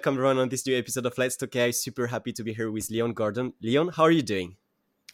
Welcome, 0.00 0.14
everyone, 0.14 0.38
on 0.38 0.48
this 0.48 0.66
new 0.66 0.78
episode 0.78 1.04
of 1.04 1.18
Let's 1.18 1.36
Talk 1.36 1.54
AI. 1.54 1.72
Super 1.72 2.06
happy 2.06 2.32
to 2.32 2.42
be 2.42 2.54
here 2.54 2.70
with 2.70 2.88
Leon 2.88 3.12
Gordon. 3.12 3.52
Leon, 3.60 3.88
how 3.88 4.04
are 4.04 4.10
you 4.10 4.22
doing? 4.22 4.56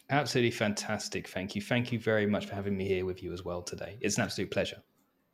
Absolutely 0.09 0.51
fantastic. 0.51 1.27
Thank 1.27 1.57
you. 1.57 1.61
Thank 1.61 1.91
you 1.91 1.99
very 1.99 2.25
much 2.25 2.45
for 2.45 2.55
having 2.55 2.77
me 2.77 2.87
here 2.87 3.03
with 3.03 3.21
you 3.21 3.33
as 3.33 3.43
well 3.43 3.61
today. 3.61 3.97
It's 3.99 4.15
an 4.15 4.23
absolute 4.23 4.49
pleasure. 4.49 4.81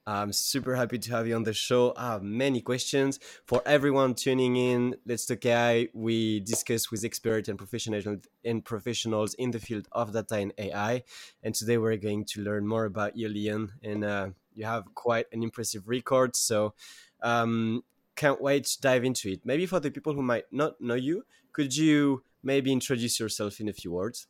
I'm 0.07 0.33
super 0.33 0.75
happy 0.75 0.97
to 0.97 1.11
have 1.11 1.27
you 1.27 1.35
on 1.35 1.43
the 1.43 1.53
show. 1.53 1.93
I 1.95 2.13
have 2.13 2.23
many 2.23 2.61
questions 2.61 3.19
for 3.45 3.61
everyone 3.63 4.15
tuning 4.15 4.55
in. 4.55 4.95
Let's 5.05 5.27
Talk 5.27 5.45
AI. 5.45 5.89
We 5.93 6.39
discuss 6.39 6.89
with 6.89 7.05
experts 7.05 7.47
and 7.47 7.55
professionals 7.55 8.07
and 8.43 8.65
professionals 8.65 9.35
in 9.35 9.51
the 9.51 9.59
field 9.59 9.87
of 9.91 10.13
data 10.13 10.37
and 10.37 10.53
AI. 10.57 11.03
And 11.43 11.53
today 11.53 11.77
we're 11.77 11.97
going 11.97 12.25
to 12.25 12.41
learn 12.41 12.65
more 12.65 12.85
about 12.85 13.15
you, 13.15 13.29
Leon. 13.29 13.73
And 13.83 14.03
uh, 14.03 14.29
you 14.55 14.65
have 14.65 14.95
quite 14.95 15.27
an 15.31 15.43
impressive 15.43 15.87
record. 15.87 16.35
So 16.35 16.73
um, 17.21 17.83
can't 18.15 18.41
wait 18.41 18.65
to 18.65 18.81
dive 18.81 19.03
into 19.03 19.31
it. 19.31 19.41
Maybe 19.45 19.65
for 19.65 19.79
the 19.79 19.91
people 19.91 20.13
who 20.13 20.21
might 20.21 20.45
not 20.51 20.79
know 20.79 20.95
you, 20.95 21.25
could 21.51 21.75
you 21.75 22.23
maybe 22.43 22.71
introduce 22.71 23.19
yourself 23.19 23.59
in 23.59 23.69
a 23.69 23.73
few 23.73 23.91
words? 23.91 24.27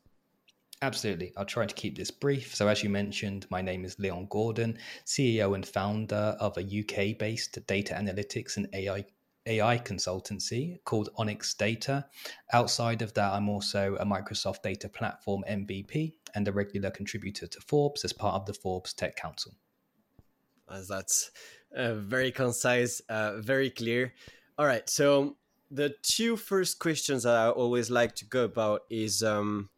Absolutely. 0.82 1.32
I'll 1.38 1.46
try 1.46 1.66
to 1.66 1.76
keep 1.76 1.96
this 1.96 2.12
brief. 2.12 2.54
So, 2.54 2.68
as 2.68 2.84
you 2.84 2.90
mentioned, 2.90 3.46
my 3.50 3.62
name 3.62 3.86
is 3.86 3.98
Leon 4.00 4.28
Gordon, 4.30 4.78
CEO 5.06 5.56
and 5.56 5.66
founder 5.66 6.36
of 6.40 6.58
a 6.58 6.62
UK 6.62 7.18
based 7.18 7.58
data 7.68 7.94
analytics 7.94 8.58
and 8.58 8.68
AI. 8.74 9.06
AI 9.46 9.78
consultancy 9.78 10.82
called 10.86 11.10
Onyx 11.18 11.54
Data. 11.54 12.06
Outside 12.54 13.02
of 13.02 13.14
that, 13.16 13.34
I'm 13.34 13.50
also 13.50 13.98
a 14.00 14.06
Microsoft 14.06 14.62
Data 14.62 14.88
Platform 14.88 15.44
MVP 15.50 16.14
and 16.34 16.48
a 16.48 16.52
regular 16.54 16.90
contributor 16.92 17.48
to 17.48 17.60
Forbes 17.60 18.06
as 18.06 18.14
part 18.14 18.36
of 18.36 18.46
the 18.46 18.54
Forbes 18.54 18.94
Tech 18.94 19.18
Council. 19.18 19.54
As 20.72 20.88
that's 20.88 21.32
uh, 21.76 21.96
very 21.96 22.32
concise, 22.32 23.02
uh, 23.10 23.40
very 23.40 23.70
clear. 23.70 24.14
All 24.58 24.66
right. 24.66 24.88
So, 24.90 25.38
the 25.72 25.96
two 26.04 26.38
first 26.38 26.78
questions 26.78 27.24
that 27.24 27.36
I 27.36 27.50
always 27.50 27.90
like 27.90 28.14
to 28.18 28.26
go 28.26 28.44
about 28.44 28.82
is 28.92 29.24
um, 29.24 29.70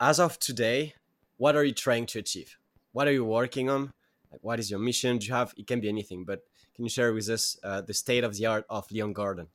as 0.00 0.18
of 0.18 0.38
today, 0.38 0.94
what 1.36 1.54
are 1.56 1.64
you 1.64 1.74
trying 1.74 2.06
to 2.06 2.18
achieve? 2.18 2.56
What 2.92 3.06
are 3.06 3.12
you 3.12 3.24
working 3.24 3.68
on? 3.68 3.92
Like, 4.32 4.40
what 4.42 4.58
is 4.58 4.70
your 4.70 4.80
mission? 4.80 5.18
Do 5.18 5.26
you 5.26 5.34
have? 5.34 5.52
It 5.56 5.66
can 5.66 5.80
be 5.80 5.88
anything, 5.88 6.24
but 6.24 6.40
can 6.74 6.84
you 6.84 6.90
share 6.90 7.12
with 7.12 7.28
us 7.28 7.58
uh, 7.62 7.82
the 7.82 7.94
state 7.94 8.24
of 8.24 8.34
the 8.36 8.46
art 8.46 8.64
of 8.70 8.90
Leon 8.90 9.12
Gordon? 9.12 9.48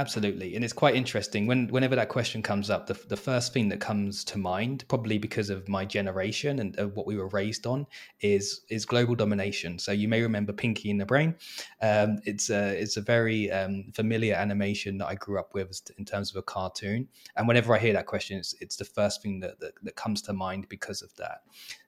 Absolutely, 0.00 0.54
and 0.54 0.64
it's 0.64 0.72
quite 0.72 0.94
interesting 0.94 1.46
when 1.46 1.68
whenever 1.68 1.94
that 1.94 2.08
question 2.08 2.40
comes 2.40 2.70
up. 2.70 2.86
The, 2.86 2.98
the 3.08 3.18
first 3.18 3.52
thing 3.52 3.68
that 3.68 3.80
comes 3.80 4.24
to 4.24 4.38
mind, 4.38 4.86
probably 4.88 5.18
because 5.18 5.50
of 5.50 5.68
my 5.68 5.84
generation 5.84 6.58
and 6.60 6.80
uh, 6.80 6.88
what 6.88 7.06
we 7.06 7.18
were 7.18 7.28
raised 7.28 7.66
on, 7.66 7.86
is 8.22 8.62
is 8.70 8.86
global 8.86 9.14
domination. 9.14 9.78
So 9.78 9.92
you 9.92 10.08
may 10.08 10.22
remember 10.22 10.54
Pinky 10.54 10.90
and 10.90 10.98
the 10.98 11.04
Brain. 11.04 11.36
Um, 11.82 12.18
it's 12.24 12.48
a 12.48 12.80
it's 12.80 12.96
a 12.96 13.02
very 13.02 13.50
um, 13.50 13.92
familiar 13.92 14.34
animation 14.34 14.96
that 14.98 15.08
I 15.08 15.16
grew 15.16 15.38
up 15.38 15.52
with 15.52 15.78
in 15.98 16.06
terms 16.06 16.30
of 16.30 16.36
a 16.36 16.42
cartoon. 16.42 17.06
And 17.36 17.46
whenever 17.46 17.74
I 17.74 17.78
hear 17.78 17.92
that 17.92 18.06
question, 18.06 18.38
it's, 18.38 18.54
it's 18.62 18.76
the 18.76 18.86
first 18.86 19.22
thing 19.22 19.40
that, 19.40 19.60
that 19.60 19.72
that 19.82 19.96
comes 19.96 20.22
to 20.22 20.32
mind 20.32 20.66
because 20.70 21.02
of 21.02 21.14
that. 21.16 21.42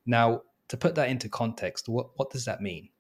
Now, 0.05 0.43
to 0.69 0.77
put 0.77 0.97
that 0.97 1.09
into 1.09 1.31
context, 1.31 1.89
what 1.89 2.11
what 2.17 2.31
does 2.31 2.45
that 2.45 2.61
mean? 2.61 2.91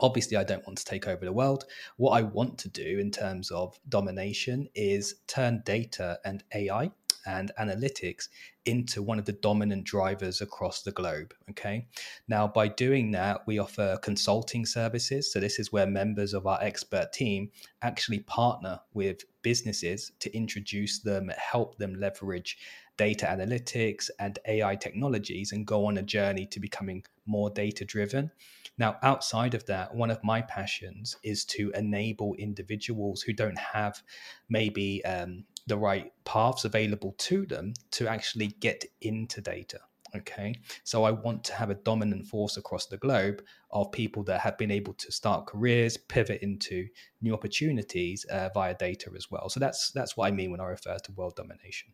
Obviously, 0.00 0.36
I 0.36 0.44
don't 0.44 0.66
want 0.66 0.78
to 0.78 0.84
take 0.84 1.06
over 1.06 1.24
the 1.24 1.32
world. 1.32 1.64
What 1.96 2.12
I 2.12 2.22
want 2.22 2.58
to 2.58 2.68
do 2.68 2.98
in 2.98 3.10
terms 3.10 3.50
of 3.50 3.78
domination 3.88 4.68
is 4.74 5.16
turn 5.26 5.62
data 5.64 6.18
and 6.24 6.42
AI 6.54 6.90
and 7.26 7.52
analytics 7.60 8.28
into 8.64 9.02
one 9.02 9.18
of 9.18 9.24
the 9.24 9.32
dominant 9.32 9.84
drivers 9.84 10.40
across 10.40 10.82
the 10.82 10.92
globe. 10.92 11.34
Okay. 11.50 11.86
Now, 12.26 12.48
by 12.48 12.68
doing 12.68 13.10
that, 13.12 13.42
we 13.46 13.58
offer 13.58 13.98
consulting 14.02 14.64
services. 14.64 15.32
So, 15.32 15.40
this 15.40 15.58
is 15.58 15.72
where 15.72 15.86
members 15.86 16.34
of 16.34 16.46
our 16.46 16.58
expert 16.62 17.12
team 17.12 17.50
actually 17.82 18.20
partner 18.20 18.80
with 18.94 19.24
businesses 19.42 20.12
to 20.20 20.34
introduce 20.36 21.00
them, 21.00 21.30
help 21.36 21.78
them 21.78 21.94
leverage 21.94 22.58
data 22.96 23.26
analytics 23.26 24.10
and 24.18 24.38
AI 24.46 24.74
technologies 24.74 25.52
and 25.52 25.66
go 25.66 25.86
on 25.86 25.98
a 25.98 26.02
journey 26.02 26.46
to 26.46 26.60
becoming 26.60 27.04
more 27.26 27.48
data 27.48 27.84
driven. 27.84 28.30
Now, 28.78 28.96
outside 29.02 29.54
of 29.54 29.66
that, 29.66 29.94
one 29.94 30.10
of 30.10 30.22
my 30.22 30.40
passions 30.42 31.16
is 31.22 31.44
to 31.46 31.70
enable 31.72 32.34
individuals 32.34 33.22
who 33.22 33.32
don't 33.32 33.58
have 33.58 34.02
maybe 34.48 35.04
um, 35.04 35.44
the 35.66 35.76
right 35.76 36.12
paths 36.24 36.64
available 36.64 37.14
to 37.18 37.44
them 37.44 37.74
to 37.92 38.08
actually 38.08 38.48
get 38.60 38.84
into 39.00 39.40
data. 39.40 39.80
Okay, 40.16 40.54
so 40.84 41.04
I 41.04 41.10
want 41.10 41.44
to 41.44 41.52
have 41.52 41.68
a 41.68 41.74
dominant 41.74 42.26
force 42.26 42.56
across 42.56 42.86
the 42.86 42.96
globe 42.96 43.42
of 43.70 43.92
people 43.92 44.22
that 44.24 44.40
have 44.40 44.56
been 44.56 44.70
able 44.70 44.94
to 44.94 45.12
start 45.12 45.46
careers, 45.46 45.98
pivot 45.98 46.40
into 46.40 46.88
new 47.20 47.34
opportunities 47.34 48.24
uh, 48.24 48.48
via 48.54 48.74
data 48.74 49.10
as 49.14 49.30
well. 49.30 49.50
So 49.50 49.60
that's 49.60 49.90
that's 49.90 50.16
what 50.16 50.26
I 50.26 50.30
mean 50.30 50.50
when 50.50 50.60
I 50.60 50.64
refer 50.64 50.96
to 50.96 51.12
world 51.12 51.36
domination. 51.36 51.90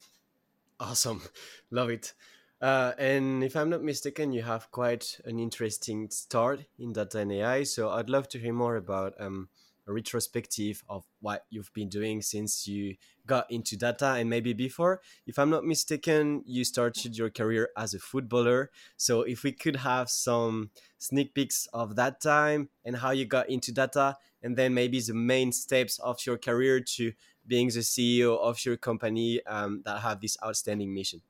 Awesome, 0.79 1.23
love 1.73 1.91
it. 1.91 2.13
Uh, 2.61 2.93
and 2.99 3.45
if 3.45 3.57
I'm 3.57 3.71
not 3.71 3.83
mistaken, 3.83 4.33
you 4.33 4.43
have 4.43 4.71
quite 4.71 5.21
an 5.25 5.39
interesting 5.39 6.09
start 6.11 6.65
in 6.79 6.93
data 6.93 7.19
and 7.19 7.33
AI. 7.33 7.65
So 7.65 7.91
I'd 7.91 8.09
love 8.09 8.29
to 8.31 8.39
hear 8.39 8.53
more 8.53 8.77
about 8.77 9.15
um, 9.21 9.49
a 9.87 9.93
retrospective 9.93 10.83
of 10.89 11.05
what 11.21 11.45
you've 11.51 11.73
been 11.75 11.89
doing 11.89 12.23
since 12.23 12.67
you 12.67 12.97
got 13.27 13.51
into 13.51 13.77
data 13.77 14.13
and 14.13 14.31
maybe 14.31 14.53
before. 14.53 15.01
If 15.27 15.39
I'm 15.39 15.51
not 15.51 15.65
mistaken, 15.65 16.43
you 16.47 16.65
started 16.65 17.17
your 17.17 17.31
career 17.31 17.69
as 17.77 17.95
a 17.95 17.99
footballer. 17.99 18.71
So 18.97 19.23
if 19.23 19.43
we 19.43 19.53
could 19.53 19.77
have 19.77 20.09
some 20.09 20.71
sneak 20.99 21.35
peeks 21.35 21.69
of 21.73 21.97
that 21.97 22.21
time 22.21 22.71
and 22.85 22.97
how 22.97 23.11
you 23.11 23.27
got 23.27 23.51
into 23.51 23.73
data, 23.73 24.17
and 24.43 24.57
then 24.57 24.75
maybe 24.75 25.01
the 25.01 25.15
main 25.15 25.53
steps 25.53 25.99
of 25.99 26.25
your 26.27 26.39
career 26.39 26.81
to 26.81 27.13
being 27.47 27.69
the 27.69 27.81
CEO 27.81 28.39
of 28.39 28.65
your 28.65 28.77
company 28.77 29.45
um, 29.47 29.83
that 29.85 30.01
have 30.01 30.21
this 30.21 30.37
outstanding 30.43 30.95
mission. 30.95 31.21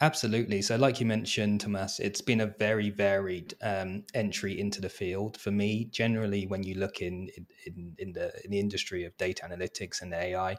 Absolutely. 0.00 0.62
So, 0.62 0.76
like 0.76 1.00
you 1.00 1.06
mentioned, 1.06 1.60
Thomas, 1.60 1.98
it's 1.98 2.20
been 2.20 2.40
a 2.40 2.46
very 2.46 2.88
varied 2.88 3.54
um, 3.62 4.04
entry 4.14 4.60
into 4.60 4.80
the 4.80 4.88
field. 4.88 5.36
For 5.40 5.50
me, 5.50 5.86
generally, 5.86 6.46
when 6.46 6.62
you 6.62 6.76
look 6.76 7.02
in 7.02 7.28
in, 7.66 7.96
in 7.98 8.12
the 8.12 8.32
in 8.44 8.52
the 8.52 8.60
industry 8.60 9.04
of 9.04 9.16
data 9.16 9.42
analytics 9.44 10.00
and 10.00 10.14
AI, 10.14 10.52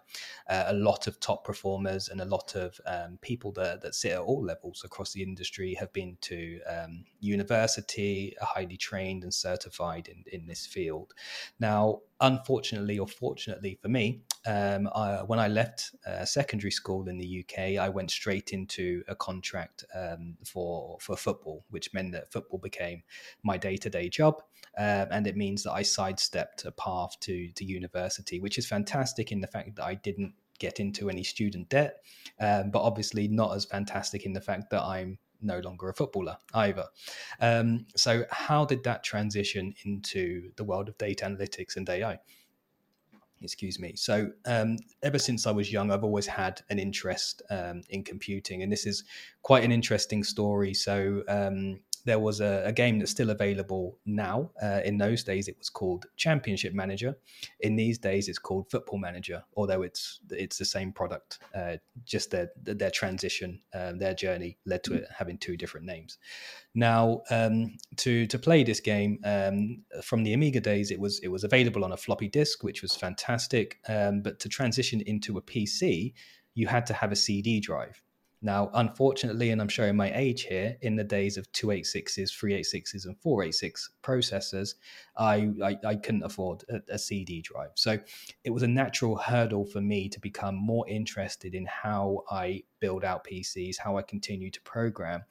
uh, 0.50 0.66
a 0.68 0.74
lot 0.74 1.08
of 1.08 1.22
top 1.22 1.46
performers 1.46 2.10
and 2.10 2.20
a 2.20 2.26
lot 2.26 2.54
of 2.56 2.82
um, 2.86 3.18
people 3.22 3.54
that, 3.54 3.82
that 3.82 3.96
sit 3.96 4.12
at 4.12 4.20
all 4.20 4.44
levels 4.44 4.84
across 4.84 5.14
the 5.14 5.24
industry 5.24 5.74
have 5.74 5.94
been 5.94 6.18
to 6.20 6.60
um, 6.64 7.06
university, 7.22 8.36
highly 8.42 8.76
trained 8.76 9.24
and 9.24 9.34
certified 9.34 10.10
in, 10.10 10.26
in 10.38 10.48
this 10.48 10.66
field. 10.66 11.14
Now, 11.62 12.02
unfortunately 12.22 13.00
or 13.00 13.08
fortunately 13.08 13.80
for 13.82 13.88
me, 13.88 14.22
um, 14.46 14.90
I, 14.96 15.24
when 15.26 15.40
I 15.40 15.48
left 15.48 15.96
uh, 16.06 16.26
secondary 16.26 16.72
school 16.72 17.08
in 17.08 17.18
the 17.18 17.46
UK, 17.46 17.78
I 17.80 17.90
went 17.90 18.12
straight 18.12 18.52
into 18.52 19.04
a 19.08 19.16
contract 19.30 19.86
um, 19.94 20.38
for 20.46 20.98
for 21.00 21.16
football, 21.16 21.66
which 21.70 21.94
meant 21.94 22.12
that 22.14 22.32
football 22.32 22.60
became 22.60 23.04
my 23.44 23.58
day 23.58 23.78
to 23.78 23.90
day 23.90 24.10
job, 24.10 24.42
uh, 24.78 25.06
and 25.12 25.28
it 25.28 25.36
means 25.36 25.64
that 25.64 25.74
I 25.74 25.84
sidestepped 25.84 26.66
a 26.66 26.72
path 26.72 27.14
to 27.22 27.36
to 27.58 27.64
university, 27.66 28.40
which 28.40 28.58
is 28.58 28.68
fantastic 28.68 29.32
in 29.32 29.42
the 29.42 29.52
fact 29.56 29.76
that 29.76 29.86
I 29.86 29.96
didn't 29.96 30.34
get 30.60 30.80
into 30.80 31.10
any 31.10 31.24
student 31.24 31.70
debt, 31.70 32.04
um, 32.40 32.72
but 32.72 32.82
obviously 32.82 33.28
not 33.28 33.56
as 33.56 33.66
fantastic 33.66 34.26
in 34.26 34.34
the 34.34 34.42
fact 34.42 34.70
that 34.72 34.84
I'm 34.84 35.18
no 35.42 35.60
longer 35.60 35.90
a 35.90 35.94
footballer 35.94 36.38
either. 36.54 36.86
Um, 37.40 37.86
so, 37.96 38.25
how 38.30 38.66
did 38.66 38.84
that 38.84 39.04
transition 39.04 39.74
into 39.86 40.52
the 40.58 40.64
world 40.64 40.90
of 40.90 40.98
data 40.98 41.25
analytics 41.25 41.78
and 41.78 41.90
AI? 41.90 42.20
Excuse 43.41 43.80
me. 43.80 43.94
So, 43.95 44.31
um, 44.45 44.77
ever 45.03 45.19
since 45.19 45.47
I 45.47 45.51
was 45.51 45.71
young, 45.71 45.91
I've 45.91 46.03
always 46.03 46.27
had 46.27 46.62
an 46.69 46.80
interest 46.80 47.41
um, 47.50 47.81
in 47.89 48.03
computing, 48.03 48.63
and 48.63 48.71
this 48.71 48.86
is 48.86 49.03
quite 49.41 49.63
an 49.63 49.71
interesting 49.71 50.24
story. 50.24 50.74
So, 50.74 51.24
um, 51.27 51.80
there 52.10 52.18
was 52.18 52.42
a, 52.42 52.64
a, 52.66 52.72
game 52.72 52.98
that's 52.98 53.12
still 53.12 53.30
available 53.30 54.00
now. 54.04 54.50
Uh, 54.60 54.82
in 54.84 54.98
those 54.98 55.24
days, 55.24 55.48
it 55.48 55.56
was 55.60 55.70
called 55.70 56.08
Championship 56.18 56.74
Manager. 56.74 57.16
In 57.60 57.76
these 57.76 58.00
days, 58.00 58.28
it's 58.28 58.40
called 58.40 58.72
Football 58.72 58.98
Manager. 58.98 59.44
Although 59.56 59.84
it's 59.84 60.20
it's 60.32 60.58
the 60.58 60.66
same 60.66 60.92
product, 60.92 61.38
uh, 61.54 61.78
just 62.06 62.32
their 62.32 62.50
their 62.64 62.90
transition, 62.90 63.62
uh, 63.76 63.92
their 63.92 64.16
journey 64.16 64.58
led 64.66 64.84
to 64.86 64.96
it 64.96 65.06
having 65.16 65.38
two 65.38 65.56
different 65.56 65.86
names. 65.86 66.18
Now, 66.74 67.22
um, 67.30 67.78
to 67.98 68.26
to 68.26 68.40
play 68.40 68.64
this 68.64 68.80
game 68.80 69.20
um, 69.24 69.84
from 70.02 70.24
the 70.24 70.34
Amiga 70.34 70.62
days, 70.62 70.90
it 70.90 71.00
was 71.00 71.20
it 71.20 71.28
was 71.28 71.44
available 71.44 71.86
on 71.86 71.92
a 71.92 71.98
floppy 71.98 72.28
disk, 72.28 72.64
which 72.64 72.82
was 72.82 72.96
fantastic. 72.96 73.78
Um, 73.88 74.24
but 74.24 74.40
to 74.40 74.50
transition 74.50 75.02
into 75.02 75.38
a 75.38 75.44
PC, 75.44 76.14
you 76.56 76.66
had 76.66 76.88
to 76.88 76.94
have 76.94 77.12
a 77.12 77.16
CD 77.16 77.60
drive. 77.60 78.02
Now, 78.41 78.69
unfortunately, 78.74 79.50
and 79.50 79.62
I'm 79.62 79.68
showing 79.68 79.97
my 79.97 80.12
age 80.15 80.44
here, 80.44 80.77
in 80.81 80.95
the 80.95 81.03
days 81.03 81.36
of 81.36 81.51
286s, 81.51 82.31
386s, 82.31 83.06
and 83.06 83.19
486 83.19 83.91
processors, 84.01 84.75
I, 85.18 85.50
I, 85.62 85.77
I 85.86 85.95
couldn't 85.95 86.24
afford 86.24 86.63
a, 86.69 86.94
a, 86.94 86.97
CD 86.97 87.41
drive. 87.41 87.71
So 87.75 87.97
it 88.45 88.51
was 88.51 88.63
a 88.63 88.68
natural 88.68 89.18
hurdle 89.18 89.65
for 89.65 89.81
me 89.81 90.07
to 90.07 90.19
become 90.21 90.56
more 90.56 90.88
interested 90.88 91.53
in 91.53 91.65
how 91.65 92.24
I 92.31 92.63
build 92.80 93.03
out 93.03 93.25
PCs, 93.25 93.77
how 93.77 93.97
I 93.97 94.03
continue 94.03 94.50
to 94.51 94.62
program. 94.62 95.24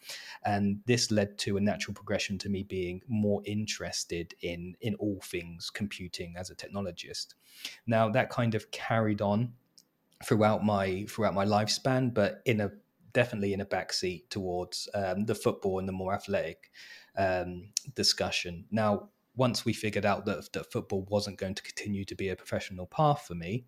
And 0.45 0.81
this 0.85 1.11
led 1.11 1.39
to 1.39 1.57
a 1.57 1.61
natural 1.61 1.95
progression 1.95 2.37
to 2.39 2.51
me 2.51 2.63
being 2.63 3.01
more 3.09 3.41
interested 3.47 4.35
in, 4.43 4.77
in 4.83 4.95
all 4.97 5.21
things 5.25 5.71
computing 5.71 6.35
as 6.37 6.51
a 6.51 6.55
technologist. 6.55 7.29
Now, 7.87 8.11
that 8.11 8.29
kind 8.29 8.55
of 8.55 8.71
carried 8.71 9.23
on 9.23 9.55
throughout 10.25 10.65
my 10.65 11.07
throughout 11.09 11.33
my 11.33 11.45
lifespan, 11.45 12.13
but 12.13 12.43
in 12.45 12.61
a 12.61 12.71
definitely 13.13 13.53
in 13.53 13.61
a 13.61 13.67
backseat 13.67 14.29
towards 14.31 14.89
um, 14.95 15.25
the 15.25 15.35
football 15.35 15.79
and 15.79 15.89
the 15.89 15.93
more 15.93 16.15
athletic 16.15 16.71
um, 17.17 17.71
discussion. 17.95 18.65
Now, 18.71 19.11
once 19.37 19.65
we 19.65 19.73
figured 19.73 20.05
out 20.05 20.27
that, 20.27 20.53
that 20.53 20.71
football 20.73 21.07
wasn't 21.09 21.39
going 21.39 21.55
to 21.55 21.63
continue 21.63 22.05
to 22.05 22.15
be 22.17 22.29
a 22.29 22.37
professional 22.37 22.87
path 22.87 23.25
for 23.27 23.35
me, 23.35 23.65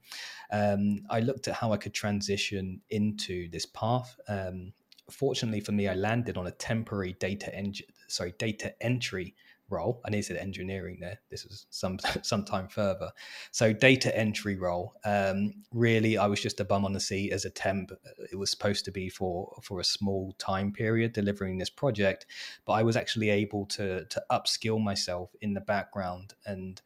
um, 0.51 1.01
I 1.09 1.21
looked 1.21 1.47
at 1.47 1.55
how 1.55 1.73
I 1.73 1.77
could 1.77 1.95
transition 1.95 2.81
into 2.91 3.49
this 3.51 3.67
path. 3.67 4.19
Um, 4.29 4.73
fortunately 5.11 5.61
for 5.61 5.73
me, 5.73 5.89
I 5.89 5.95
landed 5.95 6.37
on 6.37 6.47
a 6.47 6.53
temporary 6.53 7.15
data 7.21 7.55
en- 7.55 7.75
sorry 8.09 8.35
data 8.39 8.75
entry 8.81 9.35
role. 9.71 10.01
I 10.05 10.11
need 10.11 10.23
to 10.25 10.41
engineering 10.41 10.99
there. 11.01 11.21
This 11.31 11.45
was 11.45 11.67
some 11.71 11.99
some 12.23 12.45
time 12.45 12.69
further. 12.69 13.11
So 13.51 13.73
data 13.73 14.17
entry 14.17 14.57
role. 14.57 14.95
Um, 15.05 15.55
really, 15.73 16.19
I 16.19 16.27
was 16.27 16.41
just 16.41 16.61
a 16.61 16.65
bum 16.65 16.85
on 16.85 16.93
the 16.93 17.01
seat 17.01 17.33
as 17.33 17.45
a 17.45 17.51
temp. 17.51 17.93
It 18.31 18.37
was 18.37 18.51
supposed 18.51 18.85
to 18.87 18.91
be 18.91 19.09
for 19.09 19.57
for 19.63 19.81
a 19.81 19.85
small 19.85 20.35
time 20.39 20.73
period 20.73 21.13
delivering 21.13 21.59
this 21.59 21.71
project, 21.71 22.27
but 22.65 22.73
I 22.75 22.83
was 22.83 22.97
actually 22.97 23.31
able 23.31 23.67
to 23.67 24.05
to 24.05 24.23
upskill 24.31 24.83
myself 24.83 25.31
in 25.41 25.55
the 25.55 25.61
background 25.61 26.35
and 26.45 26.81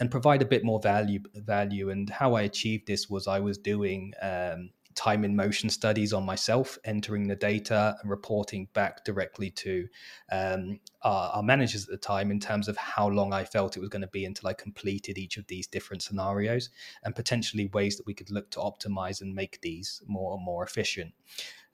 and 0.00 0.10
provide 0.10 0.42
a 0.42 0.46
bit 0.46 0.64
more 0.64 0.80
value 0.80 1.20
value. 1.34 1.90
And 1.90 2.08
how 2.08 2.34
I 2.34 2.42
achieved 2.42 2.86
this 2.86 3.10
was 3.10 3.26
I 3.26 3.40
was 3.40 3.58
doing 3.58 4.12
um, 4.22 4.70
time 4.98 5.24
in 5.24 5.36
motion 5.36 5.70
studies 5.70 6.12
on 6.12 6.26
myself, 6.26 6.76
entering 6.84 7.28
the 7.28 7.36
data 7.36 7.96
and 8.02 8.10
reporting 8.10 8.66
back 8.74 9.04
directly 9.04 9.48
to 9.48 9.86
um, 10.32 10.80
our, 11.02 11.30
our, 11.34 11.42
managers 11.42 11.84
at 11.84 11.90
the 11.90 11.96
time 11.96 12.32
in 12.32 12.40
terms 12.40 12.66
of 12.66 12.76
how 12.76 13.08
long 13.08 13.32
I 13.32 13.44
felt 13.44 13.76
it 13.76 13.80
was 13.80 13.90
going 13.90 14.02
to 14.02 14.08
be 14.08 14.24
until 14.24 14.48
I 14.48 14.54
completed 14.54 15.16
each 15.16 15.36
of 15.36 15.46
these 15.46 15.68
different 15.68 16.02
scenarios 16.02 16.70
and 17.04 17.14
potentially 17.14 17.70
ways 17.72 17.96
that 17.96 18.06
we 18.06 18.14
could 18.14 18.28
look 18.32 18.50
to 18.50 18.58
optimize 18.58 19.20
and 19.20 19.32
make 19.32 19.60
these 19.60 20.02
more 20.08 20.34
and 20.34 20.44
more 20.44 20.64
efficient. 20.64 21.12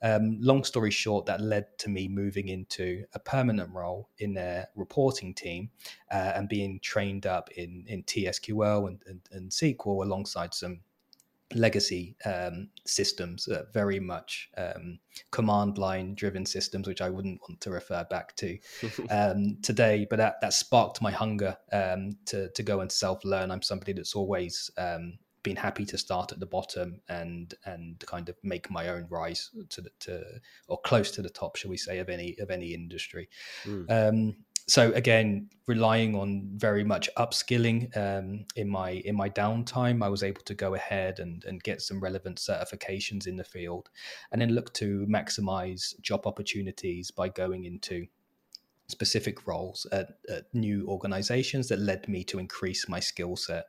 Um, 0.03 0.37
long 0.39 0.63
story 0.63 0.91
short, 0.91 1.25
that 1.25 1.41
led 1.41 1.79
to 1.79 1.89
me 1.89 2.09
moving 2.09 2.49
into 2.49 3.05
a 3.15 3.19
permanent 3.19 3.71
role 3.73 4.11
in 4.19 4.35
their 4.35 4.69
reporting 4.77 5.33
team 5.33 5.71
uh, 6.13 6.33
and 6.35 6.47
being 6.47 6.79
trained 6.83 7.25
up 7.25 7.49
in, 7.57 7.85
in 7.87 8.03
TSQL 8.03 8.87
and, 8.87 9.03
and, 9.07 9.21
and 9.33 9.51
SQL 9.51 10.05
alongside 10.05 10.53
some 10.53 10.81
legacy 11.55 12.17
um, 12.25 12.69
systems, 12.87 13.49
uh, 13.49 13.65
very 13.73 14.01
much 14.01 14.49
um, 14.57 14.99
command 15.31 15.79
line 15.79 16.15
driven 16.15 16.47
systems, 16.47 16.87
which 16.87 17.01
I 17.01 17.11
wouldn't 17.11 17.41
want 17.43 17.61
to 17.63 17.71
refer 17.71 18.05
back 18.05 18.35
to 18.37 18.59
um, 19.11 19.59
today. 19.63 20.07
But 20.09 20.17
that, 20.17 20.41
that 20.41 20.53
sparked 20.53 21.03
my 21.03 21.11
hunger 21.11 21.57
um, 21.73 22.17
to 22.27 22.51
to 22.51 22.63
go 22.63 22.81
and 22.81 22.91
self 22.91 23.25
learn. 23.25 23.51
I'm 23.51 23.63
somebody 23.63 23.93
that's 23.93 24.15
always 24.15 24.71
um, 24.79 25.19
been 25.43 25.57
happy 25.57 25.85
to 25.85 25.99
start 25.99 26.33
at 26.33 26.41
the 26.41 26.47
bottom 26.47 27.01
and 27.09 27.55
and 27.67 28.03
kind 28.07 28.29
of 28.29 28.37
make 28.43 28.71
my 28.71 28.89
own 28.89 29.07
rise 29.11 29.51
to 29.69 29.81
the 29.81 29.91
to 30.01 30.25
or 30.69 30.81
close 30.81 31.11
to 31.13 31.23
the 31.23 31.31
top, 31.31 31.57
shall 31.57 31.71
we 31.71 31.77
say, 31.77 31.99
of 31.99 32.09
any 32.09 32.37
of 32.41 32.51
any 32.51 32.75
industry. 32.75 33.29
Mm 33.65 34.35
so 34.67 34.93
again, 34.93 35.51
relying 35.67 36.15
on 36.15 36.49
very 36.57 36.85
much 36.85 37.11
upskilling 37.17 37.95
um, 37.97 38.47
in 38.57 38.69
my 38.69 38.91
in 38.91 39.15
my 39.15 39.29
downtime, 39.29 40.03
I 40.03 40.09
was 40.09 40.23
able 40.23 40.43
to 40.43 40.55
go 40.55 40.75
ahead 40.75 41.19
and 41.19 41.45
and 41.45 41.63
get 41.63 41.83
some 41.83 42.01
relevant 42.01 42.39
certifications 42.39 43.27
in 43.27 43.37
the 43.37 43.45
field, 43.45 43.91
and 44.33 44.41
then 44.41 44.51
look 44.51 44.73
to 44.75 45.07
maximize 45.07 45.99
job 46.01 46.27
opportunities 46.27 47.11
by 47.11 47.29
going 47.29 47.65
into 47.65 48.07
specific 48.95 49.47
roles 49.47 49.87
at, 49.91 50.19
at, 50.29 50.45
new 50.55 50.87
organizations 50.89 51.69
that 51.69 51.81
led 51.81 52.09
me 52.09 52.23
to 52.23 52.39
increase 52.39 52.89
my 52.89 53.01
skill 53.01 53.35
set. 53.35 53.67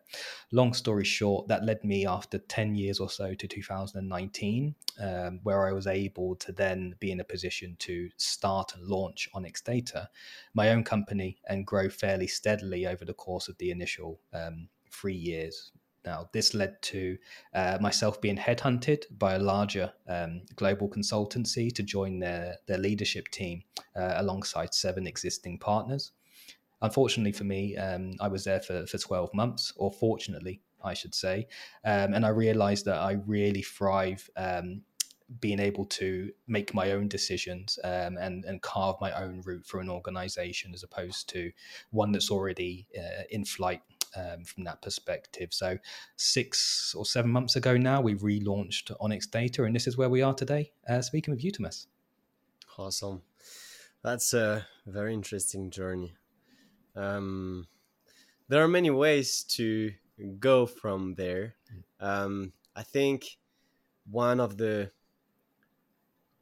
Long 0.52 0.74
story 0.74 1.04
short, 1.04 1.48
that 1.48 1.66
led 1.66 1.84
me 1.84 2.06
after 2.06 2.38
10 2.38 2.76
years 2.76 3.00
or 3.00 3.10
so 3.10 3.34
to 3.34 3.48
2019, 3.48 4.76
um, 5.00 5.40
where 5.42 5.68
I 5.68 5.74
was 5.74 5.88
able 5.88 6.36
to 6.36 6.52
then 6.52 6.96
be 7.00 7.12
in 7.12 7.20
a 7.20 7.24
position 7.24 7.76
to 7.80 8.10
start 8.18 8.76
and 8.76 8.88
launch 8.88 9.28
Onyx 9.34 9.62
Data, 9.62 10.10
my 10.54 10.70
own 10.70 10.84
company, 10.84 11.40
and 11.50 11.66
grow 11.66 11.90
fairly 11.90 12.28
steadily 12.28 12.86
over 12.86 13.04
the 13.04 13.14
course 13.14 13.48
of 13.48 13.58
the 13.58 13.72
initial 13.72 14.20
um, 14.32 14.70
three 14.92 15.16
years 15.16 15.72
now, 16.06 16.30
this 16.32 16.54
led 16.54 16.82
to 16.84 17.18
uh, 17.54 17.78
myself 17.82 18.22
being 18.22 18.38
headhunted 18.38 19.04
by 19.18 19.36
a 19.36 19.40
larger 19.40 19.94
um, 20.08 20.42
global 20.56 20.90
consultancy 20.90 21.74
to 21.74 21.84
join 21.84 22.20
their, 22.20 22.58
their 22.68 22.78
leadership 22.78 23.28
team 23.30 23.64
uh, 23.96 24.14
alongside 24.18 24.74
seven 24.74 25.08
existing 25.08 25.60
partners. 25.60 26.12
Unfortunately 26.82 27.32
for 27.32 27.46
me, 27.46 27.76
um, 27.78 28.14
I 28.20 28.28
was 28.28 28.44
there 28.44 28.60
for, 28.60 28.86
for 28.86 28.98
12 28.98 29.34
months, 29.34 29.74
or 29.78 29.92
fortunately, 29.92 30.62
I 30.84 30.94
should 30.94 31.16
say. 31.16 31.48
Um, 31.84 32.14
and 32.14 32.26
I 32.26 32.30
realized 32.30 32.86
that 32.86 32.98
I 32.98 33.14
really 33.26 33.64
thrive 33.64 34.30
um, 34.38 34.82
being 35.40 35.60
able 35.60 35.86
to 35.86 36.32
make 36.48 36.74
my 36.74 36.92
own 36.92 37.08
decisions 37.08 37.80
um, 37.84 38.18
and 38.18 38.46
and 38.46 38.62
carve 38.62 38.96
my 39.02 39.12
own 39.12 39.42
route 39.44 39.66
for 39.66 39.80
an 39.80 39.90
organization 39.90 40.72
as 40.74 40.84
opposed 40.84 41.28
to 41.30 41.52
one 41.90 42.12
that's 42.12 42.30
already 42.30 42.88
uh, 42.96 43.24
in 43.32 43.44
flight 43.44 43.82
um, 44.16 44.44
from 44.44 44.64
that 44.66 44.82
perspective. 44.82 45.54
So, 45.54 45.78
six 46.16 46.94
or 46.98 47.06
seven 47.06 47.32
months 47.32 47.56
ago 47.56 47.78
now, 47.78 48.02
we 48.02 48.16
relaunched 48.16 48.96
Onyx 49.00 49.28
Data, 49.28 49.64
and 49.64 49.76
this 49.76 49.88
is 49.88 49.98
where 49.98 50.10
we 50.10 50.22
are 50.22 50.34
today, 50.34 50.72
uh, 50.88 51.02
speaking 51.02 51.34
with 51.34 51.54
Thomas. 51.54 51.88
Awesome. 52.78 53.22
That's 54.04 54.34
a 54.34 54.68
very 54.86 55.14
interesting 55.14 55.72
journey. 55.72 56.16
Um, 56.96 57.68
there 58.48 58.64
are 58.64 58.68
many 58.68 58.90
ways 58.90 59.44
to 59.56 59.92
go 60.40 60.66
from 60.66 61.16
there. 61.16 61.56
Um, 62.00 62.54
I 62.76 62.84
think 62.84 63.38
one 64.10 64.40
of 64.40 64.58
the 64.58 64.92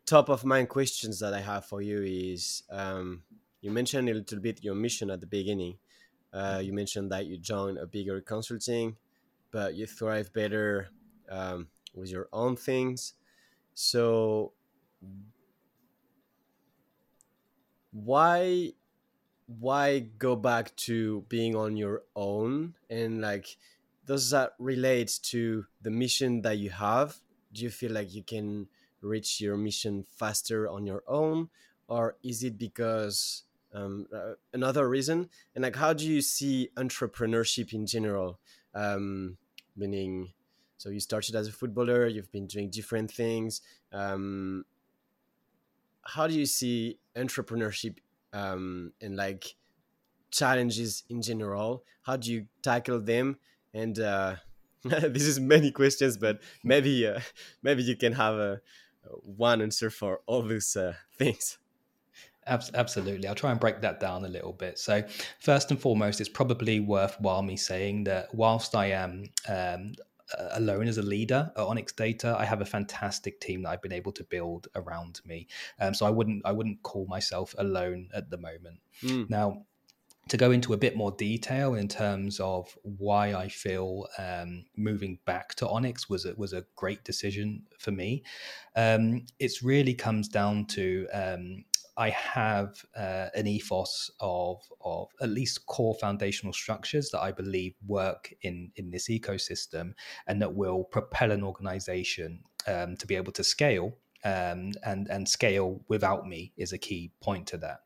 top 0.06 0.30
of 0.30 0.44
mind 0.44 0.70
questions 0.70 1.20
that 1.20 1.34
I 1.34 1.40
have 1.40 1.66
for 1.66 1.82
you 1.82 2.02
is 2.04 2.64
um, 2.70 3.24
you 3.62 3.72
mentioned 3.72 4.10
a 4.10 4.14
little 4.14 4.40
bit 4.40 4.64
your 4.64 4.76
mission 4.76 5.10
at 5.10 5.22
the 5.22 5.28
beginning. 5.28 5.78
Uh, 6.34 6.60
you 6.64 6.74
mentioned 6.74 7.12
that 7.12 7.28
you 7.28 7.38
joined 7.38 7.78
a 7.78 7.86
bigger 7.86 8.20
consulting, 8.22 8.98
but 9.52 9.76
you 9.76 9.86
thrive 9.86 10.34
better 10.34 10.90
um, 11.30 11.68
with 11.94 12.10
your 12.10 12.28
own 12.34 12.56
things. 12.56 13.14
So, 13.76 14.54
why 17.92 18.74
why 19.48 20.00
go 20.18 20.36
back 20.36 20.76
to 20.76 21.26
being 21.30 21.56
on 21.56 21.78
your 21.78 22.04
own? 22.16 22.76
And 22.90 23.22
like 23.22 23.58
does 24.06 24.30
that 24.32 24.54
relate 24.60 25.20
to 25.24 25.66
the 25.82 25.92
mission 25.92 26.42
that 26.42 26.58
you 26.58 26.70
have? 26.70 27.16
Do 27.54 27.64
you 27.64 27.70
feel 27.70 27.92
like 27.92 28.14
you 28.14 28.24
can 28.24 28.68
reach 29.02 29.40
your 29.40 29.58
mission 29.58 30.04
faster 30.18 30.68
on 30.68 30.86
your 30.86 31.04
own? 31.08 31.50
Or 31.88 32.18
is 32.24 32.44
it 32.44 32.58
because 32.58 33.44
um, 33.74 34.08
uh, 34.14 34.34
another 34.54 34.88
reason? 34.88 35.30
And 35.56 35.64
like 35.64 35.76
how 35.76 35.94
do 35.94 36.06
you 36.06 36.22
see 36.22 36.70
entrepreneurship 36.76 37.74
in 37.74 37.86
general? 37.86 38.40
Um, 38.74 39.38
meaning 39.76 40.34
so 40.78 40.90
you 40.90 41.00
started 41.00 41.36
as 41.36 41.48
a 41.48 41.52
footballer 41.52 42.08
you've 42.08 42.32
been 42.32 42.48
doing 42.48 42.70
different 42.70 43.10
things 43.10 43.62
um, 43.92 44.66
how 46.04 46.28
do 46.28 46.34
you 46.34 46.46
see 46.46 47.00
entrepreneurship 47.16 47.98
um, 48.34 48.92
and 49.02 49.16
like 49.16 49.56
challenges 50.32 51.04
in 51.10 51.22
general? 51.22 51.84
How 52.02 52.18
do 52.18 52.32
you 52.34 52.48
tackle 52.62 53.00
them? 53.00 53.38
And 53.74 53.98
uh, 54.00 54.36
this 54.84 55.24
is 55.24 55.40
many 55.40 55.72
questions 55.72 56.18
but 56.18 56.42
maybe 56.64 57.08
uh, 57.08 57.20
maybe 57.62 57.84
you 57.84 57.96
can 57.96 58.14
have 58.14 58.36
a 58.36 58.62
one 59.22 59.62
answer 59.62 59.90
for 59.90 60.22
all 60.26 60.42
these 60.42 60.76
uh, 60.76 60.94
things 61.18 61.58
Absolutely. 62.48 63.28
I'll 63.28 63.36
try 63.36 63.52
and 63.52 63.60
break 63.60 63.82
that 63.82 64.00
down 64.00 64.26
a 64.26 64.28
little 64.28 64.54
bit. 64.54 64.80
So, 64.80 65.04
first 65.40 65.72
and 65.72 65.80
foremost, 65.80 66.20
it's 66.20 66.30
probably 66.30 66.80
worthwhile 66.80 67.42
me 67.42 67.58
saying 67.58 68.06
that 68.06 68.34
whilst 68.34 68.76
I 68.76 68.88
am 68.88 69.26
um, 69.48 69.94
alone 70.52 70.88
as 70.88 70.98
a 70.98 71.02
leader 71.02 71.52
at 71.56 71.64
Onyx 71.64 71.94
Data, 71.94 72.36
I 72.38 72.46
have 72.46 72.62
a 72.62 72.66
fantastic 72.66 73.40
team 73.40 73.64
that 73.64 73.70
I've 73.70 73.82
been 73.82 73.94
able 73.94 74.12
to 74.14 74.24
build 74.24 74.68
around 74.76 75.22
me. 75.26 75.48
Um, 75.80 75.94
so 75.94 76.06
I 76.06 76.10
wouldn't 76.10 76.46
I 76.46 76.52
wouldn't 76.52 76.84
call 76.84 77.06
myself 77.08 77.56
alone 77.58 78.10
at 78.14 78.30
the 78.30 78.38
moment. 78.38 78.80
Mm. 79.02 79.30
Now, 79.30 79.66
to 80.30 80.38
go 80.38 80.52
into 80.52 80.74
a 80.74 80.78
bit 80.78 80.96
more 80.96 81.12
detail 81.12 81.76
in 81.76 81.88
terms 81.88 82.40
of 82.40 82.78
why 82.84 83.34
I 83.34 83.50
feel 83.50 84.08
um, 84.18 84.66
moving 84.78 85.20
back 85.26 85.54
to 85.56 85.68
Onyx 85.68 86.10
was 86.10 86.26
a, 86.26 86.34
was 86.36 86.54
a 86.54 86.64
great 86.76 87.04
decision 87.04 87.64
for 87.78 87.92
me. 87.92 88.24
Um, 88.76 89.26
it 89.40 89.52
really 89.62 89.94
comes 89.94 90.30
down 90.30 90.66
to 90.68 91.08
um, 91.14 91.66
I 91.96 92.10
have 92.10 92.84
uh, 92.98 93.28
an 93.36 93.48
ethos 93.48 94.10
of 94.20 94.62
of 94.82 95.10
at 95.22 95.30
least 95.30 95.66
core 95.68 95.96
foundational 95.96 96.54
structures 96.54 97.10
that 97.12 97.22
I 97.22 97.32
believe 97.32 97.76
work 97.86 98.34
in 98.42 98.72
in 98.76 98.92
this 98.92 99.10
ecosystem 99.10 99.94
and 100.28 100.42
that 100.42 100.56
will 100.56 100.86
propel 100.86 101.32
an 101.32 101.44
organization 101.44 102.44
um, 102.68 102.98
to 102.98 103.06
be 103.06 103.16
able 103.16 103.32
to 103.34 103.44
scale 103.44 103.98
um, 104.24 104.72
and 104.86 105.08
and 105.10 105.28
scale 105.28 105.82
without 105.88 106.28
me 106.28 106.54
is 106.58 106.74
a 106.74 106.78
key 106.78 107.12
point 107.22 107.48
to 107.48 107.58
that. 107.58 107.82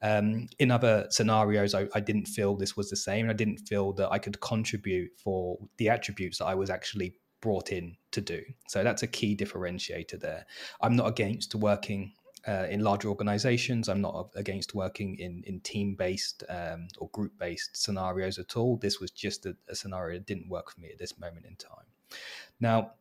Um, 0.00 0.48
in 0.58 0.70
other 0.70 1.06
scenarios, 1.10 1.74
I, 1.74 1.86
I, 1.94 2.00
didn't 2.00 2.26
feel 2.26 2.56
this 2.56 2.76
was 2.76 2.90
the 2.90 2.96
same. 2.96 3.30
I 3.30 3.34
didn't 3.34 3.58
feel 3.68 3.92
that 3.92 4.10
I 4.10 4.18
could 4.18 4.40
contribute 4.40 5.12
for 5.16 5.58
the 5.76 5.90
attributes 5.90 6.38
that 6.38 6.46
I 6.46 6.56
was 6.56 6.70
actually 6.70 7.14
brought 7.40 7.70
in 7.70 7.96
to 8.10 8.20
do. 8.20 8.42
So 8.66 8.82
that's 8.82 9.04
a 9.04 9.06
key 9.06 9.36
differentiator 9.36 10.18
there. 10.18 10.44
I'm 10.80 10.96
not 10.96 11.06
against 11.06 11.54
working 11.54 12.14
uh, 12.46 12.66
in 12.70 12.80
larger 12.80 13.08
organizations. 13.08 13.88
I'm 13.88 14.00
not 14.00 14.30
against 14.34 14.74
working 14.74 15.18
in, 15.18 15.42
in 15.46 15.60
team 15.60 15.94
based 15.94 16.44
um, 16.48 16.88
or 16.98 17.08
group 17.10 17.32
based 17.38 17.76
scenarios 17.76 18.38
at 18.38 18.56
all. 18.56 18.76
This 18.76 19.00
was 19.00 19.10
just 19.10 19.46
a, 19.46 19.56
a, 19.68 19.74
scenario 19.74 20.18
that 20.18 20.26
didn't 20.26 20.48
work 20.48 20.70
for 20.70 20.80
me 20.80 20.90
at 20.90 20.98
this 20.98 21.18
moment 21.18 21.46
in 21.46 21.56
time. 21.56 21.86
Now, 22.60 22.92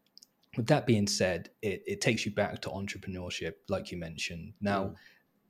with 0.58 0.68
that 0.68 0.86
being 0.86 1.08
said, 1.08 1.50
it, 1.62 1.84
it 1.88 2.02
takes 2.02 2.26
you 2.26 2.32
back 2.32 2.62
to 2.62 2.70
entrepreneurship, 2.70 3.54
like 3.70 3.92
you 3.92 3.98
mentioned. 3.98 4.54
Now, 4.62 4.84
mm 4.84 4.96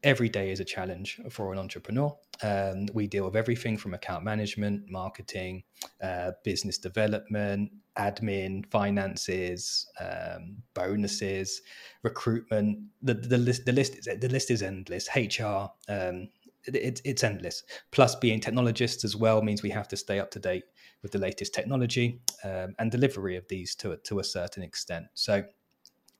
every 0.04 0.30
day 0.30 0.52
is 0.52 0.60
a 0.60 0.66
challenge 0.66 1.20
for 1.30 1.54
an 1.54 1.60
entrepreneur. 1.60 2.16
Um, 2.42 2.88
we 2.94 3.08
deal 3.08 3.26
with 3.26 3.36
everything 3.36 3.78
from 3.78 3.94
account 3.94 4.24
management, 4.24 4.90
marketing, 4.90 5.64
uh, 6.02 6.32
business 6.44 6.78
development, 6.78 7.72
admin, 7.98 8.66
finances, 8.72 9.88
um, 10.00 10.58
bonuses, 10.74 11.62
recruitment. 12.04 12.80
The, 13.02 13.14
the 13.14 13.38
list 13.38 13.66
the 13.66 13.72
list 13.72 13.96
is 13.96 14.20
the 14.20 14.30
list 14.30 14.52
is 14.52 14.62
endless. 14.62 15.10
HR. 15.16 15.72
Um, 15.90 16.30
it, 16.66 17.02
it's 17.04 17.24
endless. 17.24 17.64
Plus, 17.92 18.16
being 18.16 18.40
technologists 18.40 19.04
as 19.04 19.16
well 19.16 19.42
means 19.42 19.64
we 19.64 19.72
have 19.72 19.88
to 19.88 19.98
stay 19.98 20.20
up 20.20 20.30
to 20.32 20.40
date 20.40 20.64
with 21.02 21.12
the 21.12 21.18
latest 21.18 21.56
technology 21.56 22.22
um, 22.44 22.76
and 22.78 22.92
delivery 22.92 23.36
of 23.36 23.48
these 23.48 23.76
to 23.76 23.98
to 23.98 24.20
a 24.20 24.24
certain 24.24 24.64
extent. 24.64 25.08
So 25.14 25.44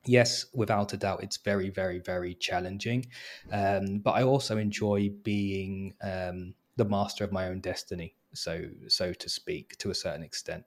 yes, 0.04 0.46
without 0.52 0.92
a 0.92 0.96
doubt, 0.96 1.22
it's 1.22 1.36
very, 1.38 1.70
very, 1.70 2.00
very 2.00 2.34
challenging. 2.34 3.06
Um, 3.50 3.98
but 3.98 4.12
I 4.12 4.24
also 4.24 4.58
enjoy 4.58 5.10
being 5.22 5.94
um, 6.02 6.54
the 6.76 6.84
master 6.84 7.24
of 7.24 7.32
my 7.32 7.48
own 7.48 7.60
destiny, 7.60 8.16
so 8.34 8.64
so 8.88 9.12
to 9.12 9.28
speak, 9.28 9.76
to 9.78 9.90
a 9.90 9.94
certain 9.94 10.22
extent. 10.22 10.64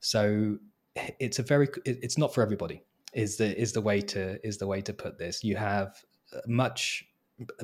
So 0.00 0.58
it's 0.96 1.38
a 1.38 1.42
very, 1.42 1.68
it's 1.84 2.18
not 2.18 2.34
for 2.34 2.42
everybody. 2.42 2.82
Is 3.12 3.36
the 3.36 3.56
is 3.56 3.72
the 3.72 3.80
way 3.80 4.00
to 4.00 4.44
is 4.46 4.58
the 4.58 4.66
way 4.66 4.80
to 4.80 4.92
put 4.92 5.18
this? 5.18 5.44
You 5.44 5.56
have 5.56 6.04
much 6.46 7.04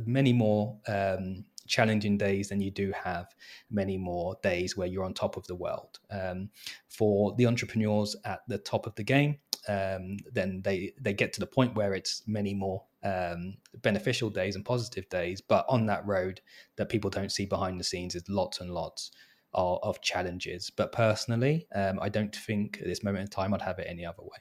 many 0.05 0.33
more 0.33 0.79
um, 0.87 1.45
challenging 1.67 2.19
days 2.19 2.49
than 2.49 2.61
you 2.61 2.71
do 2.71 2.93
have 2.93 3.35
many 3.71 3.97
more 3.97 4.37
days 4.43 4.77
where 4.77 4.87
you're 4.87 5.05
on 5.05 5.15
top 5.15 5.37
of 5.37 5.47
the 5.47 5.55
world. 5.55 5.99
Um, 6.11 6.51
for 6.89 7.35
the 7.37 7.47
entrepreneurs 7.47 8.17
at 8.25 8.41
the 8.49 8.59
top 8.59 8.87
of 8.87 8.95
the 8.97 9.05
game, 9.05 9.39
um, 9.69 10.17
then 10.33 10.63
they 10.63 10.93
they 11.01 11.13
get 11.13 11.33
to 11.35 11.41
the 11.41 11.47
point 11.47 11.75
where 11.75 11.95
it's 11.95 12.23
many 12.27 12.55
more 12.55 12.85
um, 13.03 13.57
beneficial 13.83 14.31
days 14.31 14.57
and 14.57 14.65
positive 14.65 15.09
days. 15.09 15.41
But 15.41 15.65
on 15.69 15.87
that 15.87 16.07
road 16.07 16.41
that 16.77 16.89
people 16.89 17.11
don't 17.11 17.33
see 17.33 17.47
behind 17.47 17.79
the 17.79 17.85
scenes 17.85 18.15
is 18.15 18.29
lots 18.29 18.61
and 18.61 18.71
lots 18.71 19.11
of, 19.52 19.78
of 19.83 20.00
challenges. 20.00 20.71
But 20.71 20.92
personally, 20.92 21.66
um, 21.75 21.99
I 22.00 22.09
don't 22.09 22.35
think 22.35 22.78
at 22.80 22.87
this 22.87 23.02
moment 23.02 23.23
in 23.23 23.28
time 23.28 23.54
I'd 23.54 23.62
have 23.62 23.78
it 23.78 23.87
any 23.88 24.04
other 24.04 24.23
way. 24.23 24.38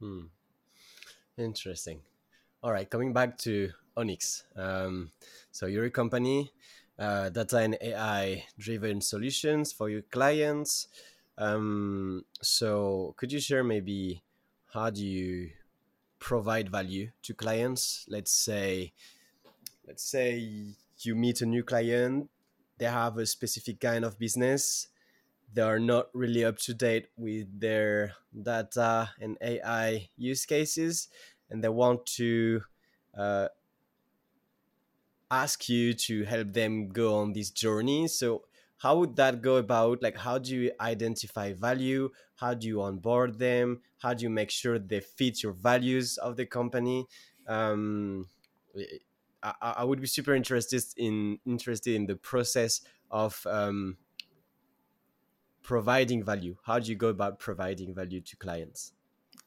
Hmm. 0.00 0.26
Interesting. 1.36 2.00
All 2.62 2.72
right, 2.72 2.88
coming 2.88 3.12
back 3.12 3.38
to 3.38 3.70
Onyx. 3.96 4.44
Um, 4.56 5.12
so 5.52 5.66
you're 5.66 5.84
a 5.84 5.90
company, 5.90 6.52
uh, 6.98 7.28
data 7.28 7.58
and 7.58 7.78
AI 7.80 8.44
driven 8.58 9.00
solutions 9.00 9.72
for 9.72 9.88
your 9.88 10.02
clients. 10.02 10.88
Um, 11.36 12.24
so 12.42 13.14
could 13.16 13.32
you 13.32 13.38
share 13.38 13.62
maybe 13.62 14.24
how 14.72 14.90
do 14.90 15.06
you 15.06 15.50
provide 16.18 16.68
value 16.68 17.10
to 17.22 17.34
clients? 17.34 18.04
Let's 18.08 18.32
say, 18.32 18.92
let's 19.86 20.02
say 20.02 20.74
you 20.98 21.14
meet 21.14 21.40
a 21.40 21.46
new 21.46 21.62
client, 21.62 22.28
they 22.78 22.86
have 22.86 23.18
a 23.18 23.26
specific 23.26 23.80
kind 23.80 24.04
of 24.04 24.18
business, 24.18 24.88
they 25.52 25.62
are 25.62 25.78
not 25.80 26.08
really 26.14 26.44
up 26.44 26.58
to 26.58 26.74
date 26.74 27.08
with 27.16 27.60
their 27.60 28.14
data 28.42 29.10
and 29.20 29.38
AI 29.40 30.10
use 30.16 30.46
cases, 30.46 31.08
and 31.50 31.64
they 31.64 31.68
want 31.70 32.06
to 32.18 32.62
uh, 33.16 33.48
ask 35.30 35.68
you 35.68 35.92
to 35.94 36.24
help 36.24 36.52
them 36.52 36.88
go 36.88 37.16
on 37.16 37.32
this 37.32 37.50
journey. 37.50 38.08
So 38.08 38.44
how 38.78 38.98
would 38.98 39.16
that 39.16 39.42
go 39.42 39.56
about? 39.56 40.02
Like 40.02 40.16
how 40.16 40.38
do 40.38 40.54
you 40.56 40.72
identify 40.80 41.52
value? 41.52 42.10
How 42.36 42.54
do 42.54 42.66
you 42.66 42.80
onboard 42.82 43.38
them? 43.38 43.82
How 43.98 44.14
do 44.14 44.22
you 44.22 44.30
make 44.30 44.50
sure 44.50 44.78
they 44.78 45.00
fit 45.00 45.42
your 45.42 45.52
values 45.52 46.16
of 46.18 46.36
the 46.36 46.46
company? 46.46 47.06
Um, 47.46 48.28
I, 49.42 49.54
I, 49.78 49.84
would 49.84 50.00
be 50.00 50.06
super 50.06 50.34
interested 50.34 50.82
in 50.96 51.38
interested 51.46 51.94
in 51.94 52.06
the 52.06 52.16
process 52.16 52.80
of 53.10 53.46
um, 53.48 53.96
providing 55.62 56.24
value 56.24 56.56
how 56.64 56.78
do 56.78 56.90
you 56.90 56.96
go 56.96 57.08
about 57.08 57.38
providing 57.38 57.94
value 57.94 58.20
to 58.20 58.36
clients 58.36 58.92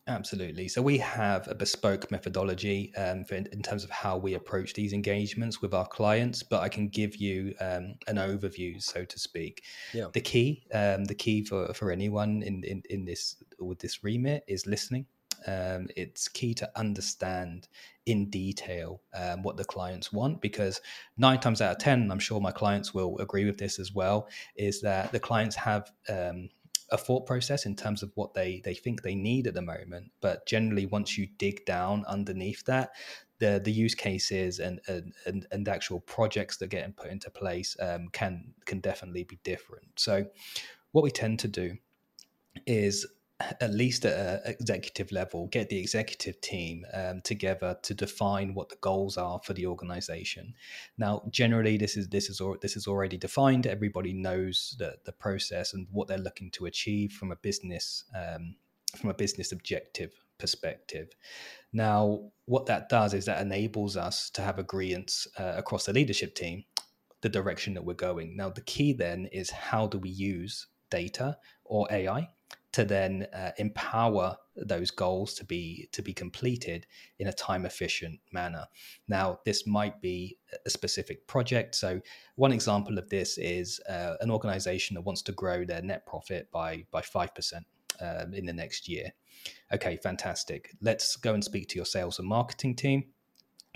Absolutely. 0.08 0.68
So 0.68 0.82
we 0.82 0.98
have 0.98 1.48
a 1.48 1.54
bespoke 1.54 2.10
methodology 2.10 2.94
um, 2.96 3.24
for, 3.24 3.36
in 3.36 3.62
terms 3.62 3.84
of 3.84 3.92
how 3.92 4.18
we 4.18 4.34
approach 4.34 4.74
these 4.74 4.94
engagements 4.94 5.62
with 5.62 5.76
our 5.76 5.88
clients, 5.88 6.42
but 6.42 6.62
I 6.62 6.70
can 6.70 6.88
give 6.88 7.18
you 7.18 7.54
um, 7.62 7.96
an 8.08 8.16
overview, 8.16 8.82
so 8.82 9.06
to 9.06 9.20
speak. 9.20 9.64
Yeah. 9.94 10.08
The 10.12 10.22
key, 10.22 10.66
um, 10.74 11.06
the 11.06 11.14
key 11.14 11.44
for, 11.44 11.72
for 11.76 11.92
anyone 11.92 12.42
in, 12.42 12.64
in, 12.64 12.82
in 12.90 13.06
this 13.06 13.36
with 13.60 13.78
this 13.78 14.04
remit 14.04 14.44
is 14.48 14.66
listening. 14.66 15.06
Um, 15.48 15.88
it's 15.96 16.28
key 16.28 16.54
to 16.56 16.70
understand 16.76 17.68
in 18.06 18.30
detail 18.30 19.02
um, 19.14 19.44
what 19.44 19.58
the 19.58 19.66
clients 19.66 20.12
want 20.12 20.42
because 20.42 20.82
nine 21.18 21.40
times 21.40 21.62
out 21.62 21.74
of 21.74 21.78
ten, 21.78 22.12
I'm 22.12 22.20
sure 22.20 22.42
my 22.42 22.52
clients 22.52 22.94
will 22.94 23.18
agree 23.20 23.46
with 23.46 23.58
this 23.58 23.80
as 23.80 23.94
well, 23.94 24.28
is 24.56 24.82
that 24.82 25.12
the 25.12 25.20
clients 25.20 25.56
have 25.56 25.92
um, 26.10 26.50
a 26.92 26.98
thought 26.98 27.26
process 27.26 27.66
in 27.66 27.76
terms 27.76 28.04
of 28.04 28.12
what 28.16 28.34
they 28.34 28.62
they 28.64 28.74
think 28.74 29.02
they 29.02 29.16
need 29.16 29.48
at 29.48 29.54
the 29.54 29.62
moment. 29.62 30.12
But 30.20 30.46
generally, 30.46 30.86
once 30.86 31.18
you 31.18 31.28
dig 31.38 31.66
down 31.66 32.06
underneath 32.06 32.66
that, 32.66 32.92
the 33.40 33.62
the 33.64 33.72
use 33.72 33.96
cases 33.96 34.60
and 34.60 34.80
and 34.88 35.48
and, 35.52 35.68
actual 35.68 36.02
projects 36.02 36.58
that 36.58 36.68
get 36.68 36.96
put 36.96 37.10
into 37.10 37.30
place 37.30 37.78
um, 37.80 38.10
can 38.12 38.54
can 38.66 38.80
definitely 38.80 39.24
be 39.24 39.40
different. 39.44 39.88
So, 39.96 40.26
what 40.92 41.04
we 41.04 41.12
tend 41.12 41.40
to 41.40 41.48
do 41.48 41.78
is 42.68 43.08
at 43.60 43.74
least 43.74 44.06
at 44.06 44.46
an 44.46 44.52
executive 44.52 45.12
level, 45.12 45.48
get 45.48 45.70
the 45.70 45.78
executive 45.80 46.40
team 46.42 46.86
um, 46.94 47.22
together 47.22 47.78
to 47.84 47.94
define 47.94 48.54
what 48.54 48.70
the 48.70 48.78
goals 48.82 49.18
are 49.18 49.40
for 49.44 49.54
the 49.54 49.66
organization. 49.68 50.54
Now, 50.98 51.24
generally, 51.30 51.78
this 51.78 51.98
is 51.98 52.10
this 52.10 52.30
is 52.30 52.42
this 52.62 52.76
is 52.76 52.88
already 52.88 53.18
defined. 53.18 53.68
Everybody 53.68 54.14
knows 54.14 54.76
the 54.80 54.98
the 55.06 55.12
process 55.12 55.74
and 55.74 55.88
what 55.92 56.08
they're 56.08 56.18
looking 56.18 56.52
to 56.52 56.66
achieve 56.66 57.14
from 57.14 57.32
a 57.32 57.36
business 57.36 58.06
um, 58.16 58.56
from 58.98 59.10
a 59.10 59.14
business 59.14 59.52
objective 59.52 60.12
perspective. 60.38 61.10
Now, 61.72 62.32
what 62.46 62.66
that 62.66 62.90
does 62.90 63.14
is 63.14 63.26
that 63.26 63.42
enables 63.42 63.96
us 63.96 64.30
to 64.32 64.42
have 64.42 64.60
agreements 64.60 65.28
uh, 65.38 65.54
across 65.56 65.86
the 65.86 65.94
leadership 65.94 66.36
team 66.36 66.66
the 67.22 67.30
direction 67.30 67.76
that 67.76 67.86
we're 67.86 67.94
going. 67.94 68.36
Now, 68.36 68.50
the 68.50 68.62
key 68.62 68.94
then 68.94 69.28
is 69.32 69.52
how 69.52 69.88
do 69.88 70.00
we 70.00 70.10
use 70.10 70.68
data 70.90 71.38
or 71.64 71.88
AI 71.92 72.28
to 72.74 72.86
then 72.86 73.28
uh, 73.34 73.52
empower 73.58 74.38
those 74.56 74.92
goals 74.92 75.34
to 75.34 75.46
be 75.46 75.90
to 75.92 76.02
be 76.02 76.14
completed 76.14 76.86
in 77.20 77.28
a 77.28 77.34
time 77.34 77.66
efficient 77.66 78.20
manner. 78.32 78.66
Now 79.08 79.40
this 79.46 79.68
might 79.68 80.02
be 80.02 80.38
a 80.66 80.70
specific 80.70 81.28
project. 81.28 81.76
So 81.76 82.02
one 82.36 82.52
example 82.52 82.98
of 82.98 83.10
this 83.10 83.38
is 83.38 83.80
uh, 83.90 84.16
an 84.22 84.32
organization 84.32 84.96
that 84.96 85.02
wants 85.02 85.22
to 85.24 85.32
grow 85.32 85.66
their 85.66 85.82
net 85.82 86.06
profit 86.06 86.50
by 86.52 86.86
by 86.92 87.02
5% 87.02 87.54
um, 88.00 88.34
in 88.34 88.46
the 88.46 88.54
next 88.54 88.88
year. 88.88 89.12
Okay 89.74 89.98
fantastic. 89.98 90.72
Let's 90.82 91.16
go 91.16 91.34
and 91.34 91.44
speak 91.44 91.68
to 91.70 91.76
your 91.76 91.86
sales 91.86 92.20
and 92.20 92.28
marketing 92.28 92.76
team 92.76 93.06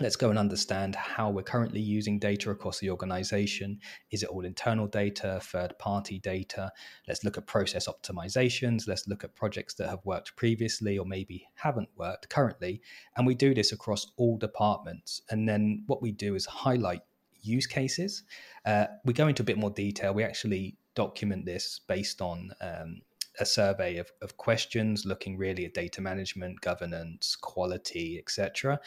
Let's 0.01 0.17
go 0.17 0.29
and 0.29 0.37
understand 0.37 0.93
how 0.93 1.29
we're 1.29 1.43
currently 1.43 1.79
using 1.79 2.19
data 2.19 2.49
across 2.49 2.79
the 2.79 2.89
organization. 2.89 3.79
Is 4.11 4.23
it 4.23 4.29
all 4.29 4.43
internal 4.43 4.87
data, 4.87 5.39
third 5.41 5.79
party 5.79 6.19
data? 6.19 6.69
Let's 7.07 7.23
look 7.23 7.37
at 7.37 7.47
process 7.47 7.87
optimizations. 7.87 8.89
Let's 8.89 9.07
look 9.07 9.23
at 9.23 9.35
projects 9.35 9.73
that 9.75 9.87
have 9.87 10.03
worked 10.03 10.35
previously 10.35 10.97
or 10.97 11.05
maybe 11.05 11.47
haven't 11.55 11.87
worked 11.95 12.27
currently. 12.27 12.81
And 13.15 13.25
we 13.25 13.35
do 13.35 13.53
this 13.53 13.71
across 13.71 14.11
all 14.17 14.37
departments. 14.37 15.21
And 15.29 15.47
then 15.47 15.85
what 15.87 16.01
we 16.01 16.11
do 16.11 16.35
is 16.35 16.45
highlight 16.45 17.03
use 17.41 17.65
cases. 17.65 18.23
Uh, 18.65 18.87
we 19.05 19.13
go 19.13 19.29
into 19.29 19.43
a 19.43 19.45
bit 19.45 19.57
more 19.57 19.71
detail. 19.71 20.13
We 20.13 20.25
actually 20.25 20.75
document 20.95 21.45
this 21.45 21.79
based 21.87 22.21
on 22.21 22.51
um, 22.59 23.01
a 23.39 23.45
survey 23.45 23.97
of, 23.97 24.11
of 24.21 24.37
questions 24.37 25.05
looking 25.05 25.37
really 25.37 25.65
at 25.65 25.73
data 25.73 26.01
management, 26.01 26.61
governance, 26.61 27.35
quality, 27.35 28.17
etc. 28.19 28.79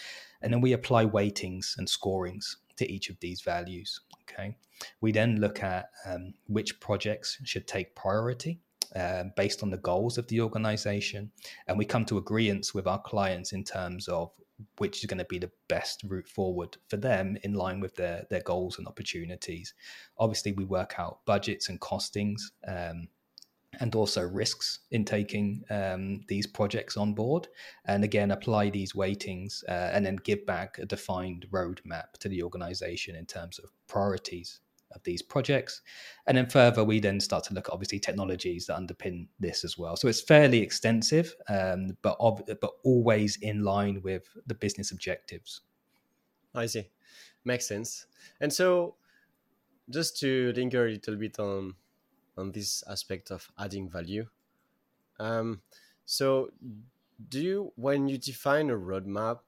And 0.43 0.53
then 0.53 0.61
we 0.61 0.73
apply 0.73 1.05
weightings 1.05 1.75
and 1.79 1.89
scorings 1.89 2.59
to 2.77 2.91
each 2.91 3.11
of 3.11 3.19
these 3.21 3.41
values. 3.43 4.01
Okay. 4.23 4.57
We 5.01 5.13
then 5.13 5.41
look 5.41 5.63
at 5.63 5.91
um, 6.07 6.35
which 6.47 6.81
projects 6.81 7.39
should 7.45 7.67
take 7.67 7.95
priority 7.95 8.61
uh, 8.95 9.25
based 9.37 9.63
on 9.63 9.71
the 9.71 9.79
goals 9.79 10.19
of 10.19 10.27
the 10.29 10.41
organization. 10.41 11.31
And 11.67 11.77
we 11.77 11.85
come 11.85 12.05
to 12.07 12.19
agreements 12.19 12.75
with 12.75 12.87
our 12.87 13.01
clients 13.01 13.53
in 13.53 13.65
terms 13.65 14.09
of 14.09 14.31
which 14.79 14.99
is 14.99 15.07
going 15.07 15.19
to 15.19 15.25
be 15.25 15.39
the 15.39 15.51
best 15.69 16.03
route 16.05 16.29
forward 16.29 16.77
for 16.89 16.97
them 16.97 17.37
in 17.43 17.55
line 17.55 17.81
with 17.81 17.95
their, 17.97 18.27
their 18.29 18.43
goals 18.43 18.79
and 18.79 18.89
opportunities. 18.89 19.75
Obviously, 20.19 20.53
we 20.53 20.65
work 20.65 20.95
out 20.99 21.21
budgets 21.27 21.69
and 21.69 21.81
costings. 21.81 22.41
Um, 22.67 23.09
and 23.81 23.95
also 23.95 24.23
risks 24.23 24.81
in 24.91 25.05
taking 25.05 25.63
um, 25.71 26.21
these 26.29 26.47
projects 26.47 26.97
on 26.97 27.15
board. 27.15 27.49
And 27.85 28.03
again, 28.03 28.31
apply 28.31 28.71
these 28.71 28.95
weightings 28.95 29.63
uh, 29.69 29.91
and 29.93 30.05
then 30.05 30.17
give 30.17 30.47
back 30.47 30.79
a 30.79 30.87
defined 30.87 31.47
roadmap 31.51 32.13
to 32.21 32.29
the 32.29 32.43
organization 32.43 33.15
in 33.15 33.27
terms 33.27 33.59
of 33.59 33.71
priorities 33.87 34.61
of 34.93 35.03
these 35.05 35.23
projects. 35.23 35.83
And 36.27 36.37
then 36.37 36.49
further, 36.49 36.83
we 36.83 36.99
then 37.01 37.21
start 37.21 37.45
to 37.45 37.55
look 37.55 37.69
at 37.69 37.73
obviously 37.73 37.99
technologies 37.99 38.67
that 38.67 38.79
underpin 38.79 39.29
this 39.39 39.65
as 39.65 39.77
well. 39.77 39.97
So 39.97 40.09
it's 40.09 40.23
fairly 40.23 40.61
extensive, 40.61 41.35
um, 41.49 41.97
but 42.03 42.17
ob- 42.21 42.49
but 42.61 42.71
always 42.85 43.37
in 43.37 43.65
line 43.65 44.01
with 44.03 44.25
the 44.47 44.55
business 44.55 44.91
objectives. 44.91 45.61
I 46.55 46.67
see, 46.67 46.89
makes 47.45 47.69
sense. 47.69 48.07
And 48.41 48.53
so, 48.53 48.97
just 49.91 50.19
to 50.21 50.53
linger 50.55 50.87
a 50.87 50.91
little 50.91 51.17
bit 51.17 51.39
on 51.39 51.75
on 52.39 52.53
this 52.53 52.85
aspect 52.89 53.31
of 53.31 53.51
adding 53.59 53.89
value. 53.89 54.27
Um, 55.19 55.63
so, 56.07 56.51
do 57.29 57.41
you, 57.41 57.73
when 57.77 58.09
you 58.09 58.19
define 58.19 58.71
a 58.71 58.75
roadmap, 58.75 59.41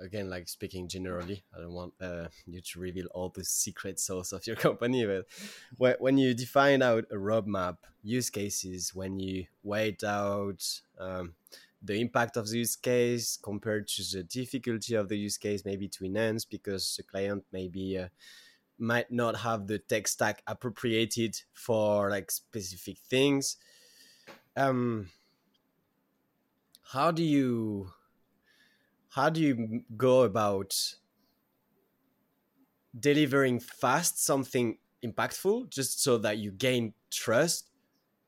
again, 0.00 0.28
like 0.28 0.48
speaking 0.48 0.88
generally, 0.88 1.42
I 1.56 1.60
don't 1.60 1.72
want 1.72 1.94
uh, 2.00 2.28
you 2.46 2.60
to 2.60 2.80
reveal 2.80 3.06
all 3.12 3.28
the 3.28 3.44
secret 3.44 4.00
sauce 4.00 4.32
of 4.32 4.46
your 4.46 4.56
company, 4.66 5.06
but 5.78 6.00
when, 6.00 6.18
you 6.18 6.34
define 6.34 6.82
out 6.82 7.04
a 7.10 7.16
roadmap, 7.16 7.76
use 8.02 8.30
cases, 8.30 8.94
when 8.94 9.18
you 9.18 9.46
weigh 9.62 9.96
out 10.04 10.80
um, 10.98 11.34
the 11.82 12.00
impact 12.00 12.36
of 12.36 12.48
the 12.48 12.58
use 12.58 12.76
case 12.76 13.38
compared 13.42 13.86
to 13.88 14.02
the 14.16 14.22
difficulty 14.24 14.94
of 14.94 15.08
the 15.08 15.16
use 15.16 15.36
case, 15.36 15.64
maybe 15.64 15.88
to 15.88 16.04
enhance 16.04 16.44
because 16.44 16.96
the 16.96 17.02
client 17.02 17.44
maybe 17.52 17.98
uh, 17.98 18.08
might 18.78 19.10
not 19.10 19.36
have 19.36 19.66
the 19.66 19.78
tech 19.78 20.08
stack 20.08 20.42
appropriated 20.46 21.40
for 21.52 22.10
like 22.10 22.30
specific 22.30 22.98
things. 22.98 23.56
Um 24.56 25.10
how 26.92 27.10
do 27.10 27.22
you 27.22 27.92
how 29.10 29.30
do 29.30 29.40
you 29.40 29.84
go 29.96 30.22
about 30.22 30.74
delivering 32.98 33.58
fast 33.58 34.24
something 34.24 34.78
impactful 35.04 35.68
just 35.70 36.02
so 36.02 36.16
that 36.18 36.38
you 36.38 36.50
gain 36.50 36.94
trust 37.10 37.70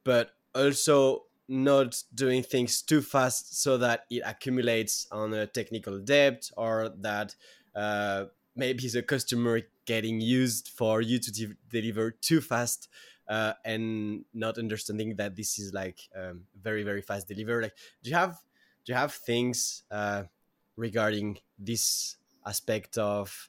but 0.04 0.32
also 0.54 1.24
not 1.48 2.02
doing 2.14 2.42
things 2.42 2.82
too 2.82 3.02
fast 3.02 3.60
so 3.62 3.78
that 3.78 4.04
it 4.10 4.22
accumulates 4.24 5.06
on 5.12 5.32
a 5.34 5.46
technical 5.46 6.00
debt 6.00 6.50
or 6.56 6.88
that 6.88 7.36
uh, 7.74 8.26
maybe 8.56 8.88
the 8.88 9.02
customer 9.02 9.60
getting 9.86 10.20
used 10.20 10.68
for 10.68 11.00
you 11.00 11.18
to 11.18 11.32
de- 11.32 11.56
deliver 11.70 12.10
too 12.10 12.40
fast 12.40 12.88
uh, 13.28 13.54
and 13.64 14.24
not 14.34 14.58
understanding 14.58 15.16
that 15.16 15.34
this 15.36 15.58
is 15.58 15.72
like 15.72 16.00
um, 16.16 16.42
very 16.60 16.82
very 16.82 17.02
fast 17.02 17.28
deliver 17.28 17.62
like 17.62 17.74
do 18.02 18.10
you 18.10 18.16
have 18.16 18.38
do 18.84 18.92
you 18.92 18.94
have 18.94 19.12
things 19.12 19.84
uh, 19.90 20.24
regarding 20.76 21.38
this 21.58 22.16
aspect 22.44 22.98
of 22.98 23.48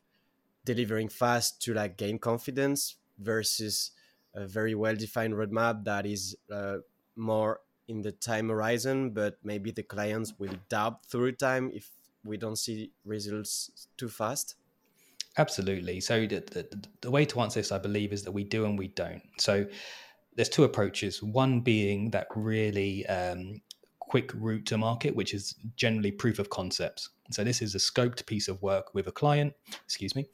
delivering 0.66 1.10
fast 1.10 1.62
to 1.62 1.74
like 1.74 1.98
gain 1.98 2.18
confidence 2.18 2.96
versus 3.20 3.92
a 4.34 4.46
very 4.48 4.76
well 4.76 4.96
defined 4.96 5.34
roadmap 5.34 5.84
that 5.84 6.06
is 6.06 6.36
uh, 6.52 6.78
more 7.16 7.62
in 7.88 8.02
the 8.02 8.12
time 8.12 8.50
horizon 8.50 9.12
but 9.12 9.38
maybe 9.44 9.72
the 9.72 9.84
clients 9.84 10.34
will 10.38 10.54
doubt 10.70 11.06
through 11.06 11.32
time 11.32 11.72
if 11.74 11.90
we 12.24 12.38
don't 12.38 12.58
see 12.58 12.92
results 13.06 13.88
too 13.98 14.10
fast 14.10 14.56
Absolutely. 15.38 16.00
So 16.00 16.22
the, 16.22 16.40
the, 16.40 16.88
the, 17.02 17.12
way 17.12 17.24
to 17.26 17.42
answer 17.42 17.60
this, 17.60 17.72
I 17.72 17.78
believe, 17.78 18.12
is 18.12 18.24
that 18.24 18.32
we 18.32 18.44
do 18.44 18.66
and 18.66 18.78
we 18.78 18.88
don't. 18.88 19.22
So 19.38 19.66
there's 20.36 20.50
two 20.50 20.64
approaches. 20.64 21.22
One 21.22 21.62
being 21.62 22.10
that 22.12 22.28
really 22.36 23.06
um, 23.06 23.62
quick 24.00 24.32
route 24.34 24.66
to 24.68 24.78
market, 24.78 25.16
which 25.16 25.34
is 25.34 25.56
generally 25.76 26.12
proof 26.12 26.40
of 26.40 26.50
concepts. 26.50 27.10
So 27.32 27.44
this 27.44 27.62
is 27.62 27.76
a 27.76 27.78
scoped 27.78 28.26
piece 28.26 28.48
of 28.48 28.62
work 28.62 28.94
with 28.96 29.08
a 29.08 29.12
client. 29.12 29.54
Excuse 29.84 30.16
me. 30.16 30.26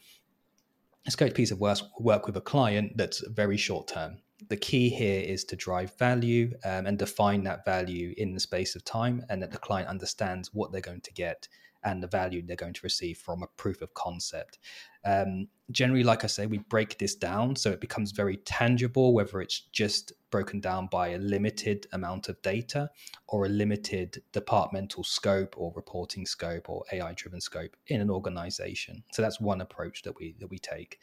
A 1.06 1.12
scoped 1.12 1.36
piece 1.36 1.52
of 1.52 1.60
work, 1.60 1.80
work 2.00 2.26
with 2.26 2.38
a 2.38 2.42
client 2.42 2.96
that's 2.96 3.28
very 3.28 3.58
short 3.58 3.90
term. 3.90 4.20
The 4.50 4.58
key 4.58 4.90
here 4.90 5.22
is 5.22 5.44
to 5.46 5.56
drive 5.56 5.98
value 5.98 6.54
um, 6.64 6.86
and 6.86 6.98
define 6.98 7.44
that 7.44 7.66
value 7.66 8.14
in 8.18 8.34
the 8.34 8.40
space 8.40 8.76
of 8.76 8.86
time, 8.86 9.26
and 9.30 9.42
that 9.42 9.52
the 9.52 9.58
client 9.58 9.90
understands 9.90 10.54
what 10.54 10.72
they're 10.72 10.82
going 10.82 11.02
to 11.02 11.14
get 11.14 11.48
and 11.84 12.02
the 12.02 12.08
value 12.08 12.42
they're 12.46 12.56
going 12.56 12.74
to 12.74 12.82
receive 12.84 13.18
from 13.18 13.44
a 13.44 13.48
proof 13.58 13.82
of 13.82 13.94
concept. 13.94 14.60
Um, 15.06 15.48
generally, 15.72 16.04
like 16.04 16.24
I 16.24 16.28
say, 16.28 16.46
we 16.46 16.60
break 16.60 16.98
this 16.98 17.16
down 17.16 17.56
so 17.56 17.72
it 17.72 17.82
becomes 17.82 18.12
very 18.12 18.38
tangible, 18.38 19.14
whether 19.14 19.42
it's 19.42 19.62
just 19.72 20.14
broken 20.32 20.60
down 20.60 20.88
by 20.88 21.10
a 21.10 21.18
limited 21.18 21.88
amount 21.92 22.30
of 22.30 22.42
data 22.42 22.90
or 23.28 23.46
a 23.46 23.50
limited 23.50 24.22
departmental 24.32 25.04
scope 25.04 25.56
or 25.58 25.74
reporting 25.76 26.26
scope 26.26 26.70
or 26.70 26.84
AI 26.92 27.14
driven 27.14 27.42
scope 27.42 27.76
in 27.88 28.02
an 28.02 28.10
organization. 28.10 29.04
So 29.12 29.22
that's 29.22 29.42
one 29.42 29.62
approach 29.62 30.04
that 30.04 30.16
we 30.18 30.36
that 30.40 30.50
we 30.50 30.60
take. 30.60 31.00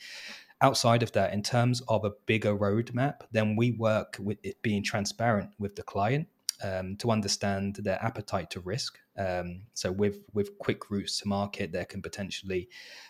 Outside 0.62 1.02
of 1.02 1.12
that, 1.12 1.32
in 1.32 1.42
terms 1.42 1.80
of 1.88 2.04
a 2.04 2.12
bigger 2.26 2.54
roadmap, 2.54 3.20
then 3.32 3.56
we 3.56 3.72
work 3.72 4.16
with 4.20 4.38
it 4.42 4.60
being 4.62 4.82
transparent 4.82 5.50
with 5.58 5.74
the 5.76 5.82
client 5.82 6.28
um, 6.62 6.96
to 6.96 7.10
understand 7.10 7.76
their 7.76 8.02
appetite 8.02 8.50
to 8.50 8.60
risk. 8.60 8.98
Um, 9.18 9.62
so 9.74 9.92
with 9.92 10.18
with 10.32 10.58
quick 10.58 10.90
routes 10.90 11.20
to 11.20 11.28
market, 11.28 11.72
there 11.72 11.84
can 11.84 12.02
potentially 12.02 12.68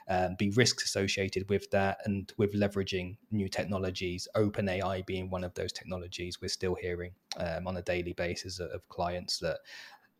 um, 0.09 0.37
be 0.39 0.51
risks 0.51 0.85
associated 0.85 1.49
with 1.49 1.71
that, 1.71 1.99
and 2.05 2.33
with 2.37 2.55
leveraging 2.55 3.17
new 3.31 3.49
technologies, 3.49 4.27
Open 4.35 4.69
AI 4.69 5.03
being 5.03 5.31
one 5.31 5.45
of 5.45 5.55
those 5.55 5.73
technologies. 5.73 6.41
We're 6.41 6.49
still 6.49 6.75
hearing 6.75 7.13
um, 7.37 7.67
on 7.67 7.77
a 7.77 7.83
daily 7.83 8.13
basis 8.13 8.61
of 8.61 8.89
clients 8.89 9.39
that 9.39 9.59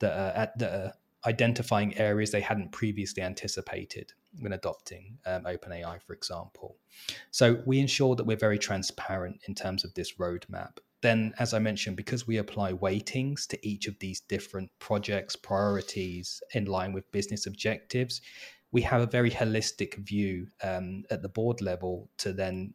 that 0.01 0.13
are, 0.13 0.43
at, 0.43 0.59
that 0.59 0.73
are 0.73 0.93
identifying 1.27 1.97
areas 1.99 2.31
they 2.31 2.41
hadn't 2.41 2.73
previously 2.73 3.23
anticipated 3.23 4.13
when 4.39 4.53
adopting 4.53 5.19
um, 5.27 5.45
OpenAI, 5.45 6.01
for 6.03 6.15
example. 6.15 6.77
So 7.31 7.63
we 7.67 7.79
ensure 7.79 8.15
that 8.17 8.25
we're 8.25 8.37
very 8.37 8.59
transparent 8.59 9.41
in 9.47 9.55
terms 9.55 9.85
of 9.85 9.93
this 9.95 10.15
roadmap 10.15 10.79
then 11.03 11.33
as 11.39 11.55
i 11.55 11.59
mentioned 11.59 11.97
because 11.97 12.27
we 12.27 12.39
apply 12.39 12.73
weightings 12.73 13.47
to 13.47 13.59
each 13.67 13.87
of 13.87 13.99
these 13.99 14.21
different 14.21 14.71
projects 14.79 15.37
priorities 15.37 16.43
in 16.55 16.65
line 16.65 16.93
with 16.93 17.11
business 17.13 17.47
objectives 17.47 18.21
we 18.73 18.83
have 18.83 19.01
a 19.01 19.07
very 19.07 19.31
holistic 19.31 19.97
view 19.97 20.47
um, 20.63 21.03
at 21.11 21.23
the 21.23 21.29
board 21.29 21.61
level 21.61 22.09
to 22.17 22.33
then 22.33 22.73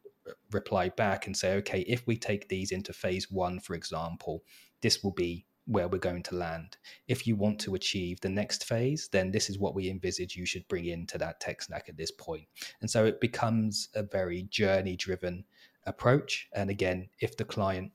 reply 0.52 0.90
back 0.90 1.28
and 1.28 1.38
say 1.38 1.56
okay 1.56 1.82
if 1.82 2.06
we 2.08 2.18
take 2.18 2.50
these 2.50 2.72
into 2.72 2.94
phase 2.94 3.30
one 3.32 3.60
for 3.60 3.76
example 3.76 4.44
this 4.82 5.04
will 5.04 5.14
be 5.14 5.46
where 5.66 5.88
we're 5.88 5.98
going 5.98 6.24
to 6.24 6.36
land. 6.36 6.78
If 7.08 7.26
you 7.26 7.36
want 7.36 7.60
to 7.62 7.76
achieve 7.76 8.22
the 8.22 8.30
next 8.30 8.66
phase 8.66 9.10
then 9.12 9.32
this 9.32 9.50
is 9.50 9.60
what 9.60 9.76
we 9.76 9.90
envisage 9.90 10.36
you 10.36 10.46
should 10.46 10.68
bring 10.68 10.86
into 10.86 11.18
that 11.18 11.40
tech 11.40 11.62
stack 11.62 11.90
at 11.90 11.98
this 11.98 12.12
point. 12.12 12.46
And 12.82 12.90
so 12.90 13.06
it 13.06 13.20
becomes 13.20 13.90
a 13.96 14.04
very 14.04 14.44
journey 14.44 14.96
driven 14.96 15.44
approach. 15.86 16.48
And 16.54 16.70
again 16.70 17.10
if 17.20 17.36
the 17.38 17.46
client 17.46 17.92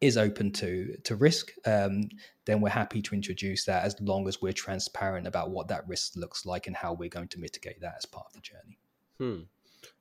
is 0.00 0.16
open 0.16 0.52
to 0.52 0.96
to 1.04 1.16
risk, 1.16 1.52
um, 1.64 2.08
then 2.44 2.60
we're 2.60 2.68
happy 2.68 3.00
to 3.02 3.14
introduce 3.14 3.64
that 3.64 3.84
as 3.84 3.96
long 4.00 4.28
as 4.28 4.42
we're 4.42 4.52
transparent 4.52 5.26
about 5.26 5.50
what 5.50 5.68
that 5.68 5.86
risk 5.88 6.16
looks 6.16 6.44
like 6.44 6.66
and 6.66 6.76
how 6.76 6.92
we're 6.92 7.08
going 7.08 7.28
to 7.28 7.40
mitigate 7.40 7.80
that 7.80 7.94
as 7.96 8.04
part 8.04 8.26
of 8.26 8.32
the 8.34 8.40
journey. 8.40 8.78
Hmm. 9.18 9.44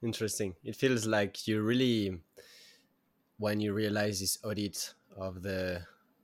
Interesting. 0.03 0.55
It 0.63 0.75
feels 0.75 1.05
like 1.05 1.47
you 1.47 1.61
really, 1.61 2.17
when 3.37 3.59
you 3.59 3.73
realize 3.73 4.19
this 4.19 4.37
audit 4.43 4.93
of 5.15 5.41
the 5.41 5.81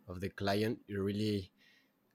of 0.08 0.20
the 0.20 0.30
client, 0.30 0.80
you 0.88 1.02
really 1.02 1.52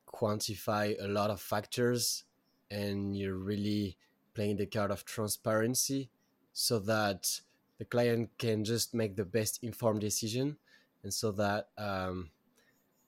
quantify 0.07 0.95
a 1.03 1.09
lot 1.09 1.31
of 1.31 1.40
factors, 1.40 2.25
and 2.71 3.16
you're 3.16 3.38
really 3.38 3.97
playing 4.35 4.57
the 4.57 4.66
card 4.66 4.90
of 4.90 5.05
transparency, 5.05 6.11
so 6.53 6.79
that 6.81 7.40
the 7.79 7.85
client 7.85 8.31
can 8.38 8.64
just 8.64 8.95
make 8.95 9.16
the 9.16 9.25
best 9.25 9.61
informed 9.62 10.01
decision 10.01 10.57
and 11.07 11.14
so 11.14 11.31
that 11.31 11.69
um, 11.79 12.31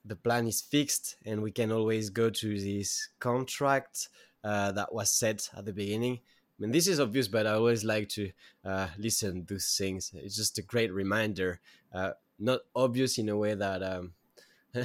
the 0.05 0.15
plan 0.15 0.47
is 0.47 0.61
fixed 0.61 1.17
and 1.25 1.43
we 1.43 1.51
can 1.51 1.69
always 1.69 2.09
go 2.09 2.29
to 2.29 2.57
this 2.57 3.09
contract 3.19 4.07
uh, 4.45 4.71
that 4.71 4.93
was 4.93 5.11
set 5.11 5.49
at 5.57 5.65
the 5.65 5.73
beginning 5.73 6.19
I 6.59 6.61
mean, 6.61 6.71
this 6.71 6.87
is 6.87 6.99
obvious, 6.99 7.29
but 7.29 7.47
I 7.47 7.53
always 7.53 7.85
like 7.85 8.09
to 8.09 8.31
uh, 8.65 8.87
listen 8.97 9.45
to 9.45 9.53
those 9.53 9.75
things. 9.77 10.11
It's 10.13 10.35
just 10.35 10.57
a 10.57 10.61
great 10.61 10.91
reminder. 10.91 11.61
Uh, 11.93 12.11
not 12.37 12.61
obvious 12.75 13.17
in 13.17 13.29
a 13.29 13.37
way 13.37 13.55
that 13.55 13.81
um, 13.81 14.11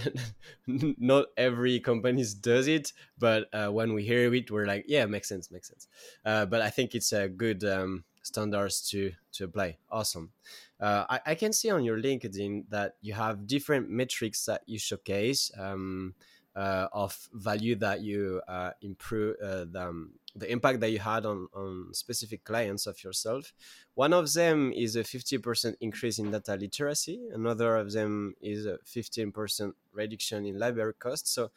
not 0.69 1.27
every 1.37 1.81
company 1.81 2.25
does 2.41 2.69
it, 2.69 2.93
but 3.19 3.49
uh, 3.53 3.71
when 3.71 3.93
we 3.93 4.05
hear 4.05 4.33
it, 4.33 4.53
we're 4.53 4.67
like, 4.67 4.85
yeah, 4.87 5.05
makes 5.07 5.29
sense, 5.29 5.51
makes 5.51 5.67
sense. 5.67 5.89
Uh, 6.25 6.47
but 6.47 6.63
I 6.63 6.71
think 6.71 6.95
it's 6.95 7.13
a 7.13 7.29
good 7.29 7.65
um, 7.65 8.05
standards 8.25 8.89
to 8.91 9.13
to 9.33 9.45
apply. 9.45 9.77
Awesome. 9.91 10.33
Uh, 10.81 11.05
I, 11.09 11.21
I, 11.27 11.35
can 11.35 11.53
see 11.53 11.71
on 11.71 11.85
your 11.85 11.99
LinkedIn 11.99 12.69
that 12.71 12.97
you 13.01 13.15
have 13.15 13.47
different 13.47 13.89
metrics 13.89 14.45
that 14.47 14.63
you 14.67 14.79
showcase 14.79 15.51
um, 15.59 16.15
uh, 16.57 16.89
of 16.93 17.29
value 17.33 17.75
that 17.77 18.01
you 18.01 18.41
uh, 18.47 18.71
improve 18.81 19.37
uh, 19.43 19.65
the, 19.71 19.87
um, 19.89 20.13
the 20.37 20.51
impact 20.51 20.81
that 20.81 20.91
you 20.91 20.99
had 20.99 21.27
on, 21.27 21.49
on 21.55 21.89
specific 21.93 22.45
clients 22.45 22.87
of 22.87 23.03
yourself. 23.03 23.53
One 23.95 24.13
of 24.13 24.33
them 24.33 24.73
is 24.73 24.97
a 24.97 25.03
50% 25.03 25.75
increase 25.81 26.19
in 26.19 26.31
data 26.31 26.57
literacy. 26.57 27.21
Another 27.33 27.77
of 27.77 27.93
them 27.93 28.35
is 28.41 28.67
a 28.67 28.79
15% 28.87 29.73
reduction 29.93 30.47
in 30.47 30.59
library 30.59 30.95
costs. 30.99 31.31
So 31.31 31.51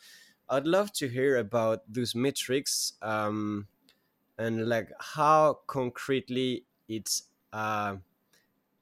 I'd 0.49 0.67
love 0.67 0.91
to 0.93 1.07
hear 1.09 1.37
about 1.37 1.81
those 1.91 2.15
metrics 2.15 2.93
um, 3.01 3.67
and 4.37 4.67
like 4.69 4.91
how 4.99 5.61
concretely 5.67 6.65
it's 6.87 7.29
uh, 7.53 7.97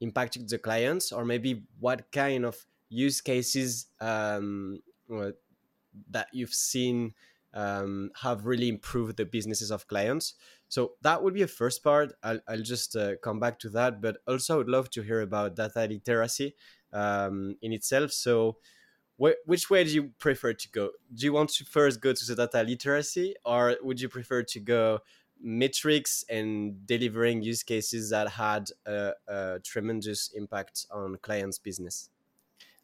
impacting 0.02 0.48
the 0.48 0.58
clients 0.58 1.12
or 1.12 1.24
maybe 1.24 1.66
what 1.80 2.10
kind 2.12 2.44
of 2.44 2.66
use 2.88 3.20
cases 3.20 3.88
um, 4.00 4.80
that 6.10 6.28
you've 6.32 6.54
seen 6.54 7.14
um, 7.54 8.10
have 8.22 8.44
really 8.44 8.68
improved 8.68 9.16
the 9.16 9.24
businesses 9.24 9.70
of 9.70 9.86
clients. 9.88 10.34
So 10.68 10.94
that 11.02 11.22
would 11.22 11.32
be 11.34 11.42
a 11.42 11.46
first 11.48 11.82
part. 11.82 12.12
I'll, 12.22 12.40
I'll 12.46 12.62
just 12.62 12.94
uh, 12.96 13.16
come 13.22 13.40
back 13.40 13.58
to 13.60 13.70
that, 13.70 14.00
but 14.02 14.18
also 14.26 14.54
I 14.54 14.56
would 14.58 14.68
love 14.68 14.90
to 14.90 15.02
hear 15.02 15.20
about 15.22 15.56
data 15.56 15.86
literacy 15.86 16.54
um, 16.92 17.56
in 17.62 17.72
itself. 17.72 18.12
So 18.12 18.58
wh- 19.20 19.38
which 19.46 19.70
way 19.70 19.84
do 19.84 19.90
you 19.90 20.08
prefer 20.18 20.54
to 20.54 20.70
go? 20.70 20.92
Do 21.14 21.26
you 21.26 21.32
want 21.32 21.50
to 21.50 21.64
first 21.64 22.00
go 22.00 22.12
to 22.12 22.24
the 22.34 22.46
data 22.46 22.62
literacy 22.68 23.36
or 23.44 23.76
would 23.82 24.00
you 24.00 24.08
prefer 24.08 24.42
to 24.44 24.60
go 24.60 25.00
metrics 25.42 26.24
and 26.28 26.86
delivering 26.86 27.42
use 27.42 27.62
cases 27.62 28.10
that 28.10 28.28
had 28.28 28.70
a, 28.86 29.12
a 29.28 29.58
tremendous 29.64 30.30
impact 30.34 30.86
on 30.90 31.16
clients' 31.22 31.58
business? 31.58 32.10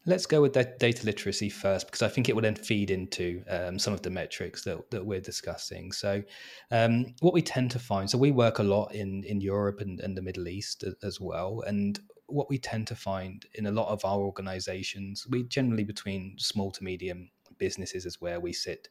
Let's 0.05 0.27
go 0.27 0.43
with 0.43 0.53
data 0.53 1.07
literacy 1.07 1.49
first, 1.49 1.87
because 1.87 2.03
I 2.03 2.09
think 2.09 2.29
it 2.29 2.35
will 2.35 2.43
then 2.43 2.57
feed 2.57 2.91
into 2.91 3.45
um, 3.49 3.79
some 3.79 3.95
of 3.95 4.03
the 4.03 4.11
metrics 4.11 4.65
that, 4.65 4.91
that 4.91 5.07
we're 5.07 5.21
discussing. 5.21 5.93
So, 5.93 6.25
um, 6.73 7.15
what 7.21 7.33
we 7.33 7.41
tend 7.41 7.71
to 7.71 7.79
find, 7.79 8.11
so 8.11 8.19
we 8.19 8.33
work 8.33 8.59
a 8.59 8.65
lot 8.65 8.93
in, 8.95 9.23
in 9.23 9.41
Europe 9.41 9.81
and, 9.81 10.01
and 10.01 10.17
the 10.17 10.23
Middle 10.23 10.49
East 10.49 10.85
as 11.05 11.21
well. 11.21 11.63
And 11.69 12.01
what 12.27 12.51
we 12.51 12.59
tend 12.59 12.89
to 12.89 12.97
find 12.97 13.47
in 13.55 13.67
a 13.67 13.71
lot 13.71 13.89
of 13.89 14.05
our 14.05 14.19
organizations, 14.19 15.25
we 15.29 15.45
generally 15.45 15.85
between 15.85 16.35
small 16.37 16.73
to 16.73 16.83
medium 16.83 17.31
businesses 17.59 18.05
is 18.05 18.21
where 18.21 18.41
we 18.41 18.53
sit 18.53 18.89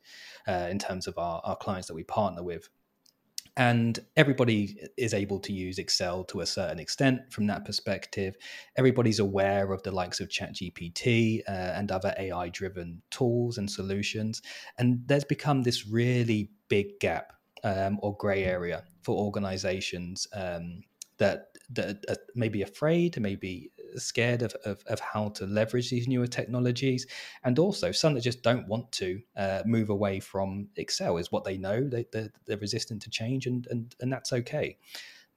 uh, 0.47 0.67
in 0.69 0.79
terms 0.79 1.07
of 1.07 1.17
our, 1.17 1.41
our 1.43 1.57
clients 1.57 1.89
that 1.89 1.93
we 1.93 2.03
partner 2.03 2.41
with 2.41 2.69
and 3.57 3.99
everybody 4.15 4.77
is 4.97 5.13
able 5.13 5.39
to 5.39 5.51
use 5.51 5.77
excel 5.77 6.23
to 6.23 6.39
a 6.39 6.45
certain 6.45 6.79
extent 6.79 7.19
from 7.31 7.47
that 7.47 7.65
perspective. 7.65 8.35
Everybody's 8.77 9.19
aware 9.19 9.73
of 9.73 9.83
the 9.83 9.91
likes 9.91 10.19
of 10.19 10.29
chatgpt 10.29 11.41
uh, 11.47 11.51
and 11.51 11.91
other 11.91 12.13
ai 12.17 12.49
driven 12.49 13.01
tools 13.09 13.57
and 13.57 13.69
solutions 13.69 14.41
and 14.77 15.01
there's 15.05 15.23
become 15.23 15.63
this 15.63 15.87
really 15.87 16.49
big 16.69 16.99
gap 16.99 17.33
um, 17.63 17.99
or 18.01 18.15
gray 18.17 18.43
area 18.43 18.83
for 19.01 19.15
organizations 19.15 20.27
um, 20.33 20.81
that 21.17 21.47
that 21.69 22.03
are 22.09 22.17
maybe 22.35 22.61
afraid 22.61 23.13
to 23.13 23.19
maybe 23.19 23.71
scared 23.97 24.41
of, 24.41 24.55
of, 24.65 24.83
of, 24.87 24.99
how 24.99 25.29
to 25.29 25.45
leverage 25.45 25.89
these 25.89 26.07
newer 26.07 26.27
technologies. 26.27 27.07
And 27.43 27.57
also 27.59 27.91
some 27.91 28.13
that 28.13 28.21
just 28.21 28.43
don't 28.43 28.67
want 28.67 28.91
to 28.93 29.21
uh, 29.35 29.63
move 29.65 29.89
away 29.89 30.19
from 30.19 30.69
excel 30.75 31.17
is 31.17 31.31
what 31.31 31.43
they 31.43 31.57
know 31.57 31.87
they, 31.87 32.05
they're, 32.11 32.31
they're 32.45 32.57
resistant 32.57 33.01
to 33.03 33.09
change 33.09 33.47
and, 33.47 33.67
and, 33.69 33.95
and 33.99 34.11
that's 34.11 34.33
okay. 34.33 34.77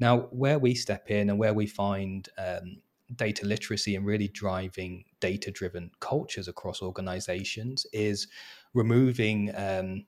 Now 0.01 0.29
where 0.31 0.59
we 0.59 0.75
step 0.75 1.11
in 1.11 1.31
and 1.31 1.39
where 1.39 1.55
we 1.55 1.67
find 1.67 2.29
um, 2.39 2.79
data 3.17 3.47
literacy 3.47 3.97
and 3.97 4.07
really 4.07 4.29
driving 4.29 5.05
data 5.21 5.51
driven 5.51 5.91
cultures 6.01 6.49
across 6.49 6.83
organizations 6.83 7.87
is 7.93 8.29
removing 8.73 9.55
um, 9.55 10.05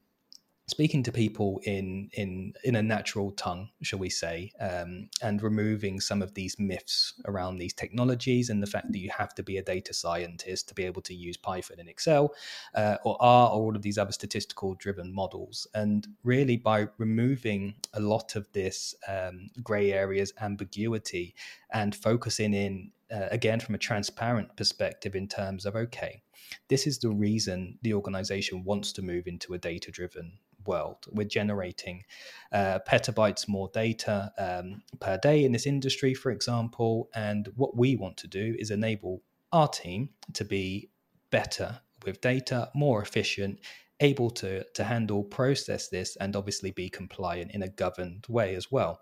speaking 0.68 1.02
to 1.04 1.12
people 1.12 1.60
in 1.64 2.10
in 2.14 2.52
in 2.64 2.74
a 2.74 2.82
natural 2.82 3.30
tongue, 3.32 3.68
shall 3.82 3.98
we 3.98 4.10
say, 4.10 4.50
um, 4.60 5.08
and 5.22 5.42
removing 5.42 6.00
some 6.00 6.22
of 6.22 6.34
these 6.34 6.58
myths 6.58 7.14
around 7.26 7.58
these 7.58 7.72
technologies 7.72 8.50
and 8.50 8.62
the 8.62 8.66
fact 8.66 8.90
that 8.90 8.98
you 8.98 9.10
have 9.16 9.34
to 9.34 9.42
be 9.42 9.58
a 9.58 9.62
data 9.62 9.94
scientist 9.94 10.68
to 10.68 10.74
be 10.74 10.84
able 10.84 11.02
to 11.02 11.14
use 11.14 11.36
Python 11.36 11.78
and 11.78 11.88
Excel 11.88 12.34
uh, 12.74 12.96
or 13.04 13.16
R 13.20 13.50
or 13.50 13.62
all 13.62 13.76
of 13.76 13.82
these 13.82 13.98
other 13.98 14.12
statistical 14.12 14.74
driven 14.74 15.14
models. 15.14 15.66
And 15.74 16.06
really, 16.24 16.56
by 16.56 16.88
removing 16.98 17.76
a 17.92 18.00
lot 18.00 18.34
of 18.34 18.50
this 18.52 18.94
um, 19.08 19.50
grey 19.62 19.92
areas, 19.92 20.32
ambiguity, 20.40 21.34
and 21.72 21.94
focusing 21.94 22.54
in 22.54 22.90
uh, 23.14 23.28
again 23.30 23.60
from 23.60 23.76
a 23.76 23.78
transparent 23.78 24.56
perspective 24.56 25.14
in 25.14 25.28
terms 25.28 25.64
of 25.64 25.76
okay 25.76 26.22
this 26.68 26.86
is 26.86 26.98
the 26.98 27.10
reason 27.10 27.78
the 27.82 27.94
organization 27.94 28.64
wants 28.64 28.92
to 28.92 29.02
move 29.02 29.26
into 29.26 29.54
a 29.54 29.58
data 29.58 29.90
driven 29.90 30.32
world. 30.66 31.06
We're 31.10 31.26
generating 31.26 32.04
uh, 32.52 32.80
petabytes 32.88 33.48
more 33.48 33.70
data 33.72 34.32
um, 34.38 34.82
per 35.00 35.18
day 35.18 35.44
in 35.44 35.52
this 35.52 35.66
industry, 35.66 36.14
for 36.14 36.30
example. 36.30 37.08
And 37.14 37.48
what 37.56 37.76
we 37.76 37.96
want 37.96 38.16
to 38.18 38.28
do 38.28 38.54
is 38.58 38.70
enable 38.70 39.22
our 39.52 39.68
team 39.68 40.10
to 40.34 40.44
be 40.44 40.90
better 41.30 41.80
with 42.04 42.20
data, 42.20 42.70
more 42.74 43.02
efficient, 43.02 43.60
able 44.00 44.30
to 44.30 44.62
to 44.74 44.84
handle 44.84 45.24
process 45.24 45.88
this 45.88 46.16
and 46.16 46.36
obviously 46.36 46.70
be 46.70 46.88
compliant 46.88 47.50
in 47.52 47.62
a 47.62 47.68
governed 47.68 48.26
way 48.28 48.54
as 48.54 48.70
well. 48.70 49.00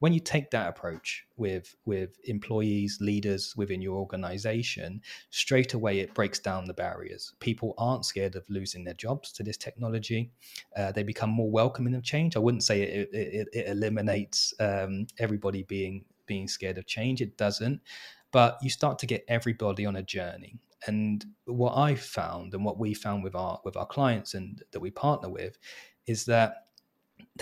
When 0.00 0.12
you 0.12 0.18
take 0.18 0.50
that 0.50 0.68
approach 0.68 1.24
with 1.36 1.76
with 1.84 2.18
employees 2.24 2.98
leaders 3.00 3.54
within 3.56 3.80
your 3.80 3.96
organization 3.96 5.00
straight 5.30 5.74
away 5.74 6.00
it 6.00 6.14
breaks 6.14 6.40
down 6.40 6.64
the 6.64 6.74
barriers. 6.74 7.34
People 7.38 7.74
aren't 7.78 8.04
scared 8.04 8.34
of 8.34 8.44
losing 8.48 8.82
their 8.82 8.94
jobs 8.94 9.32
to 9.32 9.44
this 9.44 9.56
technology. 9.56 10.32
Uh, 10.76 10.90
they 10.90 11.04
become 11.04 11.30
more 11.30 11.50
welcoming 11.50 11.94
of 11.94 12.02
change. 12.02 12.34
I 12.34 12.40
wouldn't 12.40 12.64
say 12.64 12.82
it, 12.82 13.08
it, 13.12 13.48
it 13.52 13.68
eliminates 13.68 14.52
um, 14.58 15.06
everybody 15.18 15.62
being 15.62 16.04
being 16.26 16.48
scared 16.48 16.78
of 16.78 16.86
change. 16.86 17.20
It 17.20 17.36
doesn't. 17.36 17.80
But 18.32 18.58
you 18.62 18.70
start 18.70 18.98
to 19.00 19.06
get 19.06 19.24
everybody 19.28 19.86
on 19.86 19.94
a 19.94 20.02
journey 20.02 20.58
and 20.86 21.24
what 21.44 21.76
I 21.76 21.94
found 21.94 22.54
and 22.54 22.64
what 22.64 22.78
we 22.78 22.94
found 22.94 23.22
with 23.22 23.34
our 23.34 23.60
with 23.64 23.76
our 23.76 23.86
clients 23.86 24.34
and 24.34 24.62
that 24.72 24.80
we 24.80 24.90
partner 24.90 25.28
with 25.28 25.58
is 26.06 26.24
that 26.26 26.61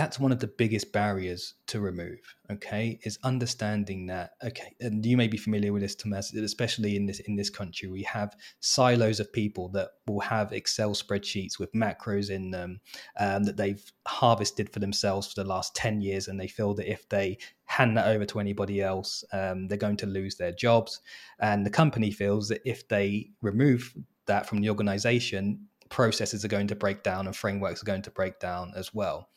that's 0.00 0.18
one 0.18 0.32
of 0.32 0.40
the 0.40 0.46
biggest 0.46 0.92
barriers 0.92 1.54
to 1.66 1.80
remove 1.80 2.18
okay 2.50 2.98
is 3.04 3.18
understanding 3.22 4.06
that 4.06 4.32
okay 4.42 4.74
and 4.80 5.04
you 5.04 5.16
may 5.16 5.28
be 5.28 5.36
familiar 5.36 5.72
with 5.72 5.82
this 5.82 5.94
Thomas 5.94 6.32
especially 6.34 6.96
in 6.96 7.06
this 7.06 7.20
in 7.20 7.36
this 7.36 7.50
country. 7.50 7.88
We 7.88 8.02
have 8.02 8.36
silos 8.60 9.20
of 9.20 9.32
people 9.32 9.68
that 9.70 9.90
will 10.06 10.20
have 10.20 10.52
excel 10.52 10.94
spreadsheets 10.94 11.58
with 11.58 11.72
macros 11.72 12.30
in 12.30 12.50
them 12.50 12.80
um, 13.18 13.44
that 13.44 13.56
they've 13.56 13.82
harvested 14.06 14.72
for 14.72 14.78
themselves 14.78 15.32
for 15.32 15.42
the 15.42 15.48
last 15.48 15.74
10 15.76 16.00
years 16.00 16.28
and 16.28 16.38
they 16.38 16.48
feel 16.48 16.74
that 16.74 16.90
if 16.90 17.08
they 17.08 17.38
hand 17.64 17.96
that 17.96 18.08
over 18.08 18.24
to 18.24 18.40
anybody 18.40 18.80
else 18.80 19.24
um, 19.32 19.68
they're 19.68 19.78
going 19.78 19.96
to 19.96 20.06
lose 20.06 20.36
their 20.36 20.52
jobs. 20.52 21.00
And 21.38 21.64
the 21.64 21.70
company 21.70 22.10
feels 22.10 22.48
that 22.48 22.62
if 22.64 22.88
they 22.88 23.30
remove 23.42 23.94
that 24.26 24.46
from 24.46 24.60
the 24.60 24.70
organization 24.70 25.66
processes 25.90 26.44
are 26.44 26.48
going 26.48 26.68
to 26.68 26.76
break 26.76 27.03
down 27.03 27.26
and 27.26 27.37
frameworks 27.37 27.83
are 27.83 27.87
going 27.87 28.00
to 28.00 28.11
break 28.11 28.38
down 28.38 28.72
as 28.76 28.94
well. 28.94 29.29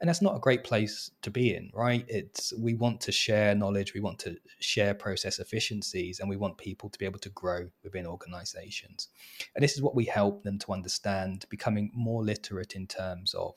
And 0.00 0.08
that's 0.08 0.20
not 0.20 0.36
a 0.36 0.40
great 0.40 0.64
place 0.64 1.10
to 1.22 1.30
be 1.30 1.54
in 1.54 1.70
right? 1.72 2.04
It's 2.08 2.52
we 2.58 2.74
want 2.74 3.00
to 3.02 3.12
share 3.12 3.54
knowledge 3.54 3.94
we 3.94 4.00
want 4.00 4.18
to 4.20 4.36
share 4.58 4.92
process 4.92 5.38
efficiencies 5.38 6.20
and 6.20 6.28
we 6.28 6.36
want 6.36 6.58
people 6.58 6.90
to 6.90 6.98
be 6.98 7.04
able 7.04 7.20
to 7.20 7.30
grow 7.30 7.68
within 7.82 8.06
organizations. 8.06 9.08
And 9.54 9.62
this 9.62 9.74
is 9.74 9.82
what 9.82 9.94
we 9.94 10.04
help 10.04 10.42
them 10.42 10.58
to 10.58 10.72
understand 10.72 11.46
becoming 11.48 11.90
more 11.94 12.22
literate 12.24 12.74
in 12.74 12.86
terms 12.86 13.32
of 13.34 13.54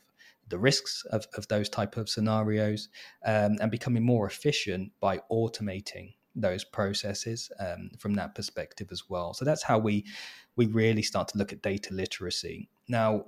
the 0.49 0.59
risks 0.59 1.03
of, 1.09 1.25
of 1.35 1.47
those 1.47 1.69
type 1.69 1.97
of 1.97 2.09
scenarios 2.09 2.89
um, 3.25 3.57
and 3.61 3.71
becoming 3.71 4.05
more 4.05 4.27
efficient 4.27 4.91
by 4.99 5.19
automating 5.31 6.13
those 6.35 6.63
processes 6.63 7.51
um, 7.59 7.91
from 7.99 8.13
that 8.15 8.35
perspective 8.35 8.89
as 8.91 9.09
well. 9.09 9.33
So 9.33 9.45
that's 9.45 9.63
how 9.63 9.77
we 9.77 10.05
we 10.55 10.67
really 10.67 11.01
start 11.01 11.27
to 11.29 11.37
look 11.37 11.51
at 11.51 11.61
data 11.61 11.93
literacy. 11.93 12.69
Now, 12.87 13.25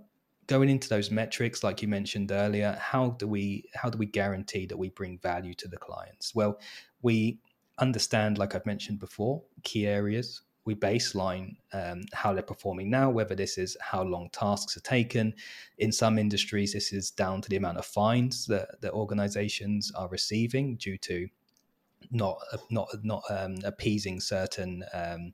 going 0.48 0.70
into 0.70 0.90
those 0.90 1.10
metrics, 1.10 1.64
like 1.64 1.82
you 1.82 1.88
mentioned 1.88 2.32
earlier, 2.32 2.78
how 2.80 3.12
do 3.12 3.28
we 3.28 3.66
how 3.74 3.90
do 3.90 3.98
we 3.98 4.06
guarantee 4.06 4.66
that 4.68 4.78
we 4.78 4.90
bring 4.90 5.20
value 5.20 5.54
to 5.56 5.68
the 5.68 5.78
clients? 5.78 6.34
Well, 6.36 6.60
we 7.02 7.40
understand, 7.78 8.38
like 8.38 8.56
I've 8.56 8.66
mentioned 8.66 9.00
before, 9.00 9.44
key 9.64 9.88
areas 9.88 10.42
we 10.66 10.74
baseline 10.74 11.56
um, 11.74 12.04
how 12.12 12.34
they're 12.34 12.44
performing 12.44 12.90
now, 12.90 13.10
whether 13.10 13.36
this 13.36 13.58
is 13.58 13.78
how 13.80 14.02
long 14.04 14.30
tasks 14.32 14.76
are 14.76 14.82
taken. 14.82 15.34
In 15.78 15.92
some 15.92 16.18
industries, 16.18 16.74
this 16.74 16.92
is 16.92 17.12
down 17.12 17.42
to 17.42 17.50
the 17.50 17.56
amount 17.56 17.78
of 17.78 17.86
fines 17.86 18.48
that, 18.48 18.82
the 18.82 18.92
organizations 18.92 19.92
are 19.96 20.10
receiving 20.10 20.76
due 20.76 20.98
to 20.98 21.28
not 22.12 22.38
not 22.70 22.90
not 23.04 23.24
um, 23.30 23.56
appeasing 23.64 24.20
certain 24.20 24.84
um, 24.94 25.34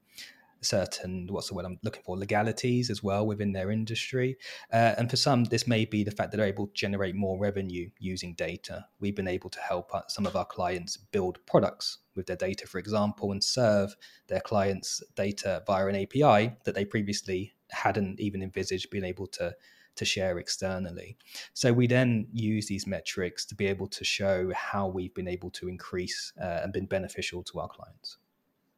certain 0.62 1.28
what's 1.30 1.50
the 1.50 1.56
word 1.56 1.66
I'm 1.66 1.80
looking 1.84 2.04
for 2.04 2.18
legalities 2.18 2.90
as 2.90 3.04
well 3.04 3.26
within 3.26 3.52
their 3.52 3.72
industry. 3.72 4.38
Uh, 4.72 4.94
and 4.98 5.10
for 5.10 5.18
some, 5.18 5.44
this 5.46 5.68
may 5.68 5.86
be 5.86 6.04
the 6.04 6.12
fact 6.12 6.32
that 6.32 6.38
they're 6.38 6.46
able 6.46 6.68
to 6.68 6.74
generate 6.74 7.16
more 7.16 7.38
revenue 7.38 7.90
using 8.00 8.34
data. 8.36 8.86
We've 9.00 9.16
been 9.16 9.28
able 9.28 9.50
to 9.50 9.60
help 9.60 9.92
some 10.08 10.26
of 10.26 10.36
our 10.36 10.46
clients 10.46 10.98
build 10.98 11.40
products 11.46 12.00
with 12.16 12.28
their 12.28 12.36
data, 12.36 12.68
for 12.68 12.78
example, 12.78 13.32
and 13.32 13.44
serve 13.44 13.96
their 14.28 14.42
clients' 14.42 15.02
data 15.16 15.64
via 15.66 15.88
an 15.88 15.96
API 15.96 16.56
that 16.66 16.76
they 16.76 16.86
previously 16.86 17.54
hadn't 17.72 18.20
even 18.20 18.44
envisaged 18.44 18.90
being 18.90 19.06
able 19.06 19.28
to 19.28 19.54
to 19.96 20.06
share 20.06 20.38
externally. 20.40 21.18
So 21.54 21.74
we 21.74 21.88
then 21.88 22.28
use 22.32 22.68
these 22.68 22.88
metrics 22.88 23.46
to 23.46 23.56
be 23.56 23.68
able 23.68 23.88
to 23.88 24.04
show 24.04 24.52
how 24.56 24.88
we've 24.88 25.14
been 25.14 25.28
able 25.28 25.52
to 25.52 25.68
increase 25.68 26.34
uh, 26.42 26.62
and 26.64 26.74
been 26.74 26.86
beneficial 26.86 27.44
to 27.44 27.60
our 27.60 27.68
clients. 27.68 28.18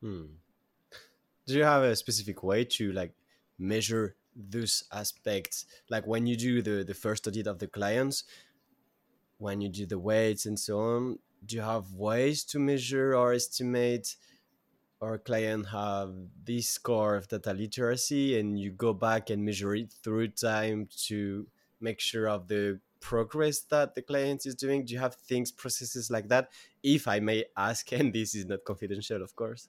Hmm 0.01 0.25
do 1.45 1.55
you 1.55 1.63
have 1.63 1.83
a 1.83 1.95
specific 1.95 2.43
way 2.43 2.63
to 2.63 2.91
like 2.93 3.13
measure 3.59 4.15
those 4.35 4.83
aspects 4.91 5.65
like 5.89 6.07
when 6.07 6.25
you 6.25 6.35
do 6.35 6.61
the 6.61 6.83
the 6.83 6.93
first 6.93 7.27
audit 7.27 7.47
of 7.47 7.59
the 7.59 7.67
clients 7.67 8.23
when 9.37 9.61
you 9.61 9.69
do 9.69 9.85
the 9.85 9.99
weights 9.99 10.45
and 10.45 10.59
so 10.59 10.79
on 10.79 11.19
do 11.45 11.57
you 11.57 11.61
have 11.61 11.93
ways 11.93 12.43
to 12.43 12.59
measure 12.59 13.15
or 13.15 13.33
estimate 13.33 14.15
our 15.03 15.17
client 15.17 15.67
have 15.67 16.13
this 16.43 16.69
score 16.69 17.15
of 17.15 17.27
data 17.27 17.53
literacy 17.53 18.39
and 18.39 18.57
you 18.57 18.71
go 18.71 18.93
back 18.93 19.29
and 19.29 19.43
measure 19.43 19.75
it 19.75 19.91
through 20.01 20.29
time 20.29 20.87
to 21.07 21.45
make 21.81 21.99
sure 21.99 22.29
of 22.29 22.47
the 22.47 22.79
progress 23.01 23.59
that 23.59 23.95
the 23.95 24.01
client 24.01 24.45
is 24.45 24.55
doing. 24.55 24.85
Do 24.85 24.93
you 24.93 24.99
have 24.99 25.15
things 25.15 25.51
processes 25.51 26.09
like 26.09 26.29
that? 26.29 26.49
If 26.81 27.07
i 27.07 27.19
may 27.19 27.45
ask 27.57 27.91
and 27.99 28.13
this 28.13 28.33
is 28.33 28.45
not 28.45 28.63
confidential 28.65 29.21
of 29.21 29.35
course 29.35 29.67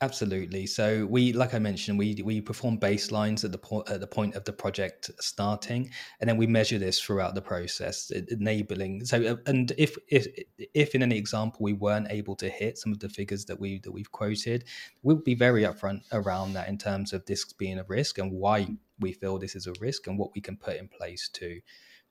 Absolutely. 0.00 0.66
So 0.66 1.06
we, 1.06 1.32
like 1.32 1.54
I 1.54 1.58
mentioned, 1.58 1.98
we 1.98 2.20
we 2.24 2.40
perform 2.40 2.78
baselines 2.78 3.44
at 3.44 3.52
the 3.52 3.58
point 3.58 3.88
at 3.88 4.00
the 4.00 4.06
point 4.06 4.34
of 4.34 4.44
the 4.44 4.52
project 4.52 5.10
starting, 5.18 5.90
and 6.20 6.28
then 6.28 6.36
we 6.36 6.46
measure 6.46 6.78
this 6.78 7.00
throughout 7.00 7.34
the 7.34 7.42
process, 7.42 8.10
enabling. 8.10 9.04
So, 9.04 9.22
uh, 9.22 9.36
and 9.46 9.72
if 9.78 9.96
if 10.08 10.26
if 10.74 10.94
in 10.94 11.02
any 11.02 11.16
example 11.16 11.60
we 11.62 11.72
weren't 11.72 12.08
able 12.10 12.36
to 12.36 12.48
hit 12.48 12.78
some 12.78 12.92
of 12.92 13.00
the 13.00 13.08
figures 13.08 13.46
that 13.46 13.58
we 13.58 13.78
that 13.80 13.90
we've 13.90 14.12
quoted, 14.12 14.64
we'll 15.02 15.16
be 15.16 15.34
very 15.34 15.62
upfront 15.62 16.02
around 16.12 16.52
that 16.52 16.68
in 16.68 16.78
terms 16.78 17.12
of 17.12 17.24
this 17.26 17.52
being 17.52 17.78
a 17.78 17.84
risk 17.84 18.18
and 18.18 18.30
why 18.30 18.68
we 19.00 19.12
feel 19.12 19.38
this 19.38 19.56
is 19.56 19.66
a 19.66 19.72
risk 19.80 20.06
and 20.06 20.18
what 20.18 20.34
we 20.34 20.40
can 20.40 20.56
put 20.56 20.76
in 20.76 20.86
place 20.86 21.28
to 21.30 21.60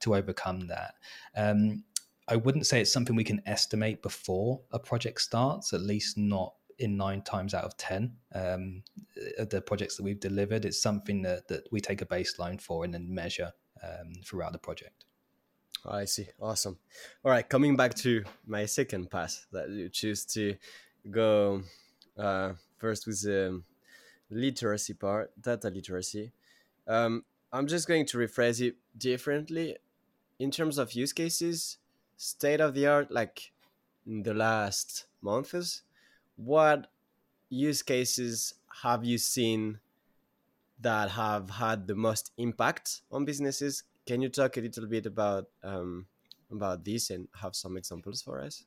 to 0.02 0.16
overcome 0.16 0.68
that. 0.68 0.96
Um, 1.36 1.84
I 2.28 2.38
wouldn't 2.38 2.66
say 2.66 2.82
it's 2.82 2.92
something 2.92 3.16
we 3.16 3.24
can 3.24 3.42
estimate 3.46 4.02
before 4.02 4.62
a 4.72 4.80
project 4.80 5.22
starts, 5.22 5.74
at 5.74 5.82
least 5.82 6.18
not 6.18 6.54
in 6.80 6.98
nine 6.98 7.22
times 7.22 7.54
out 7.54 7.64
of 7.64 7.78
ten 7.78 8.16
um, 8.34 8.84
the 9.38 9.62
projects 9.62 9.98
that 9.98 10.04
we've 10.04 10.20
delivered. 10.20 10.66
It's 10.66 10.82
something 10.82 11.22
that, 11.24 11.48
that 11.48 11.68
we 11.72 11.80
take 11.80 12.02
a 12.02 12.06
baseline 12.06 12.60
for 12.60 12.84
and 12.84 12.94
then 12.94 13.14
measure 13.14 13.52
um, 13.84 14.14
throughout 14.24 14.52
the 14.52 14.60
project. 14.60 15.06
I 15.86 16.06
see. 16.06 16.28
Awesome. 16.40 16.78
All 17.24 17.32
right, 17.32 17.48
coming 17.48 17.76
back 17.76 17.94
to 17.96 18.24
my 18.46 18.66
second 18.66 19.12
pass 19.12 19.46
that 19.52 19.70
you 19.70 19.90
choose 19.90 20.26
to 20.28 20.56
go 21.12 21.62
uh, 22.18 22.54
first 22.78 23.06
with 23.06 23.22
the 23.22 23.62
literacy 24.30 24.94
part, 24.94 25.32
data 25.42 25.70
literacy. 25.70 26.32
Um, 26.88 27.26
I'm 27.52 27.68
just 27.68 27.88
going 27.88 28.06
to 28.08 28.18
rephrase 28.18 28.66
it 28.66 28.78
differently 28.98 29.78
in 30.40 30.52
terms 30.52 30.78
of 30.78 30.94
use 30.94 31.14
cases. 31.14 31.78
State 32.16 32.62
of 32.62 32.74
the 32.74 32.88
art, 32.88 33.12
like 33.12 33.52
in 34.06 34.24
the 34.24 34.34
last 34.34 35.06
months, 35.22 35.82
what 36.36 36.88
use 37.50 37.82
cases 37.82 38.56
have 38.82 39.06
you 39.06 39.18
seen 39.18 39.80
that 40.82 41.12
have 41.12 41.50
had 41.50 41.88
the 41.88 41.96
most 41.96 42.32
impact 42.38 43.02
on 43.12 43.26
businesses? 43.26 43.84
Can 44.06 44.22
you 44.22 44.30
talk 44.30 44.58
a 44.58 44.62
little 44.62 44.86
bit 44.86 45.06
about 45.06 45.48
um, 45.64 46.08
about 46.52 46.84
this 46.84 47.10
and 47.10 47.28
have 47.42 47.56
some 47.56 47.78
examples 47.78 48.22
for 48.22 48.42
us? 48.42 48.66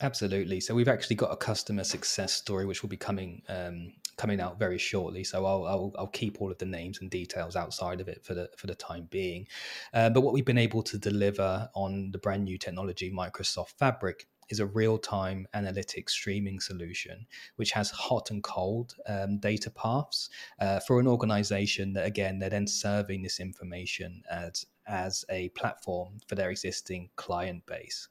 Absolutely. 0.00 0.60
So 0.60 0.74
we've 0.74 0.88
actually 0.88 1.16
got 1.16 1.32
a 1.32 1.36
customer 1.36 1.82
success 1.82 2.32
story 2.32 2.64
which 2.66 2.82
will 2.82 2.88
be 2.88 2.96
coming 2.96 3.42
um, 3.48 3.92
coming 4.16 4.40
out 4.40 4.58
very 4.58 4.78
shortly. 4.78 5.24
So 5.24 5.44
I'll, 5.44 5.64
I'll, 5.64 5.92
I'll 5.98 6.06
keep 6.08 6.40
all 6.40 6.50
of 6.50 6.58
the 6.58 6.66
names 6.66 7.00
and 7.00 7.10
details 7.10 7.56
outside 7.56 8.00
of 8.00 8.08
it 8.08 8.24
for 8.24 8.34
the 8.34 8.48
for 8.56 8.66
the 8.66 8.74
time 8.74 9.08
being. 9.10 9.48
Uh, 9.92 10.10
but 10.10 10.20
what 10.20 10.34
we've 10.34 10.44
been 10.44 10.58
able 10.58 10.82
to 10.82 10.98
deliver 10.98 11.68
on 11.74 12.10
the 12.12 12.18
brand 12.18 12.44
new 12.44 12.58
technology, 12.58 13.10
Microsoft 13.10 13.70
Fabric, 13.78 14.28
is 14.50 14.60
a 14.60 14.66
real 14.66 14.98
time 14.98 15.46
analytics 15.54 16.10
streaming 16.10 16.60
solution, 16.60 17.26
which 17.56 17.72
has 17.72 17.90
hot 17.90 18.30
and 18.30 18.42
cold 18.42 18.94
um, 19.06 19.38
data 19.38 19.70
paths 19.70 20.30
uh, 20.60 20.80
for 20.80 21.00
an 21.00 21.06
organization 21.06 21.92
that, 21.92 22.06
again, 22.06 22.38
they're 22.38 22.50
then 22.50 22.66
serving 22.66 23.22
this 23.22 23.40
information 23.40 24.22
as, 24.30 24.66
as 24.86 25.24
a 25.30 25.48
platform 25.50 26.18
for 26.26 26.34
their 26.34 26.50
existing 26.50 27.08
client 27.16 27.64
base. 27.66 28.08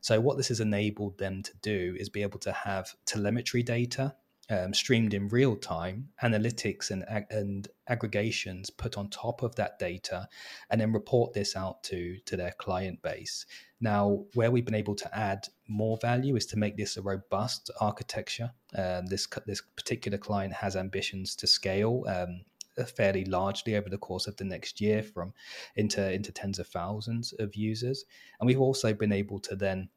So, 0.00 0.20
what 0.20 0.36
this 0.36 0.48
has 0.48 0.60
enabled 0.60 1.18
them 1.18 1.42
to 1.42 1.52
do 1.62 1.96
is 1.98 2.08
be 2.08 2.22
able 2.22 2.38
to 2.40 2.52
have 2.52 2.94
telemetry 3.04 3.62
data 3.62 4.14
um, 4.50 4.74
streamed 4.74 5.14
in 5.14 5.28
real 5.28 5.56
time, 5.56 6.08
analytics 6.22 6.90
and, 6.90 7.04
and 7.30 7.68
aggregations 7.88 8.68
put 8.68 8.98
on 8.98 9.08
top 9.08 9.42
of 9.42 9.54
that 9.56 9.78
data, 9.78 10.28
and 10.70 10.80
then 10.80 10.92
report 10.92 11.32
this 11.32 11.56
out 11.56 11.82
to, 11.84 12.18
to 12.26 12.36
their 12.36 12.52
client 12.58 13.00
base. 13.02 13.46
Now, 13.80 14.24
where 14.34 14.50
we've 14.50 14.64
been 14.64 14.74
able 14.74 14.96
to 14.96 15.16
add 15.16 15.46
more 15.68 15.96
value 16.02 16.36
is 16.36 16.46
to 16.46 16.58
make 16.58 16.76
this 16.76 16.96
a 16.96 17.02
robust 17.02 17.70
architecture. 17.80 18.50
Um, 18.76 19.06
this 19.06 19.26
this 19.46 19.62
particular 19.76 20.18
client 20.18 20.52
has 20.52 20.76
ambitions 20.76 21.36
to 21.36 21.46
scale 21.46 22.04
um, 22.06 22.42
fairly 22.96 23.24
largely 23.24 23.76
over 23.76 23.88
the 23.88 23.98
course 23.98 24.26
of 24.26 24.36
the 24.36 24.44
next 24.44 24.80
year, 24.80 25.02
from 25.02 25.32
into 25.76 26.12
into 26.12 26.32
tens 26.32 26.58
of 26.58 26.66
thousands 26.66 27.32
of 27.38 27.54
users, 27.54 28.04
and 28.38 28.46
we've 28.46 28.60
also 28.60 28.92
been 28.92 29.12
able 29.12 29.38
to 29.40 29.56
then 29.56 29.88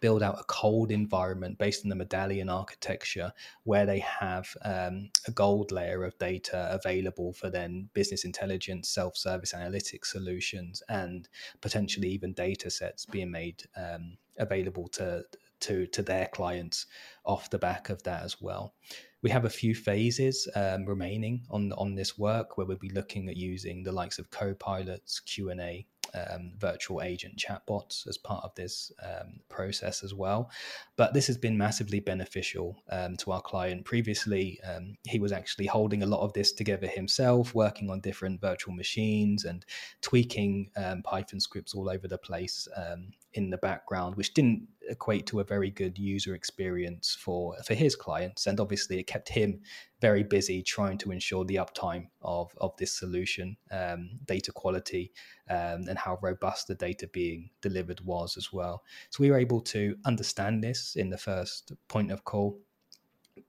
build 0.00 0.22
out 0.22 0.38
a 0.38 0.44
cold 0.44 0.90
environment 0.90 1.58
based 1.58 1.84
on 1.84 1.88
the 1.88 1.96
medallion 1.96 2.48
architecture 2.48 3.32
where 3.64 3.86
they 3.86 3.98
have 3.98 4.48
um, 4.64 5.10
a 5.26 5.30
gold 5.30 5.72
layer 5.72 6.04
of 6.04 6.16
data 6.18 6.68
available 6.72 7.32
for 7.32 7.50
then 7.50 7.88
business 7.92 8.24
intelligence 8.24 8.88
self-service 8.88 9.52
analytics 9.52 10.06
solutions 10.06 10.82
and 10.88 11.28
potentially 11.60 12.08
even 12.08 12.32
data 12.32 12.70
sets 12.70 13.06
being 13.06 13.30
made 13.30 13.62
um, 13.76 14.16
available 14.38 14.88
to 14.88 15.22
to 15.62 15.86
to 15.86 16.02
their 16.02 16.26
clients 16.26 16.86
off 17.24 17.50
the 17.50 17.58
back 17.58 17.88
of 17.88 18.02
that 18.02 18.22
as 18.22 18.40
well 18.40 18.74
we 19.22 19.30
have 19.30 19.44
a 19.44 19.50
few 19.50 19.74
phases 19.74 20.48
um, 20.54 20.84
remaining 20.84 21.46
on 21.50 21.72
on 21.72 21.94
this 21.94 22.18
work 22.18 22.58
where 22.58 22.66
we'll 22.66 22.76
be 22.76 22.90
looking 22.90 23.28
at 23.28 23.36
using 23.36 23.82
the 23.82 23.92
likes 23.92 24.18
of 24.18 24.30
co-pilots 24.30 25.20
q&a 25.20 25.86
um, 26.14 26.52
virtual 26.58 27.02
agent 27.02 27.36
chatbots 27.36 28.06
as 28.06 28.18
part 28.18 28.44
of 28.44 28.54
this 28.54 28.92
um, 29.02 29.40
process 29.48 30.02
as 30.02 30.14
well. 30.14 30.50
But 30.96 31.14
this 31.14 31.26
has 31.26 31.38
been 31.38 31.56
massively 31.56 32.00
beneficial 32.00 32.76
um, 32.90 33.16
to 33.18 33.32
our 33.32 33.40
client. 33.40 33.84
Previously, 33.84 34.60
um, 34.62 34.96
he 35.04 35.18
was 35.18 35.32
actually 35.32 35.66
holding 35.66 36.02
a 36.02 36.06
lot 36.06 36.20
of 36.20 36.32
this 36.32 36.52
together 36.52 36.86
himself, 36.86 37.54
working 37.54 37.90
on 37.90 38.00
different 38.00 38.40
virtual 38.40 38.74
machines 38.74 39.44
and 39.44 39.64
tweaking 40.00 40.70
um, 40.76 41.02
Python 41.02 41.40
scripts 41.40 41.74
all 41.74 41.88
over 41.88 42.06
the 42.06 42.18
place 42.18 42.68
um, 42.76 43.08
in 43.34 43.50
the 43.50 43.58
background, 43.58 44.16
which 44.16 44.34
didn't 44.34 44.68
equate 44.88 45.26
to 45.26 45.40
a 45.40 45.44
very 45.44 45.70
good 45.70 45.98
user 45.98 46.34
experience 46.34 47.16
for 47.18 47.56
for 47.64 47.74
his 47.74 47.96
clients. 47.96 48.46
And 48.46 48.60
obviously, 48.60 48.98
it 48.98 49.06
kept 49.06 49.28
him 49.28 49.60
very 50.00 50.22
busy 50.22 50.62
trying 50.62 50.98
to 50.98 51.12
ensure 51.12 51.44
the 51.44 51.56
uptime 51.56 52.08
of 52.22 52.52
of 52.58 52.76
this 52.76 52.98
solution, 52.98 53.56
um, 53.70 54.10
data 54.26 54.52
quality, 54.52 55.12
um, 55.48 55.88
and 55.88 55.98
how 55.98 56.18
robust 56.22 56.68
the 56.68 56.74
data 56.74 57.08
being 57.12 57.50
delivered 57.60 58.00
was 58.00 58.36
as 58.36 58.52
well. 58.52 58.82
So 59.10 59.22
we 59.22 59.30
were 59.30 59.38
able 59.38 59.60
to 59.60 59.96
understand 60.04 60.62
this 60.62 60.96
in 60.96 61.10
the 61.10 61.18
first 61.18 61.72
point 61.88 62.10
of 62.10 62.24
call 62.24 62.58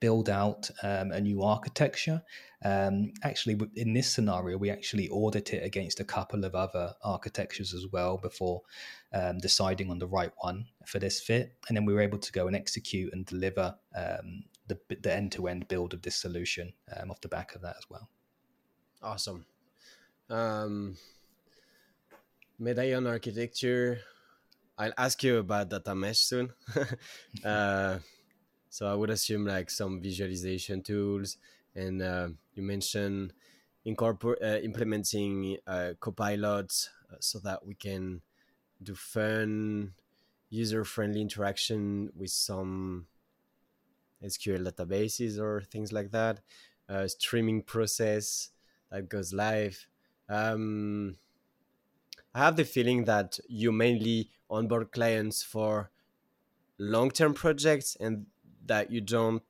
build 0.00 0.28
out 0.28 0.70
um, 0.82 1.12
a 1.12 1.20
new 1.20 1.42
architecture. 1.42 2.22
Um, 2.64 3.12
actually, 3.22 3.58
in 3.76 3.92
this 3.92 4.10
scenario, 4.10 4.56
we 4.56 4.70
actually 4.70 5.08
audit 5.08 5.52
it 5.52 5.64
against 5.64 6.00
a 6.00 6.04
couple 6.04 6.44
of 6.44 6.54
other 6.54 6.94
architectures 7.02 7.74
as 7.74 7.86
well 7.92 8.16
before 8.16 8.62
um, 9.12 9.38
deciding 9.38 9.90
on 9.90 9.98
the 9.98 10.06
right 10.06 10.32
one 10.38 10.66
for 10.86 10.98
this 10.98 11.20
fit. 11.20 11.56
And 11.68 11.76
then 11.76 11.84
we 11.84 11.92
were 11.92 12.00
able 12.00 12.18
to 12.18 12.32
go 12.32 12.46
and 12.46 12.56
execute 12.56 13.12
and 13.12 13.26
deliver 13.26 13.74
um, 13.96 14.44
the, 14.66 14.78
the 14.88 15.14
end-to-end 15.14 15.68
build 15.68 15.92
of 15.92 16.02
this 16.02 16.16
solution 16.16 16.72
um, 16.96 17.10
off 17.10 17.20
the 17.20 17.28
back 17.28 17.54
of 17.54 17.62
that 17.62 17.76
as 17.76 17.84
well. 17.90 18.08
Awesome. 19.02 19.44
Um, 20.30 20.96
medallion 22.58 23.06
architecture. 23.06 24.00
I'll 24.78 24.94
ask 24.96 25.22
you 25.22 25.38
about 25.38 25.68
data 25.68 25.94
mesh 25.94 26.18
soon. 26.18 26.52
uh, 27.44 27.98
So 28.74 28.86
I 28.86 28.94
would 28.94 29.10
assume 29.10 29.46
like 29.46 29.70
some 29.70 30.00
visualization 30.00 30.82
tools, 30.82 31.36
and 31.76 32.02
uh, 32.02 32.30
you 32.54 32.64
mentioned 32.64 33.32
incorporate 33.84 34.42
uh, 34.42 34.58
implementing 34.64 35.58
uh, 35.64 35.92
copilots 36.00 36.88
uh, 37.08 37.14
so 37.20 37.38
that 37.38 37.64
we 37.64 37.76
can 37.76 38.22
do 38.82 38.96
fun, 38.96 39.94
user-friendly 40.50 41.20
interaction 41.20 42.10
with 42.16 42.30
some 42.30 43.06
SQL 44.20 44.68
databases 44.68 45.38
or 45.38 45.60
things 45.60 45.92
like 45.92 46.10
that. 46.10 46.40
Uh, 46.88 47.06
streaming 47.06 47.62
process 47.62 48.50
that 48.90 49.08
goes 49.08 49.32
live. 49.32 49.86
Um, 50.28 51.14
I 52.34 52.40
have 52.40 52.56
the 52.56 52.64
feeling 52.64 53.04
that 53.04 53.38
you 53.48 53.70
mainly 53.70 54.30
onboard 54.50 54.90
clients 54.90 55.44
for 55.44 55.92
long-term 56.76 57.34
projects 57.34 57.96
and 58.00 58.26
that 58.66 58.90
you 58.90 59.00
don't 59.00 59.42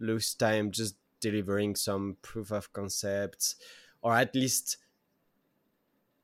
lose 0.00 0.34
time 0.34 0.70
just 0.70 0.96
delivering 1.20 1.74
some 1.74 2.16
proof 2.22 2.52
of 2.52 2.72
concepts 2.72 3.56
or 4.02 4.14
at 4.14 4.34
least 4.34 4.76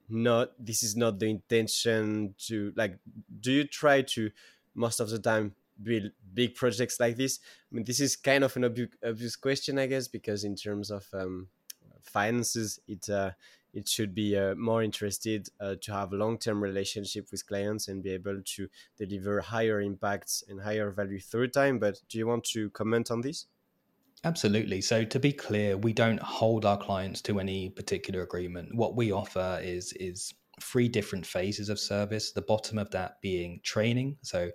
not 0.08 0.52
this 0.58 0.82
is 0.82 0.96
not 0.96 1.18
the 1.18 1.26
intention 1.26 2.34
to 2.38 2.72
like 2.76 2.98
do 3.40 3.52
you 3.52 3.64
try 3.64 4.02
to 4.02 4.30
most 4.74 5.00
of 5.00 5.08
the 5.10 5.18
time 5.18 5.54
build 5.82 6.10
big 6.32 6.54
projects 6.54 7.00
like 7.00 7.16
this? 7.16 7.40
I 7.70 7.74
mean 7.74 7.84
this 7.84 8.00
is 8.00 8.16
kind 8.16 8.44
of 8.44 8.54
an 8.56 8.64
obvious 9.04 9.36
question 9.36 9.78
i 9.78 9.86
guess 9.86 10.06
because 10.06 10.44
in 10.44 10.54
terms 10.54 10.90
of 10.90 11.06
um, 11.12 11.48
finances 12.04 12.78
it 12.86 13.08
uh, 13.08 13.30
it 13.72 13.88
should 13.88 14.14
be 14.14 14.36
uh, 14.36 14.54
more 14.54 14.84
interested 14.84 15.48
uh, 15.60 15.74
to 15.80 15.92
have 15.92 16.12
long-term 16.12 16.62
relationship 16.62 17.26
with 17.32 17.44
clients 17.44 17.88
and 17.88 18.04
be 18.04 18.10
able 18.10 18.40
to 18.44 18.68
deliver 18.96 19.40
higher 19.40 19.80
impacts 19.80 20.44
and 20.48 20.60
higher 20.60 20.90
value 20.90 21.20
through 21.20 21.48
time 21.48 21.78
but 21.78 22.00
do 22.08 22.18
you 22.18 22.26
want 22.26 22.44
to 22.44 22.70
comment 22.70 23.10
on 23.10 23.20
this 23.20 23.46
Absolutely. 24.24 24.80
So 24.80 25.04
to 25.04 25.20
be 25.20 25.32
clear, 25.32 25.76
we 25.76 25.92
don't 25.92 26.20
hold 26.20 26.64
our 26.64 26.78
clients 26.78 27.20
to 27.22 27.38
any 27.40 27.68
particular 27.68 28.22
agreement. 28.22 28.74
What 28.74 28.96
we 28.96 29.12
offer 29.12 29.60
is 29.62 29.92
is 29.94 30.32
three 30.60 30.88
different 30.88 31.26
phases 31.26 31.68
of 31.68 31.78
service. 31.78 32.32
The 32.32 32.42
bottom 32.42 32.78
of 32.78 32.90
that 32.92 33.20
being 33.20 33.60
training. 33.62 34.16
So 34.22 34.50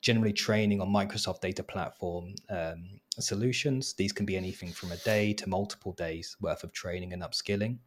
generally 0.00 0.32
training 0.32 0.80
on 0.80 0.88
Microsoft 0.88 1.40
Data 1.40 1.62
Platform 1.62 2.34
um, 2.48 2.99
solutions. 3.18 3.94
These 3.94 4.12
can 4.12 4.26
be 4.26 4.36
anything 4.36 4.72
from 4.72 4.92
a 4.92 4.96
day 4.98 5.32
to 5.34 5.48
multiple 5.48 5.92
days 5.92 6.36
worth 6.40 6.64
of 6.64 6.72
training 6.72 7.12
and 7.12 7.22
upskilling 7.22 7.78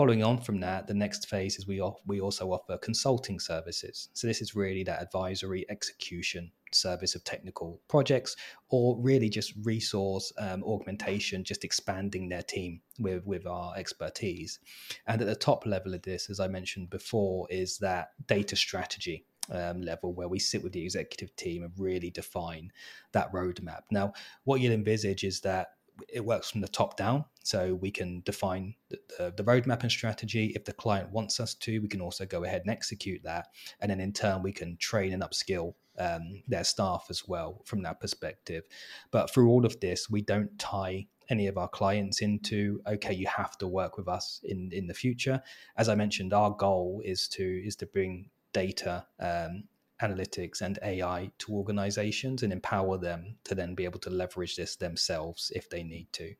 following 0.00 0.22
on 0.22 0.38
from 0.38 0.60
that, 0.60 0.86
the 0.86 0.94
next 0.94 1.28
phase 1.28 1.58
is 1.58 1.66
we 1.66 1.80
off, 1.80 2.00
we 2.06 2.20
also 2.20 2.52
offer 2.52 2.78
consulting 2.78 3.38
services. 3.38 4.08
So 4.14 4.26
this 4.26 4.40
is 4.40 4.54
really 4.54 4.84
that 4.84 5.02
advisory 5.02 5.66
execution 5.68 6.50
service 6.72 7.14
of 7.14 7.24
technical 7.24 7.80
projects, 7.88 8.36
or 8.68 8.96
really 8.98 9.28
just 9.28 9.52
resource 9.62 10.32
um, 10.38 10.62
augmentation, 10.64 11.42
just 11.44 11.64
expanding 11.64 12.28
their 12.28 12.42
team 12.42 12.80
with 12.98 13.26
with 13.26 13.46
our 13.46 13.76
expertise. 13.76 14.60
And 15.06 15.20
at 15.20 15.26
the 15.26 15.34
top 15.34 15.66
level 15.66 15.94
of 15.94 16.02
this, 16.02 16.30
as 16.30 16.40
I 16.40 16.48
mentioned 16.48 16.90
before, 16.90 17.46
is 17.50 17.78
that 17.78 18.10
data 18.26 18.56
strategy. 18.56 19.26
Um, 19.52 19.82
level 19.82 20.12
where 20.12 20.28
we 20.28 20.38
sit 20.38 20.62
with 20.62 20.72
the 20.72 20.84
executive 20.84 21.34
team 21.34 21.64
and 21.64 21.72
really 21.76 22.10
define 22.10 22.70
that 23.10 23.32
roadmap. 23.32 23.80
Now, 23.90 24.12
what 24.44 24.60
you'll 24.60 24.74
envisage 24.74 25.24
is 25.24 25.40
that 25.40 25.70
it 26.08 26.24
works 26.24 26.50
from 26.50 26.60
the 26.60 26.68
top 26.68 26.96
down. 26.96 27.24
So 27.42 27.74
we 27.74 27.90
can 27.90 28.22
define 28.24 28.74
the, 28.88 28.98
the, 29.18 29.34
the, 29.36 29.44
roadmap 29.44 29.82
and 29.82 29.90
strategy. 29.90 30.52
If 30.54 30.64
the 30.64 30.72
client 30.72 31.10
wants 31.10 31.40
us 31.40 31.54
to, 31.54 31.78
we 31.80 31.88
can 31.88 32.00
also 32.00 32.26
go 32.26 32.44
ahead 32.44 32.62
and 32.62 32.70
execute 32.70 33.22
that. 33.24 33.48
And 33.80 33.90
then 33.90 34.00
in 34.00 34.12
turn, 34.12 34.42
we 34.42 34.52
can 34.52 34.76
train 34.76 35.12
and 35.12 35.22
upskill 35.22 35.74
um, 35.98 36.42
their 36.48 36.64
staff 36.64 37.06
as 37.10 37.26
well 37.26 37.62
from 37.64 37.82
that 37.82 38.00
perspective. 38.00 38.64
But 39.10 39.32
through 39.32 39.48
all 39.48 39.66
of 39.66 39.78
this, 39.80 40.08
we 40.08 40.22
don't 40.22 40.58
tie 40.58 41.06
any 41.28 41.46
of 41.46 41.56
our 41.56 41.68
clients 41.68 42.22
into 42.22 42.80
okay 42.88 43.14
you 43.14 43.24
have 43.28 43.56
to 43.56 43.68
work 43.68 43.96
with 43.96 44.08
us 44.08 44.40
in 44.42 44.68
in 44.72 44.88
the 44.88 44.92
future 44.92 45.40
as 45.76 45.88
i 45.88 45.94
mentioned 45.94 46.32
our 46.32 46.50
goal 46.50 47.00
is 47.04 47.28
to 47.28 47.44
is 47.64 47.76
to 47.76 47.86
bring 47.86 48.28
data 48.52 49.06
um, 49.20 49.64
analytics 50.02 50.62
and 50.62 50.78
AI 50.82 51.30
to 51.38 51.52
organizations 51.52 52.42
and 52.42 52.52
empower 52.52 52.98
them 52.98 53.36
to 53.44 53.54
then 53.54 53.74
be 53.74 53.84
able 53.84 53.98
to 54.00 54.10
leverage 54.10 54.56
this 54.56 54.76
themselves 54.76 55.52
if 55.54 55.68
they 55.68 55.82
need 55.82 56.12
to. 56.12 56.34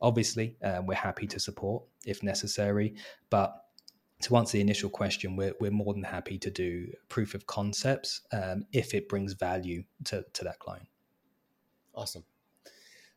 Obviously, 0.00 0.56
um, 0.62 0.86
we're 0.86 0.94
happy 0.94 1.26
to 1.26 1.38
support 1.38 1.84
if 2.04 2.22
necessary, 2.22 2.94
but 3.30 3.64
to 4.22 4.36
answer 4.36 4.56
the 4.56 4.60
initial 4.60 4.88
question, 4.88 5.36
we're, 5.36 5.54
we're 5.60 5.70
more 5.70 5.92
than 5.92 6.02
happy 6.02 6.38
to 6.38 6.50
do 6.50 6.90
proof 7.08 7.34
of 7.34 7.46
concepts 7.46 8.22
um, 8.32 8.64
if 8.72 8.94
it 8.94 9.08
brings 9.08 9.34
value 9.34 9.84
to, 10.04 10.24
to 10.32 10.44
that 10.44 10.58
client. 10.58 10.86
Awesome. 11.94 12.24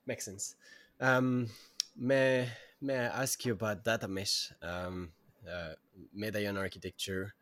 Makes 0.06 0.26
sense. 0.26 0.56
Um, 1.00 1.48
may, 1.96 2.50
may 2.82 2.98
I 2.98 3.24
ask 3.24 3.44
you 3.46 3.54
about 3.54 3.84
data 3.84 4.08
mesh, 4.08 4.52
um, 4.62 5.12
uh, 5.50 5.74
medallion 6.14 6.58
architecture? 6.58 7.34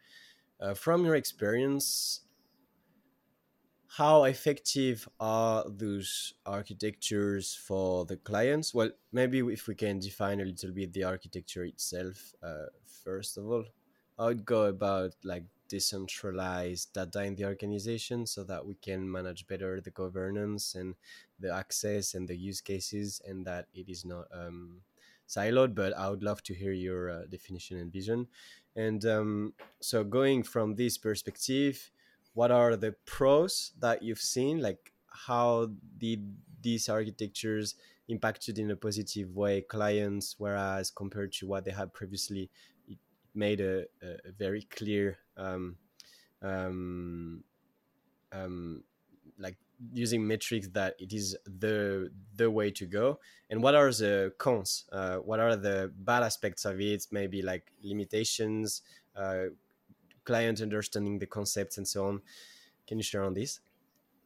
Uh, 0.59 0.73
from 0.73 1.03
your 1.05 1.15
experience, 1.15 2.21
how 3.97 4.23
effective 4.25 5.07
are 5.19 5.63
those 5.69 6.33
architectures 6.45 7.55
for 7.55 8.05
the 8.05 8.17
clients? 8.17 8.73
Well, 8.73 8.91
maybe 9.11 9.39
if 9.39 9.67
we 9.67 9.75
can 9.75 9.99
define 9.99 10.41
a 10.41 10.45
little 10.45 10.71
bit 10.71 10.93
the 10.93 11.05
architecture 11.05 11.63
itself, 11.63 12.33
uh, 12.43 12.65
first 12.85 13.37
of 13.37 13.45
all, 13.49 13.65
I 14.19 14.25
would 14.25 14.45
go 14.45 14.65
about 14.65 15.15
like 15.23 15.43
decentralized 15.67 16.93
data 16.93 17.23
in 17.23 17.35
the 17.35 17.45
organization 17.45 18.25
so 18.25 18.43
that 18.43 18.65
we 18.65 18.75
can 18.75 19.09
manage 19.09 19.47
better 19.47 19.81
the 19.81 19.91
governance 19.91 20.75
and 20.75 20.95
the 21.39 21.53
access 21.53 22.13
and 22.13 22.27
the 22.27 22.35
use 22.35 22.61
cases 22.61 23.21
and 23.25 23.45
that 23.45 23.67
it 23.73 23.89
is 23.89 24.05
not 24.05 24.25
um, 24.33 24.81
siloed. 25.27 25.75
But 25.75 25.97
I 25.97 26.09
would 26.09 26.23
love 26.23 26.43
to 26.43 26.53
hear 26.53 26.71
your 26.71 27.09
uh, 27.09 27.25
definition 27.29 27.77
and 27.77 27.91
vision. 27.91 28.27
And 28.75 29.05
um, 29.05 29.53
so, 29.79 30.03
going 30.03 30.43
from 30.43 30.75
this 30.75 30.97
perspective, 30.97 31.91
what 32.35 32.51
are 32.51 32.75
the 32.75 32.93
pros 33.05 33.71
that 33.79 34.03
you've 34.03 34.19
seen 34.19 34.61
like 34.61 34.93
how 35.07 35.71
did 35.97 36.35
these 36.61 36.87
architectures 36.89 37.75
impacted 38.09 38.59
in 38.59 38.69
a 38.69 38.75
positive 38.75 39.35
way 39.35 39.61
clients 39.61 40.35
whereas 40.37 40.91
compared 40.91 41.31
to 41.31 41.47
what 41.47 41.65
they 41.65 41.71
had 41.71 41.91
previously 41.93 42.51
it 42.87 42.99
made 43.33 43.61
a, 43.61 43.85
a 44.03 44.31
very 44.37 44.61
clear 44.63 45.17
um, 45.37 45.77
um, 46.43 47.43
um, 48.31 48.83
using 49.93 50.25
metrics 50.25 50.67
that 50.69 50.95
it 50.99 51.11
is 51.13 51.35
the 51.59 52.09
the 52.35 52.49
way 52.49 52.71
to 52.71 52.85
go 52.85 53.19
and 53.49 53.61
what 53.61 53.75
are 53.75 53.91
the 53.91 54.31
cons 54.37 54.85
uh, 54.91 55.17
what 55.17 55.39
are 55.39 55.55
the 55.55 55.91
bad 55.99 56.23
aspects 56.23 56.65
of 56.65 56.79
it 56.79 57.05
maybe 57.11 57.41
like 57.41 57.71
limitations 57.83 58.81
uh, 59.15 59.45
client 60.25 60.59
understanding 60.61 61.19
the 61.19 61.25
concepts 61.25 61.77
and 61.77 61.87
so 61.87 62.07
on. 62.07 62.21
Can 62.87 62.97
you 62.97 63.03
share 63.03 63.23
on 63.23 63.33
this? 63.33 63.61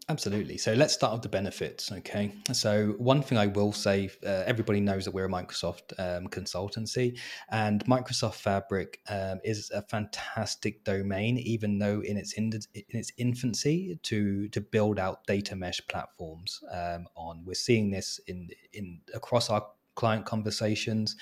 Absolutely. 0.09 0.57
So 0.57 0.73
let's 0.73 0.95
start 0.95 1.13
with 1.13 1.21
the 1.21 1.29
benefits. 1.29 1.91
Okay. 1.91 2.33
So 2.51 2.95
one 2.97 3.21
thing 3.21 3.37
I 3.37 3.45
will 3.45 3.71
say, 3.71 4.09
uh, 4.25 4.43
everybody 4.47 4.79
knows 4.79 5.05
that 5.05 5.13
we're 5.13 5.25
a 5.25 5.29
Microsoft 5.29 5.93
um, 5.99 6.27
consultancy, 6.27 7.19
and 7.49 7.85
Microsoft 7.85 8.33
Fabric 8.33 9.01
um, 9.07 9.39
is 9.43 9.69
a 9.69 9.83
fantastic 9.83 10.83
domain, 10.83 11.37
even 11.37 11.77
though 11.77 12.01
in 12.01 12.17
its 12.17 12.33
in, 12.33 12.51
in 12.73 12.99
its 12.99 13.11
infancy 13.17 13.99
to 14.01 14.49
to 14.49 14.61
build 14.61 14.97
out 14.97 15.23
data 15.27 15.55
mesh 15.55 15.79
platforms 15.87 16.59
um, 16.73 17.05
on. 17.15 17.43
We're 17.45 17.53
seeing 17.53 17.91
this 17.91 18.19
in 18.25 18.49
in 18.73 19.01
across 19.13 19.51
our 19.51 19.63
client 19.93 20.25
conversations 20.25 21.17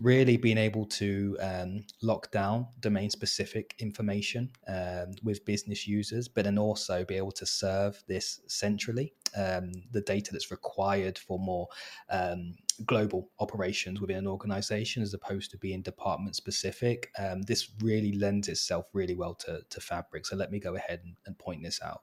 really 0.00 0.36
being 0.36 0.58
able 0.58 0.86
to 0.86 1.36
um, 1.40 1.84
lock 2.02 2.30
down 2.30 2.66
domain 2.80 3.10
specific 3.10 3.74
information 3.78 4.50
um, 4.66 5.12
with 5.22 5.44
business 5.44 5.86
users, 5.86 6.26
but 6.26 6.44
then 6.44 6.58
also 6.58 7.04
be 7.04 7.16
able 7.16 7.32
to 7.32 7.44
serve 7.44 8.02
this 8.08 8.40
centrally, 8.46 9.12
um, 9.36 9.70
the 9.92 10.00
data 10.00 10.32
that's 10.32 10.50
required 10.50 11.18
for 11.18 11.38
more 11.38 11.68
um, 12.08 12.54
global 12.86 13.30
operations 13.40 14.00
within 14.00 14.16
an 14.16 14.26
organization 14.26 15.02
as 15.02 15.12
opposed 15.12 15.50
to 15.50 15.58
being 15.58 15.82
department 15.82 16.34
specific. 16.34 17.10
Um, 17.18 17.42
this 17.42 17.70
really 17.82 18.12
lends 18.12 18.48
itself 18.48 18.86
really 18.94 19.14
well 19.14 19.34
to, 19.34 19.60
to 19.68 19.80
Fabric. 19.80 20.26
So 20.26 20.34
let 20.34 20.50
me 20.50 20.58
go 20.58 20.76
ahead 20.76 21.00
and, 21.04 21.14
and 21.26 21.38
point 21.38 21.62
this 21.62 21.80
out. 21.82 22.02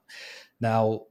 Now, 0.60 1.02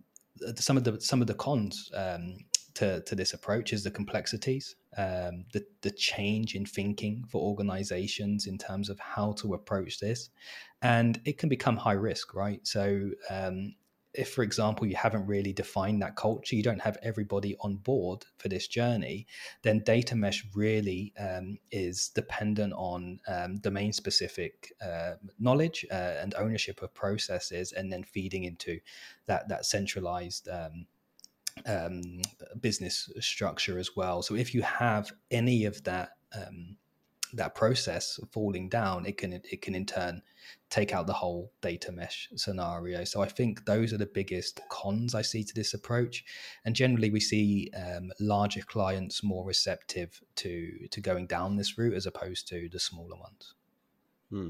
some 0.56 0.78
of 0.78 0.84
the 0.84 1.02
some 1.02 1.20
of 1.20 1.28
the 1.28 1.34
cons 1.34 1.92
um, 1.96 2.38
to, 2.76 3.02
to 3.02 3.16
this 3.16 3.34
approach 3.34 3.74
is 3.74 3.84
the 3.84 3.90
complexities, 3.90 4.76
um, 4.98 5.46
the, 5.54 5.64
the 5.82 5.92
change 5.92 6.56
in 6.56 6.66
thinking 6.66 7.24
for 7.30 7.42
organizations 7.42 8.48
in 8.48 8.58
terms 8.58 8.90
of 8.90 9.00
how 9.00 9.34
to 9.34 9.54
approach 9.54 10.00
this. 10.00 10.30
And 10.82 11.22
it 11.26 11.38
can 11.38 11.50
become 11.50 11.78
high 11.78 11.94
risk, 11.94 12.34
right? 12.34 12.66
So, 12.66 13.12
um, 13.30 13.76
if, 14.14 14.34
for 14.34 14.42
example, 14.42 14.88
you 14.88 14.96
haven't 14.96 15.28
really 15.28 15.54
defined 15.54 16.02
that 16.02 16.16
culture, 16.16 16.56
you 16.56 16.64
don't 16.64 16.82
have 16.82 16.98
everybody 17.04 17.56
on 17.60 17.76
board 17.76 18.26
for 18.38 18.50
this 18.50 18.68
journey, 18.68 19.28
then 19.62 19.84
data 19.86 20.16
mesh 20.16 20.44
really 20.56 21.14
um, 21.20 21.60
is 21.72 22.10
dependent 22.10 22.74
on 22.74 23.20
um, 23.28 23.58
domain 23.58 23.94
specific 23.94 24.74
uh, 24.84 25.14
knowledge 25.38 25.86
uh, 25.92 26.16
and 26.20 26.34
ownership 26.36 26.82
of 26.82 26.94
processes, 26.96 27.74
and 27.74 27.94
then 27.94 28.04
feeding 28.04 28.46
into 28.46 28.80
that 29.28 29.48
that 29.50 29.66
centralized 29.66 30.50
um, 30.50 30.88
um, 31.66 32.22
business 32.60 33.10
structure 33.20 33.78
as 33.78 33.96
well. 33.96 34.22
So 34.22 34.36
if 34.36 34.54
you 34.54 34.62
have 34.62 35.12
any 35.32 35.66
of 35.66 35.84
that 35.84 36.12
um, 36.36 36.78
that 37.34 37.56
process 37.56 38.20
falling 38.32 38.70
down, 38.70 39.06
it 39.06 39.18
can 39.18 39.34
it 39.34 39.62
can 39.62 39.76
in 39.76 39.86
turn 39.86 40.22
take 40.70 40.94
out 40.94 41.08
the 41.08 41.14
whole 41.14 41.52
data 41.62 41.92
mesh 41.92 42.30
scenario. 42.36 43.04
So 43.04 43.22
I 43.22 43.28
think 43.28 43.66
those 43.66 43.94
are 43.94 43.98
the 43.98 44.10
biggest 44.14 44.62
cons 44.70 45.14
I 45.14 45.22
see 45.22 45.44
to 45.44 45.54
this 45.54 45.74
approach. 45.74 46.24
And 46.66 46.76
generally, 46.76 47.10
we 47.10 47.20
see 47.20 47.70
um, 47.76 48.12
larger 48.20 48.62
clients 48.62 49.24
more 49.24 49.46
receptive 49.46 50.22
to 50.36 50.88
to 50.90 51.02
going 51.02 51.28
down 51.28 51.58
this 51.58 51.78
route 51.78 51.96
as 51.96 52.06
opposed 52.06 52.48
to 52.50 52.70
the 52.72 52.80
smaller 52.80 53.18
ones. 53.18 53.54
Hmm. 54.30 54.50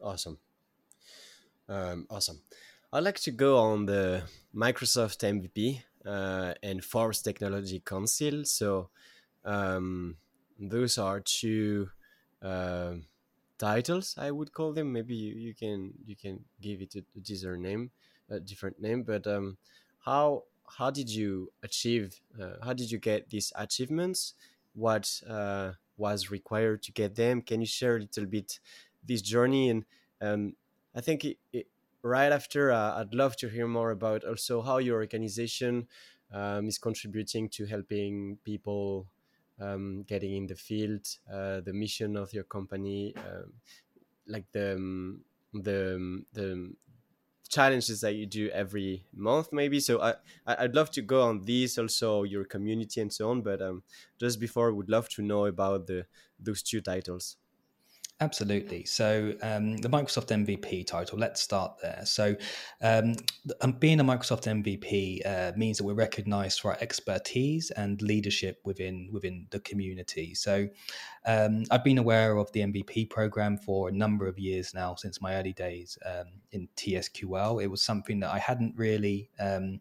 Awesome. 0.00 0.38
Um, 1.68 2.06
awesome. 2.10 2.42
I'd 2.94 3.04
like 3.04 3.20
to 3.20 3.30
go 3.30 3.56
on 3.56 3.86
the 3.86 4.24
Microsoft 4.54 5.22
MVP 5.24 5.82
uh, 6.04 6.52
and 6.62 6.84
Forbes 6.84 7.22
Technology 7.22 7.80
Council. 7.80 8.44
So 8.44 8.90
um, 9.46 10.16
those 10.58 10.98
are 10.98 11.20
two 11.20 11.88
uh, 12.42 12.96
titles, 13.56 14.14
I 14.18 14.30
would 14.30 14.52
call 14.52 14.74
them. 14.74 14.92
Maybe 14.92 15.14
you, 15.14 15.34
you 15.34 15.54
can 15.54 15.94
you 16.04 16.16
can 16.16 16.44
give 16.60 16.82
it 16.82 16.94
a, 16.94 17.02
a 17.16 17.20
different 17.20 17.62
name, 17.62 17.92
a 18.28 18.40
different 18.40 18.78
name. 18.78 19.04
But 19.04 19.26
um, 19.26 19.56
how 20.00 20.44
how 20.78 20.90
did 20.90 21.08
you 21.08 21.50
achieve? 21.62 22.20
Uh, 22.38 22.56
how 22.62 22.74
did 22.74 22.90
you 22.90 22.98
get 22.98 23.30
these 23.30 23.54
achievements? 23.56 24.34
What 24.74 25.08
uh, 25.26 25.72
was 25.96 26.30
required 26.30 26.82
to 26.82 26.92
get 26.92 27.14
them? 27.14 27.40
Can 27.40 27.60
you 27.60 27.66
share 27.66 27.96
a 27.96 28.00
little 28.00 28.26
bit 28.26 28.60
this 29.02 29.22
journey? 29.22 29.70
And 29.70 29.84
um, 30.20 30.56
I 30.94 31.00
think 31.00 31.24
it, 31.24 31.38
right 32.02 32.32
after, 32.32 32.70
uh, 32.72 33.00
I'd 33.00 33.14
love 33.14 33.36
to 33.36 33.48
hear 33.48 33.66
more 33.66 33.90
about 33.90 34.24
also 34.24 34.62
how 34.62 34.78
your 34.78 34.96
organization 34.96 35.88
um, 36.32 36.66
is 36.68 36.78
contributing 36.78 37.48
to 37.50 37.66
helping 37.66 38.38
people 38.44 39.08
um, 39.60 40.02
getting 40.04 40.34
in 40.34 40.46
the 40.46 40.56
field, 40.56 41.06
uh, 41.32 41.60
the 41.60 41.72
mission 41.72 42.16
of 42.16 42.32
your 42.32 42.44
company, 42.44 43.14
um, 43.16 43.52
like 44.26 44.50
the 44.52 44.74
um, 44.74 45.24
the 45.52 45.94
um, 45.96 46.26
the 46.32 46.74
challenges 47.48 48.00
that 48.00 48.14
you 48.14 48.26
do 48.26 48.48
every 48.50 49.06
month, 49.14 49.52
maybe. 49.52 49.80
So 49.80 50.00
I 50.00 50.14
I'd 50.46 50.74
love 50.74 50.90
to 50.92 51.02
go 51.02 51.22
on 51.22 51.44
these 51.44 51.78
also 51.78 52.22
your 52.24 52.44
community 52.44 53.00
and 53.00 53.12
so 53.12 53.30
on. 53.30 53.42
But 53.42 53.62
um, 53.62 53.82
just 54.18 54.40
before, 54.40 54.72
would 54.72 54.88
love 54.90 55.08
to 55.10 55.22
know 55.22 55.46
about 55.46 55.86
the 55.86 56.06
those 56.40 56.62
two 56.62 56.80
titles. 56.80 57.36
Absolutely. 58.22 58.84
So 58.84 59.34
um, 59.42 59.78
the 59.78 59.88
Microsoft 59.88 60.28
MVP 60.28 60.86
title. 60.86 61.18
Let's 61.18 61.42
start 61.42 61.78
there. 61.82 62.02
So 62.04 62.36
um, 62.80 63.16
um 63.60 63.72
being 63.72 63.98
a 63.98 64.04
Microsoft 64.04 64.44
MVP 64.46 65.26
uh, 65.26 65.50
means 65.56 65.78
that 65.78 65.84
we're 65.84 65.94
recognised 65.94 66.60
for 66.60 66.70
our 66.70 66.78
expertise 66.80 67.72
and 67.72 68.00
leadership 68.00 68.60
within 68.64 69.08
within 69.12 69.48
the 69.50 69.58
community. 69.58 70.36
So 70.36 70.68
um, 71.26 71.64
I've 71.72 71.82
been 71.82 71.98
aware 71.98 72.36
of 72.36 72.52
the 72.52 72.60
MVP 72.60 73.10
program 73.10 73.58
for 73.58 73.88
a 73.88 73.92
number 73.92 74.28
of 74.28 74.38
years 74.38 74.72
now, 74.72 74.94
since 74.94 75.20
my 75.20 75.34
early 75.34 75.52
days 75.52 75.98
um, 76.06 76.26
in 76.52 76.68
TSQL. 76.76 77.60
It 77.60 77.66
was 77.66 77.82
something 77.82 78.20
that 78.20 78.30
I 78.30 78.38
hadn't 78.38 78.76
really 78.76 79.30
um, 79.40 79.80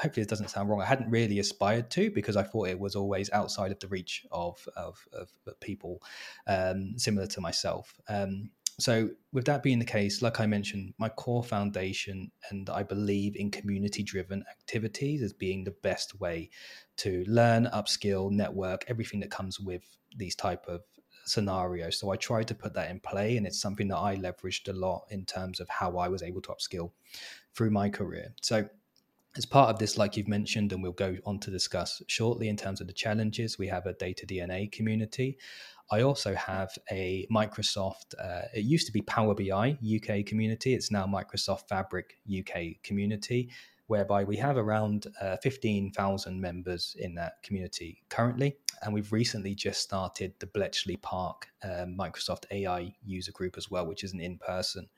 hopefully 0.00 0.22
it 0.22 0.28
doesn't 0.28 0.50
sound 0.50 0.68
wrong. 0.68 0.80
I 0.80 0.86
hadn't 0.86 1.10
really 1.10 1.38
aspired 1.38 1.90
to 1.92 2.10
because 2.10 2.36
I 2.36 2.42
thought 2.42 2.68
it 2.68 2.78
was 2.78 2.96
always 2.96 3.30
outside 3.30 3.72
of 3.72 3.78
the 3.80 3.88
reach 3.88 4.24
of 4.30 4.66
of, 4.76 5.06
of, 5.12 5.30
people 5.60 6.02
um, 6.46 6.98
similar 6.98 7.26
to 7.26 7.40
myself. 7.40 7.98
Um, 8.08 8.50
so, 8.78 9.08
with 9.32 9.46
that 9.46 9.62
being 9.62 9.78
the 9.78 9.86
case, 9.86 10.20
like 10.20 10.38
I 10.38 10.46
mentioned, 10.46 10.92
my 10.98 11.08
core 11.08 11.42
foundation 11.42 12.30
and 12.50 12.68
I 12.68 12.82
believe 12.82 13.34
in 13.34 13.50
community 13.50 14.02
driven 14.02 14.44
activities 14.50 15.22
as 15.22 15.32
being 15.32 15.64
the 15.64 15.70
best 15.70 16.20
way 16.20 16.50
to 16.98 17.24
learn, 17.26 17.70
upskill, 17.72 18.30
network, 18.30 18.84
everything 18.88 19.20
that 19.20 19.30
comes 19.30 19.58
with 19.58 19.82
these 20.14 20.36
type 20.36 20.66
of 20.68 20.82
scenarios. 21.24 21.98
So 21.98 22.10
I 22.10 22.16
tried 22.16 22.48
to 22.48 22.54
put 22.54 22.74
that 22.74 22.90
in 22.90 23.00
play, 23.00 23.38
and 23.38 23.46
it's 23.46 23.60
something 23.60 23.88
that 23.88 23.96
I 23.96 24.16
leveraged 24.16 24.68
a 24.68 24.74
lot 24.74 25.06
in 25.10 25.24
terms 25.24 25.58
of 25.58 25.70
how 25.70 25.96
I 25.96 26.08
was 26.08 26.22
able 26.22 26.42
to 26.42 26.50
upskill 26.50 26.90
through 27.54 27.70
my 27.70 27.88
career. 27.88 28.34
So 28.42 28.68
as 29.36 29.46
part 29.46 29.70
of 29.70 29.78
this, 29.78 29.98
like 29.98 30.16
you've 30.16 30.28
mentioned, 30.28 30.72
and 30.72 30.82
we'll 30.82 30.92
go 30.92 31.16
on 31.24 31.38
to 31.40 31.50
discuss 31.50 32.02
shortly 32.06 32.48
in 32.48 32.56
terms 32.56 32.80
of 32.80 32.86
the 32.86 32.92
challenges, 32.92 33.58
we 33.58 33.68
have 33.68 33.86
a 33.86 33.92
data 33.92 34.26
DNA 34.26 34.70
community. 34.70 35.38
I 35.90 36.02
also 36.02 36.34
have 36.34 36.70
a 36.90 37.26
Microsoft, 37.32 38.14
uh, 38.18 38.48
it 38.54 38.64
used 38.64 38.86
to 38.86 38.92
be 38.92 39.02
Power 39.02 39.34
BI 39.34 39.78
UK 39.96 40.26
community. 40.26 40.74
It's 40.74 40.90
now 40.90 41.06
Microsoft 41.06 41.68
Fabric 41.68 42.16
UK 42.26 42.82
community, 42.82 43.50
whereby 43.86 44.24
we 44.24 44.36
have 44.36 44.56
around 44.56 45.06
uh, 45.20 45.36
15,000 45.42 46.40
members 46.40 46.96
in 46.98 47.14
that 47.14 47.34
community 47.44 48.02
currently. 48.08 48.56
And 48.82 48.92
we've 48.92 49.12
recently 49.12 49.54
just 49.54 49.80
started 49.80 50.34
the 50.40 50.46
Bletchley 50.46 50.96
Park 50.96 51.46
um, 51.62 51.96
Microsoft 51.96 52.46
AI 52.50 52.92
user 53.04 53.32
group 53.32 53.56
as 53.56 53.70
well, 53.70 53.86
which 53.86 54.02
is 54.02 54.12
an 54.12 54.20
in 54.20 54.38
person 54.38 54.88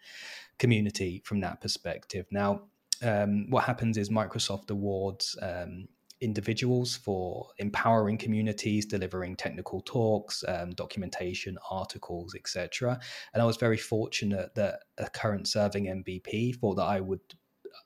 community 0.59 1.23
from 1.25 1.41
that 1.41 1.61
perspective. 1.61 2.27
Now, 2.31 2.63
um, 3.03 3.51
what 3.51 3.65
happens 3.65 3.97
is 3.97 4.11
Microsoft 4.11 4.71
awards 4.71 5.37
um, 5.43 5.89
individuals 6.21 6.97
for 6.97 7.49
empowering 7.59 8.19
communities, 8.19 8.87
delivering 8.87 9.37
technical 9.37 9.81
talks, 9.83 10.45
um, 10.49 10.71
documentation, 10.71 11.57
articles, 11.71 12.35
etc. 12.35 12.99
And 13.33 13.43
I 13.43 13.47
was 13.47 13.57
very 13.57 13.77
fortunate 13.77 14.55
that 14.55 14.81
a 14.99 15.09
current 15.09 15.47
serving 15.47 15.85
MVP 15.85 16.57
thought 16.57 16.75
that 16.75 16.87
I 16.87 17.01
would, 17.01 17.21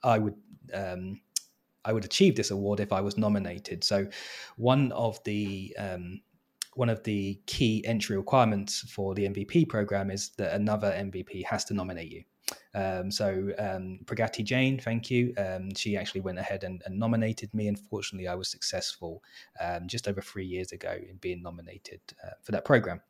I 0.02 0.18
would. 0.18 0.34
Um, 0.72 1.20
I 1.84 1.92
would 1.92 2.04
achieve 2.04 2.36
this 2.36 2.52
award 2.52 2.78
if 2.78 2.92
I 2.92 3.00
was 3.00 3.18
nominated. 3.18 3.82
So, 3.82 4.06
one 4.56 4.92
of 4.92 5.18
the 5.24 5.74
um, 5.76 6.20
one 6.74 6.88
of 6.88 7.02
the 7.02 7.40
key 7.46 7.84
entry 7.84 8.16
requirements 8.16 8.80
for 8.80 9.14
the 9.14 9.28
MVP 9.28 9.68
program 9.68 10.10
is 10.10 10.30
that 10.38 10.54
another 10.54 10.92
MVP 10.92 11.44
has 11.44 11.64
to 11.66 11.74
nominate 11.74 12.10
you. 12.10 12.22
Um, 12.74 13.10
so 13.10 13.50
um, 13.58 14.00
Pragati 14.04 14.44
Jain, 14.44 14.78
thank 14.78 15.10
you. 15.10 15.34
Um, 15.36 15.74
she 15.74 15.96
actually 15.96 16.22
went 16.22 16.38
ahead 16.38 16.64
and, 16.64 16.82
and, 16.86 16.98
nominated 16.98 17.52
me. 17.54 17.68
Unfortunately, 17.68 18.28
I 18.28 18.34
was 18.34 18.50
successful 18.50 19.22
um, 19.60 19.86
just 19.86 20.08
over 20.08 20.20
three 20.20 20.46
years 20.46 20.72
ago 20.72 20.92
in 20.92 21.16
being 21.16 21.42
nominated 21.42 22.00
uh, 22.24 22.30
for 22.42 22.52
that 22.52 22.64
program. 22.64 23.00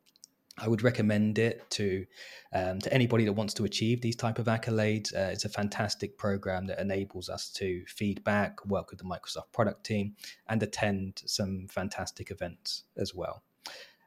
I 0.58 0.68
would 0.68 0.82
recommend 0.82 1.38
it 1.38 1.68
to 1.70 2.04
um, 2.52 2.78
to 2.80 2.92
anybody 2.92 3.24
that 3.24 3.32
wants 3.32 3.54
to 3.54 3.64
achieve 3.64 4.02
these 4.02 4.16
type 4.16 4.38
of 4.38 4.46
accolades. 4.46 5.14
Uh, 5.14 5.30
it's 5.32 5.46
a 5.46 5.48
fantastic 5.48 6.18
program 6.18 6.66
that 6.66 6.78
enables 6.78 7.30
us 7.30 7.50
to 7.54 7.82
feedback, 7.86 8.64
work 8.66 8.90
with 8.90 8.98
the 8.98 9.06
Microsoft 9.06 9.52
product 9.52 9.84
team, 9.84 10.14
and 10.48 10.62
attend 10.62 11.22
some 11.24 11.66
fantastic 11.68 12.30
events 12.30 12.84
as 12.98 13.14
well. 13.14 13.42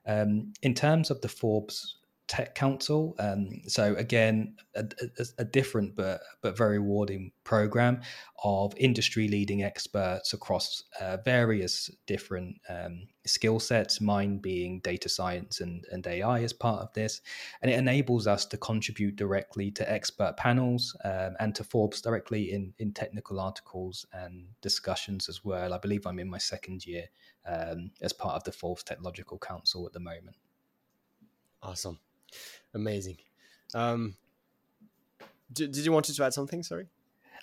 Um, 0.06 0.54
in 0.62 0.76
terms 0.76 1.10
of 1.10 1.22
the 1.22 1.30
Forbes 1.30 1.95
Tech 2.28 2.56
Council. 2.56 3.16
Um, 3.20 3.62
so 3.68 3.94
again, 3.96 4.56
a, 4.76 4.84
a, 5.20 5.26
a, 5.40 5.46
different 5.46 5.96
but 5.96 6.22
but 6.42 6.58
very 6.58 6.80
rewarding 6.80 7.32
program 7.44 8.02
of 8.44 8.74
industry 8.78 9.28
leading 9.28 9.62
experts 9.62 10.34
across 10.34 10.84
uh, 11.00 11.18
various 11.24 11.90
different 12.08 12.58
um, 12.68 13.08
skill 13.28 13.60
sets. 13.60 14.02
Mine 14.02 14.40
being 14.40 14.80
data 14.80 15.08
science 15.08 15.62
and, 15.62 15.86
and 15.92 16.06
AI 16.08 16.42
as 16.42 16.52
part 16.52 16.82
of 16.82 16.92
this, 16.94 17.22
and 17.62 17.70
it 17.70 17.78
enables 17.78 18.26
us 18.26 18.46
to 18.48 18.58
contribute 18.58 19.16
directly 19.16 19.70
to 19.72 19.92
expert 19.92 20.36
panels 20.36 20.98
um, 21.06 21.36
and 21.40 21.54
to 21.54 21.64
Forbes 21.64 22.02
directly 22.02 22.52
in 22.52 22.74
in 22.80 22.92
technical 22.92 23.40
articles 23.40 24.06
and 24.14 24.48
discussions 24.62 25.30
as 25.30 25.46
well. 25.46 25.74
I 25.74 25.78
believe 25.78 26.08
I'm 26.08 26.20
in 26.20 26.30
my 26.30 26.40
second 26.40 26.88
year 26.88 27.06
um, 27.46 27.92
as 28.02 28.14
part 28.14 28.36
of 28.36 28.44
the 28.46 28.52
Forbes 28.52 28.84
Technological 28.84 29.38
Council 29.38 29.86
at 29.86 29.94
the 29.94 30.00
moment. 30.00 30.36
Awesome. 31.62 32.00
Amazing. 32.74 33.18
Um, 33.74 34.16
did, 35.52 35.72
did 35.72 35.86
you 35.86 35.92
want 35.92 36.06
to 36.06 36.24
add 36.24 36.34
something? 36.34 36.64
Sorry. 36.64 36.88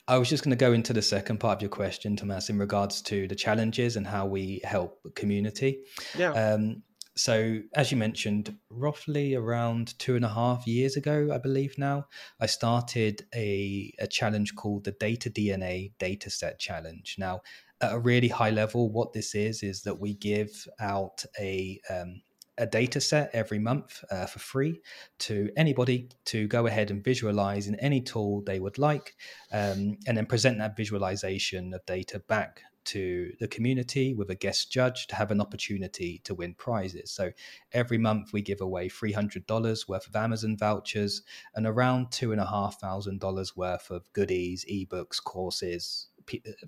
I 0.09 0.18
was 0.18 0.28
just 0.28 0.43
going 0.43 0.51
to 0.51 0.57
go 0.57 0.72
into 0.72 0.93
the 0.93 1.03
second 1.03 1.38
part 1.38 1.59
of 1.59 1.62
your 1.62 1.70
question, 1.70 2.16
Thomas, 2.16 2.51
in 2.51 2.59
regards 2.59 3.03
to 3.03 3.28
the 3.28 3.36
challenges 3.36 3.97
and 3.97 4.07
how 4.07 4.26
we 4.26 4.61
help 4.64 5.01
community. 5.14 5.78
Yeah. 6.18 6.32
Um, 6.32 6.82
so, 7.14 7.61
as 7.74 7.93
you 7.93 7.99
mentioned, 7.99 8.57
roughly 8.70 9.34
around 9.34 9.99
two 9.99 10.16
and 10.16 10.24
a 10.24 10.28
half 10.28 10.66
years 10.66 10.97
ago, 10.97 11.28
I 11.32 11.38
believe 11.38 11.76
now, 11.76 12.07
I 12.40 12.47
started 12.47 13.26
a, 13.34 13.93
a 13.99 14.07
challenge 14.07 14.55
called 14.57 14.84
the 14.84 14.93
Data 14.93 15.30
DNA 15.30 15.93
Dataset 16.01 16.59
Challenge. 16.59 17.16
Now, 17.18 17.43
at 17.82 17.93
a 17.93 17.99
really 17.99 18.28
high 18.28 18.51
level, 18.51 18.90
what 18.90 19.12
this 19.12 19.34
is 19.34 19.62
is 19.62 19.82
that 19.82 20.01
we 20.01 20.14
give 20.14 20.66
out 20.80 21.24
a 21.38 21.80
um, 21.90 22.22
a 22.59 22.67
data 22.67 23.01
set 23.01 23.31
every 23.33 23.59
month 23.59 24.05
uh, 24.11 24.27
for 24.27 24.39
free 24.39 24.81
to 25.19 25.51
anybody 25.57 26.09
to 26.27 26.47
go 26.49 26.67
ahead 26.67 26.91
and 26.91 27.03
visualize 27.03 27.67
in 27.67 27.75
any 27.77 28.01
tool 28.01 28.43
they 28.43 28.61
would 28.61 28.79
like, 28.79 29.17
um, 29.53 29.97
and 30.07 30.17
then 30.17 30.27
present 30.27 30.59
that 30.59 30.77
visualization 30.77 31.73
of 31.73 31.85
data 31.87 32.19
back 32.19 32.63
to 32.85 33.33
the 33.39 33.49
community 33.49 34.13
with 34.15 34.31
a 34.31 34.35
guest 34.35 34.73
judge 34.73 35.07
to 35.07 35.15
have 35.15 35.31
an 35.31 35.41
opportunity 35.41 36.21
to 36.25 36.35
win 36.35 36.55
prizes. 36.55 37.11
So 37.11 37.31
every 37.73 37.99
month 37.99 38.33
we 38.33 38.43
give 38.43 38.61
away 38.61 38.89
$300 38.89 39.89
worth 39.89 40.07
of 40.07 40.17
Amazon 40.17 40.57
vouchers 40.57 41.23
and 41.55 41.67
around 41.67 42.09
$2,500 42.09 43.57
worth 43.57 43.91
of 43.91 44.13
goodies, 44.13 44.65
ebooks, 44.71 45.23
courses, 45.23 46.09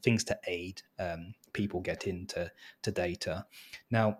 things 0.03 0.24
to 0.24 0.39
aid 0.47 0.82
um, 0.99 1.35
people 1.53 1.80
get 1.80 2.07
into 2.07 2.51
to 2.82 2.91
data. 2.91 3.47
Now, 3.91 4.18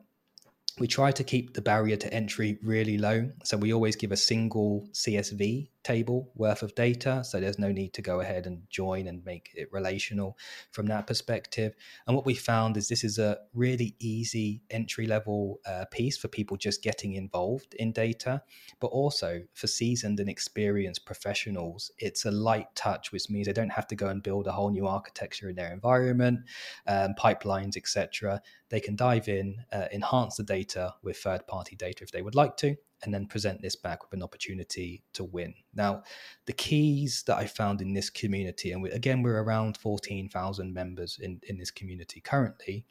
we 0.79 0.87
try 0.87 1.13
to 1.13 1.25
keep 1.25 1.55
the 1.55 1.63
barrier 1.63 1.97
to 1.97 2.13
entry 2.13 2.59
really 2.63 2.99
low. 2.99 3.31
So 3.45 3.57
we 3.57 3.73
always 3.73 3.97
give 3.97 4.13
a 4.13 4.17
single 4.17 4.89
CSV 4.93 5.69
table 5.85 6.33
worth 6.35 6.63
of 6.63 6.75
data. 6.75 7.23
So 7.23 7.39
there's 7.39 7.59
no 7.59 7.71
need 7.71 7.93
to 7.95 8.03
go 8.03 8.21
ahead 8.21 8.47
and 8.47 8.63
join 8.71 9.07
and 9.07 9.25
make 9.25 9.51
it 9.55 9.69
relational 9.73 10.37
from 10.73 10.87
that 10.87 11.07
perspective. 11.07 11.75
And 12.07 12.17
what 12.17 12.27
we 12.27 12.35
found 12.35 12.77
is 12.77 12.89
this 12.89 13.05
is 13.05 13.19
a 13.19 13.39
really 13.53 13.95
easy 14.01 14.63
entry 14.71 15.07
level 15.07 15.61
uh, 15.67 15.85
piece 15.91 16.17
for 16.17 16.29
people 16.29 16.57
just 16.57 16.83
getting 16.83 17.15
involved 17.15 17.75
in 17.75 17.93
data, 17.93 18.43
but 18.81 18.89
also 18.89 19.43
for 19.53 19.67
seasoned 19.67 20.19
and 20.21 20.29
experienced 20.29 21.05
professionals, 21.05 21.91
it's 21.99 22.25
a 22.25 22.31
light 22.31 22.75
touch, 22.75 23.13
which 23.13 23.31
means 23.31 23.47
they 23.47 23.53
don't 23.53 23.71
have 23.71 23.87
to 23.89 23.95
go 23.95 24.09
and 24.09 24.23
build 24.23 24.47
a 24.47 24.53
whole 24.53 24.71
new 24.71 24.87
architecture 24.87 25.49
in 25.49 25.57
their 25.57 25.73
environment, 25.73 26.41
um, 26.87 27.15
pipelines, 27.19 27.77
etc. 27.77 28.41
They 28.71 28.81
can 28.81 28.97
dive 28.97 29.29
in, 29.29 29.57
uh, 29.73 29.87
enhance 29.93 30.37
the 30.37 30.43
data 30.43 30.95
with 31.03 31.19
third 31.19 31.47
party 31.47 31.77
data 31.77 32.03
if 32.03 32.11
they 32.11 32.23
would 32.23 32.35
like 32.35 32.57
to, 32.59 32.77
and 33.05 33.15
then 33.15 33.27
present 33.27 33.63
this 33.63 33.77
back 33.77 34.03
with 34.03 34.13
an 34.13 34.23
opportunity 34.23 35.03
to 35.13 35.25
win. 35.25 35.55
Now, 35.75 36.03
the 36.47 36.53
keys 36.53 37.23
that 37.27 37.37
I 37.37 37.47
found 37.47 37.81
in 37.81 37.95
this 37.95 38.11
community, 38.11 38.73
and 38.73 38.83
we, 38.83 38.91
again, 38.91 39.23
we're 39.23 39.43
around 39.43 39.77
14,000 39.77 40.73
members 40.73 41.19
in, 41.21 41.41
in 41.49 41.59
this 41.59 41.71
community 41.71 42.21
currently, 42.21 42.85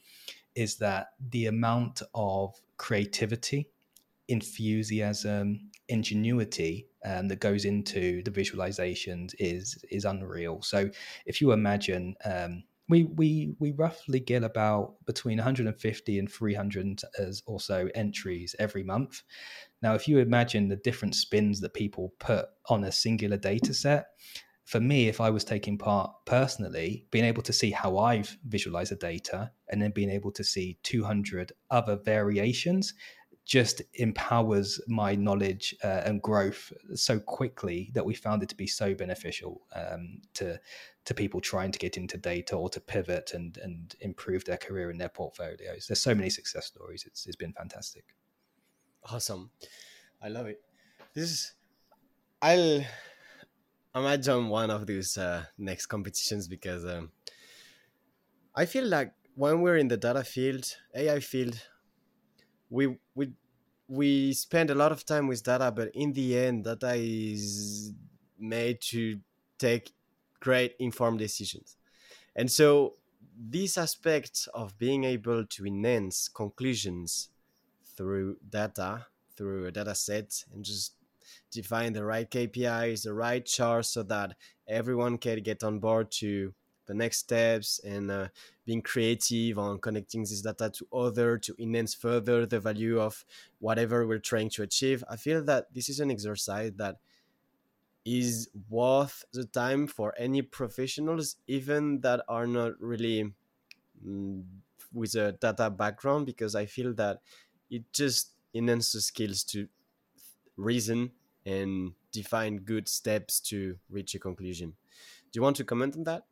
is 0.56 0.78
that 0.78 1.08
the 1.30 1.48
amount 1.48 2.02
of 2.14 2.60
creativity, 2.78 3.70
enthusiasm, 4.28 5.72
ingenuity 5.90 6.88
um, 7.06 7.28
that 7.28 7.40
goes 7.40 7.66
into 7.66 8.24
the 8.24 8.32
visualizations 8.32 9.34
is 9.40 9.84
is 9.92 10.06
unreal. 10.06 10.62
So 10.62 10.90
if 11.26 11.42
you 11.42 11.52
imagine 11.52 12.16
um, 12.24 12.64
we 12.90 13.04
we 13.04 13.56
we 13.60 13.72
roughly 13.72 14.20
get 14.20 14.44
about 14.44 14.96
between 15.06 15.38
150 15.38 16.20
and 16.20 16.32
300 16.32 17.02
or 17.46 17.60
so 17.60 17.90
entries 17.96 18.56
every 18.60 18.84
month. 18.84 19.24
Now, 19.84 19.96
if 19.96 20.08
you 20.08 20.20
imagine 20.20 20.70
the 20.70 20.78
different 20.78 21.14
spins 21.14 21.60
that 21.60 21.74
people 21.74 22.14
put 22.20 22.46
on 22.70 22.86
a 22.86 22.92
singular 22.92 23.38
data 23.38 23.74
set, 23.74 24.06
for 24.64 24.80
me, 24.80 25.10
if 25.10 25.20
I 25.20 25.30
was 25.30 25.44
taking 25.44 25.78
part 25.78 26.10
personally, 26.26 27.06
being 27.12 27.26
able 27.26 27.44
to 27.44 27.52
see 27.52 27.72
how 27.72 27.98
I've 27.98 28.38
visualized 28.48 28.94
the 28.94 28.96
data 28.96 29.52
and 29.70 29.82
then 29.82 29.92
being 29.92 30.10
able 30.10 30.32
to 30.32 30.44
see 30.44 30.78
200 30.84 31.52
other 31.70 31.98
variations 31.98 32.94
just 33.46 33.82
empowers 33.96 34.80
my 34.88 35.16
knowledge 35.16 35.76
uh, 35.84 36.02
and 36.06 36.22
growth 36.22 36.72
so 36.96 37.20
quickly 37.20 37.92
that 37.94 38.06
we 38.06 38.14
found 38.14 38.42
it 38.42 38.48
to 38.48 38.56
be 38.56 38.68
so 38.68 38.94
beneficial 38.94 39.68
um, 39.76 40.22
to 40.34 40.58
to 41.04 41.14
people 41.14 41.42
trying 41.42 41.70
to 41.70 41.78
get 41.78 41.98
into 41.98 42.18
data 42.18 42.56
or 42.56 42.70
to 42.70 42.80
pivot 42.80 43.34
and 43.34 43.58
and 43.58 43.98
improve 44.00 44.46
their 44.46 44.56
career 44.56 44.90
and 44.90 45.02
their 45.02 45.10
portfolios. 45.10 45.88
There's 45.88 46.00
so 46.00 46.16
many 46.16 46.30
success 46.30 46.68
stories. 46.68 47.04
It's 47.06 47.26
it's 47.26 47.36
been 47.36 47.52
fantastic. 47.52 48.06
Awesome, 49.06 49.52
I 50.22 50.30
love 50.30 50.48
it. 50.48 50.64
This 51.14 51.32
is 51.32 51.54
I'll 52.42 52.84
I 53.96 54.02
might 54.02 54.18
join 54.22 54.50
one 54.50 54.70
of 54.70 54.86
these 54.86 55.18
uh, 55.18 55.46
next 55.58 55.88
competitions 55.88 56.48
because 56.48 56.86
um, 56.86 57.12
I 58.56 58.66
feel 58.66 58.86
like 58.88 59.14
when 59.36 59.62
we're 59.62 59.78
in 59.78 59.88
the 59.90 59.98
data 59.98 60.24
field, 60.24 60.78
AI 60.96 61.20
field, 61.20 61.62
we 62.70 62.98
we 63.16 63.34
we 63.88 64.34
spend 64.34 64.70
a 64.70 64.76
lot 64.76 64.92
of 64.92 65.06
time 65.06 65.28
with 65.28 65.44
data, 65.44 65.72
but 65.72 65.90
in 65.94 66.14
the 66.14 66.38
end, 66.38 66.64
data 66.64 66.94
is 66.96 67.94
made 68.40 68.82
to 68.82 69.20
take 69.60 69.94
great 70.40 70.76
informed 70.80 71.20
decisions. 71.20 71.78
And 72.36 72.52
so, 72.52 72.98
this 73.38 73.78
aspect 73.78 74.50
of 74.54 74.78
being 74.80 75.06
able 75.06 75.46
to 75.48 75.66
enhance 75.68 76.30
conclusions 76.30 77.30
through 77.96 78.38
data, 78.50 79.06
through 79.36 79.68
a 79.68 79.72
data 79.72 79.96
set, 79.96 80.44
and 80.54 80.64
just 80.64 80.94
define 81.52 81.94
the 81.94 82.04
right 82.04 82.30
KPIs, 82.30 83.04
the 83.04 83.14
right 83.14 83.46
charts, 83.46 83.90
so 83.90 84.04
that 84.04 84.36
everyone 84.68 85.18
can 85.18 85.42
get 85.42 85.64
on 85.64 85.80
board 85.80 86.12
to 86.12 86.54
the 86.86 86.94
next 86.94 87.20
steps 87.20 87.80
and 87.80 88.12
uh, 88.12 88.28
being 88.66 88.82
creative 88.82 89.58
on 89.58 89.80
connecting 89.80 90.22
this 90.22 90.42
data 90.42 90.70
to 90.70 90.86
other 90.94 91.38
to 91.38 91.56
enhance 91.58 91.94
further 91.94 92.46
the 92.46 92.60
value 92.60 93.00
of 93.00 93.24
whatever 93.60 94.06
we're 94.06 94.20
trying 94.20 94.50
to 94.50 94.64
achieve. 94.64 95.04
I 95.10 95.16
feel 95.16 95.44
that 95.46 95.74
this 95.74 95.88
is 95.88 96.00
an 96.02 96.12
exercise 96.12 96.74
that 96.76 96.98
is 98.06 98.50
worth 98.70 99.24
the 99.32 99.46
time 99.46 99.88
for 99.88 100.14
any 100.18 100.42
professionals 100.42 101.38
even 101.48 102.02
that 102.02 102.22
are 102.28 102.46
not 102.46 102.74
really 102.80 103.34
mm, 104.06 104.44
with 104.94 105.16
a 105.16 105.32
data 105.32 105.70
background 105.70 106.26
because 106.26 106.54
i 106.54 106.66
feel 106.66 106.94
that 106.94 107.20
it 107.70 107.84
just 107.94 108.32
enhances 108.54 109.06
skills 109.06 109.44
to 109.44 109.68
reason 110.58 111.12
and 111.46 111.94
define 112.12 112.58
good 112.58 112.88
steps 112.88 113.40
to 113.40 113.78
reach 113.90 114.16
a 114.16 114.20
conclusion 114.20 114.74
do 115.32 115.38
you 115.38 115.42
want 115.42 115.56
to 115.56 115.64
comment 115.64 115.96
on 115.96 116.04
that 116.04 116.24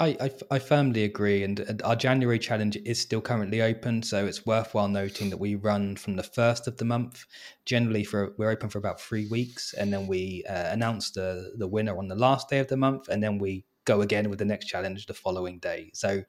I, 0.00 0.16
I, 0.18 0.30
I, 0.52 0.58
firmly 0.58 1.04
agree, 1.04 1.42
and, 1.42 1.82
our 1.84 1.94
January 1.94 2.38
challenge 2.38 2.76
is 2.86 2.98
still 2.98 3.20
currently 3.20 3.60
open, 3.60 4.02
so 4.02 4.24
it's 4.24 4.46
worthwhile 4.46 4.88
noting 4.88 5.28
that 5.28 5.36
we 5.36 5.56
run 5.56 5.94
from 5.94 6.16
the 6.16 6.22
first 6.22 6.66
of 6.66 6.78
the 6.78 6.86
month. 6.86 7.26
Generally, 7.66 8.04
for 8.04 8.32
we're 8.38 8.50
open 8.50 8.70
for 8.70 8.78
about 8.78 8.98
three 8.98 9.26
weeks, 9.26 9.74
and 9.74 9.92
then 9.92 10.06
we 10.06 10.42
uh, 10.48 10.72
announce 10.72 11.10
the 11.10 11.52
the 11.58 11.66
winner 11.66 11.98
on 11.98 12.08
the 12.08 12.14
last 12.14 12.48
day 12.48 12.60
of 12.60 12.68
the 12.68 12.78
month, 12.78 13.08
and 13.08 13.22
then 13.22 13.38
we 13.38 13.66
go 13.84 14.00
again 14.02 14.28
with 14.28 14.38
the 14.38 14.44
next 14.44 14.66
challenge 14.66 15.06
the 15.06 15.14
following 15.14 15.58
day. 15.58 15.90
So 15.94 16.22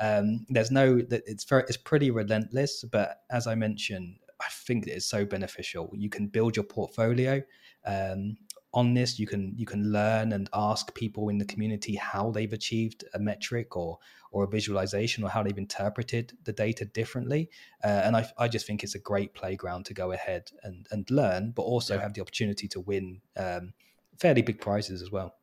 um, 0.00 0.46
there's 0.48 0.70
no 0.70 1.00
that 1.02 1.22
it's 1.26 1.44
very 1.44 1.64
it's 1.68 1.76
pretty 1.76 2.10
relentless, 2.10 2.84
but 2.84 3.22
as 3.30 3.46
I 3.46 3.54
mentioned, 3.54 4.16
I 4.40 4.46
think 4.50 4.86
it 4.86 4.92
is 4.92 5.06
so 5.06 5.24
beneficial. 5.24 5.90
You 5.94 6.10
can 6.10 6.28
build 6.28 6.56
your 6.56 6.64
portfolio. 6.64 7.42
Um, 7.84 8.36
on 8.74 8.92
this 8.92 9.18
you 9.18 9.26
can 9.26 9.54
you 9.56 9.64
can 9.64 9.92
learn 9.92 10.32
and 10.32 10.48
ask 10.52 10.94
people 10.94 11.30
in 11.30 11.38
the 11.38 11.44
community 11.44 11.96
how 11.96 12.30
they've 12.30 12.52
achieved 12.52 13.02
a 13.14 13.18
metric 13.18 13.76
or 13.76 13.98
or 14.30 14.44
a 14.44 14.48
visualization 14.48 15.24
or 15.24 15.30
how 15.30 15.42
they've 15.42 15.56
interpreted 15.56 16.36
the 16.44 16.52
data 16.52 16.84
differently 16.84 17.48
uh, 17.82 18.02
and 18.04 18.14
I, 18.14 18.26
I 18.36 18.46
just 18.46 18.66
think 18.66 18.84
it's 18.84 18.94
a 18.94 18.98
great 18.98 19.32
playground 19.32 19.86
to 19.86 19.94
go 19.94 20.12
ahead 20.12 20.50
and 20.62 20.86
and 20.90 21.10
learn 21.10 21.52
but 21.52 21.62
also 21.62 21.94
yeah. 21.94 22.02
have 22.02 22.12
the 22.12 22.20
opportunity 22.20 22.68
to 22.68 22.80
win 22.80 23.22
um, 23.38 23.72
fairly 24.18 24.42
big 24.42 24.60
prizes 24.60 25.00
as 25.00 25.10
well 25.10 25.34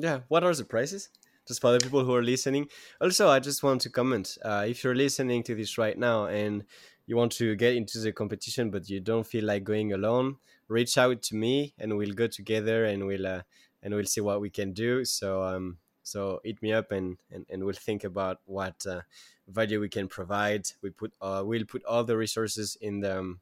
yeah. 0.00 0.20
What 0.28 0.44
are 0.44 0.54
the 0.54 0.64
prices? 0.64 1.08
Just 1.46 1.60
for 1.60 1.72
the 1.72 1.78
people 1.78 2.04
who 2.04 2.14
are 2.14 2.22
listening. 2.22 2.68
Also 3.00 3.28
i 3.28 3.40
just 3.40 3.62
want 3.62 3.80
to 3.82 3.90
comment 3.90 4.38
uh, 4.44 4.64
if 4.66 4.84
you're 4.84 4.94
listening 4.94 5.42
to 5.44 5.54
this 5.54 5.78
right 5.78 5.98
now 5.98 6.26
and 6.26 6.64
you 7.06 7.16
want 7.16 7.32
to 7.32 7.56
get 7.56 7.74
into 7.74 7.98
the 7.98 8.12
competition 8.12 8.70
but 8.70 8.88
you 8.88 9.00
don't 9.00 9.26
feel 9.26 9.44
like 9.44 9.64
going 9.64 9.92
alone 9.92 10.36
reach 10.68 10.96
out 10.96 11.20
to 11.20 11.34
me 11.34 11.74
and 11.78 11.96
we'll 11.96 12.12
go 12.12 12.28
together 12.28 12.84
and 12.84 13.04
we'll 13.06 13.26
uh, 13.26 13.42
and 13.82 13.94
we'll 13.94 14.04
see 14.04 14.20
what 14.20 14.40
we 14.40 14.50
can 14.50 14.72
do. 14.72 15.04
So 15.04 15.42
um 15.42 15.78
so 16.02 16.40
hit 16.44 16.62
me 16.62 16.72
up 16.72 16.92
and 16.92 17.18
and, 17.30 17.44
and 17.50 17.64
we'll 17.64 17.74
think 17.74 18.04
about 18.04 18.38
what 18.46 18.86
uh, 18.86 19.02
value 19.48 19.80
we 19.80 19.88
can 19.88 20.08
provide. 20.08 20.66
We 20.82 20.90
put 20.90 21.12
uh, 21.20 21.42
we'll 21.44 21.66
put 21.66 21.84
all 21.84 22.04
the 22.04 22.16
resources 22.16 22.76
in 22.80 23.00
the 23.00 23.18
um, 23.18 23.40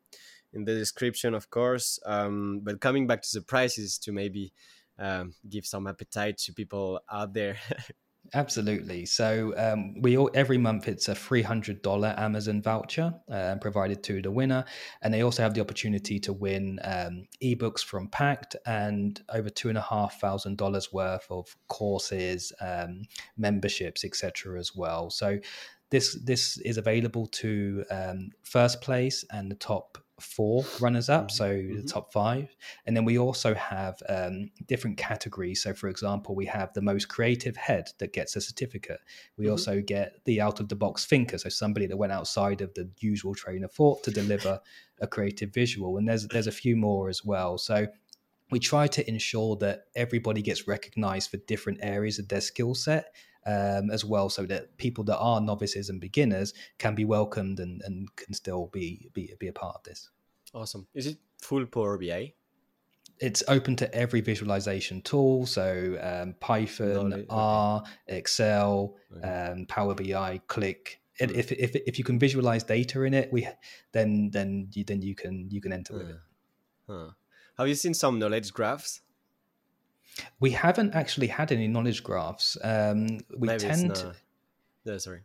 in 0.52 0.64
the 0.64 0.74
description 0.74 1.34
of 1.34 1.50
course. 1.50 2.00
Um, 2.04 2.60
but 2.62 2.80
coming 2.80 3.06
back 3.06 3.22
to 3.22 3.28
the 3.32 3.42
prices 3.42 3.98
to 3.98 4.12
maybe 4.12 4.52
um, 4.98 5.32
give 5.48 5.66
some 5.66 5.86
appetite 5.86 6.38
to 6.38 6.52
people 6.52 7.00
out 7.10 7.32
there 7.32 7.56
Absolutely. 8.34 9.06
So 9.06 9.54
um, 9.56 10.00
we 10.02 10.18
all, 10.18 10.30
every 10.34 10.58
month 10.58 10.86
it's 10.86 11.08
a 11.08 11.14
three 11.14 11.42
hundred 11.42 11.82
dollar 11.82 12.14
Amazon 12.18 12.60
voucher 12.60 13.14
uh, 13.30 13.56
provided 13.60 14.02
to 14.04 14.20
the 14.20 14.30
winner, 14.30 14.64
and 15.02 15.12
they 15.14 15.22
also 15.22 15.42
have 15.42 15.54
the 15.54 15.60
opportunity 15.60 16.18
to 16.20 16.32
win 16.32 16.78
um, 16.84 17.26
ebooks 17.42 17.82
from 17.82 18.08
Packt 18.08 18.54
and 18.66 19.22
over 19.32 19.48
two 19.48 19.68
and 19.70 19.78
a 19.78 19.82
half 19.82 20.20
thousand 20.20 20.58
dollars 20.58 20.92
worth 20.92 21.26
of 21.30 21.56
courses, 21.68 22.52
um, 22.60 23.02
memberships, 23.36 24.04
etc. 24.04 24.58
as 24.58 24.74
well. 24.74 25.08
So 25.10 25.38
this 25.90 26.18
this 26.22 26.58
is 26.58 26.76
available 26.76 27.26
to 27.26 27.84
um, 27.90 28.30
first 28.42 28.82
place 28.82 29.24
and 29.30 29.50
the 29.50 29.56
top 29.56 29.98
four 30.20 30.64
runners 30.80 31.08
up, 31.08 31.28
mm-hmm. 31.28 31.36
so 31.36 31.50
mm-hmm. 31.50 31.76
the 31.76 31.82
top 31.82 32.12
five. 32.12 32.54
And 32.86 32.96
then 32.96 33.04
we 33.04 33.18
also 33.18 33.54
have 33.54 34.02
um, 34.08 34.50
different 34.66 34.96
categories. 34.96 35.62
So, 35.62 35.74
for 35.74 35.88
example, 35.88 36.34
we 36.34 36.46
have 36.46 36.72
the 36.72 36.82
most 36.82 37.08
creative 37.08 37.56
head 37.56 37.88
that 37.98 38.12
gets 38.12 38.36
a 38.36 38.40
certificate. 38.40 39.00
We 39.36 39.44
mm-hmm. 39.44 39.52
also 39.52 39.80
get 39.80 40.24
the 40.24 40.40
out 40.40 40.60
of 40.60 40.68
the 40.68 40.76
box 40.76 41.04
thinker, 41.04 41.38
so 41.38 41.48
somebody 41.48 41.86
that 41.86 41.96
went 41.96 42.12
outside 42.12 42.60
of 42.60 42.74
the 42.74 42.90
usual 42.98 43.34
train 43.34 43.64
of 43.64 43.72
thought 43.72 44.02
to 44.04 44.10
deliver 44.10 44.60
a 45.00 45.06
creative 45.06 45.52
visual. 45.52 45.96
And 45.96 46.08
there's 46.08 46.26
there's 46.28 46.46
a 46.46 46.52
few 46.52 46.76
more 46.76 47.08
as 47.08 47.24
well. 47.24 47.58
So 47.58 47.86
we 48.50 48.58
try 48.58 48.86
to 48.86 49.08
ensure 49.08 49.56
that 49.56 49.84
everybody 49.94 50.42
gets 50.42 50.66
recognized 50.66 51.30
for 51.30 51.36
different 51.36 51.80
areas 51.82 52.18
of 52.18 52.28
their 52.28 52.40
skill 52.40 52.74
set 52.74 53.14
um, 53.48 53.90
as 53.90 54.04
well, 54.04 54.28
so 54.28 54.44
that 54.46 54.76
people 54.76 55.04
that 55.04 55.18
are 55.18 55.40
novices 55.40 55.88
and 55.88 56.00
beginners 56.00 56.52
can 56.78 56.94
be 56.94 57.04
welcomed 57.04 57.60
and, 57.60 57.80
and 57.84 58.14
can 58.16 58.34
still 58.34 58.68
be, 58.72 59.08
be 59.14 59.32
be 59.38 59.48
a 59.48 59.52
part 59.52 59.76
of 59.76 59.82
this. 59.84 60.10
Awesome. 60.52 60.86
Is 60.94 61.06
it 61.06 61.18
full 61.40 61.66
Power 61.66 61.98
BI? 61.98 62.34
it's 63.20 63.42
open 63.48 63.76
to 63.76 63.92
every 63.94 64.20
visualization 64.20 65.02
tool. 65.02 65.46
So 65.46 65.98
um, 66.00 66.34
Python, 66.40 67.10
Knowledge, 67.10 67.26
R, 67.30 67.80
okay. 67.80 68.18
Excel, 68.18 68.96
um, 69.22 69.66
Power 69.66 69.94
BI, 69.94 70.40
Qlik. 70.48 70.96
It, 71.20 71.32
if, 71.32 71.50
if 71.50 71.74
if 71.74 71.98
you 71.98 72.04
can 72.04 72.18
visualize 72.18 72.62
data 72.62 73.02
in 73.02 73.12
it, 73.12 73.32
we 73.32 73.48
then 73.92 74.30
then 74.30 74.68
you 74.72 74.84
then 74.84 75.02
you 75.02 75.16
can 75.16 75.48
you 75.50 75.60
can 75.60 75.72
enter 75.72 75.94
with 75.94 76.10
it. 76.10 76.16
Huh. 76.88 77.10
Have 77.56 77.66
you 77.66 77.74
seen 77.74 77.94
some 77.94 78.20
knowledge 78.20 78.52
graphs? 78.52 79.00
We 80.40 80.50
haven't 80.50 80.94
actually 80.94 81.28
had 81.28 81.52
any 81.52 81.68
knowledge 81.68 82.02
graphs. 82.02 82.56
Um, 82.62 83.18
we 83.36 83.48
Maybe 83.48 83.60
tend. 83.60 84.04
No, 84.84 84.98
sorry. 84.98 85.20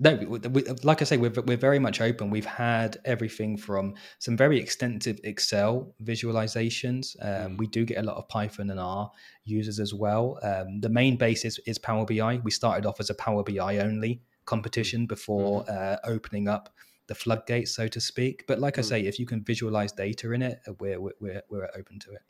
No, 0.00 0.16
we, 0.16 0.38
we, 0.40 0.62
like 0.82 1.02
I 1.02 1.04
say, 1.04 1.18
we're, 1.18 1.32
we're 1.46 1.56
very 1.56 1.78
much 1.78 2.00
open. 2.00 2.28
We've 2.28 2.44
had 2.44 2.98
everything 3.04 3.56
from 3.56 3.94
some 4.18 4.36
very 4.36 4.58
extensive 4.58 5.20
Excel 5.22 5.94
visualizations. 6.02 7.16
Um, 7.22 7.52
mm. 7.52 7.58
We 7.58 7.68
do 7.68 7.84
get 7.84 7.98
a 7.98 8.02
lot 8.02 8.16
of 8.16 8.28
Python 8.28 8.70
and 8.70 8.80
R 8.80 9.10
users 9.44 9.78
as 9.78 9.94
well. 9.94 10.40
Um, 10.42 10.80
the 10.80 10.88
main 10.88 11.16
base 11.16 11.44
is, 11.44 11.60
is 11.64 11.78
Power 11.78 12.04
BI. 12.04 12.40
We 12.42 12.50
started 12.50 12.86
off 12.86 12.98
as 12.98 13.10
a 13.10 13.14
Power 13.14 13.44
BI 13.44 13.78
only 13.78 14.20
competition 14.46 15.04
mm. 15.04 15.08
before 15.08 15.64
mm. 15.64 15.70
uh, 15.70 15.98
opening 16.04 16.48
up 16.48 16.70
the 17.06 17.14
floodgates, 17.14 17.70
so 17.76 17.86
to 17.86 18.00
speak. 18.00 18.44
But 18.48 18.58
like. 18.58 18.78
I 18.78 18.82
say, 18.82 19.02
if 19.02 19.20
you 19.20 19.26
can 19.26 19.44
visualize 19.44 19.92
data 19.92 20.32
in 20.32 20.42
it, 20.42 20.58
we're, 20.80 21.00
we're, 21.00 21.42
we're 21.48 21.70
open 21.76 22.00
to 22.00 22.12
it. 22.12 22.22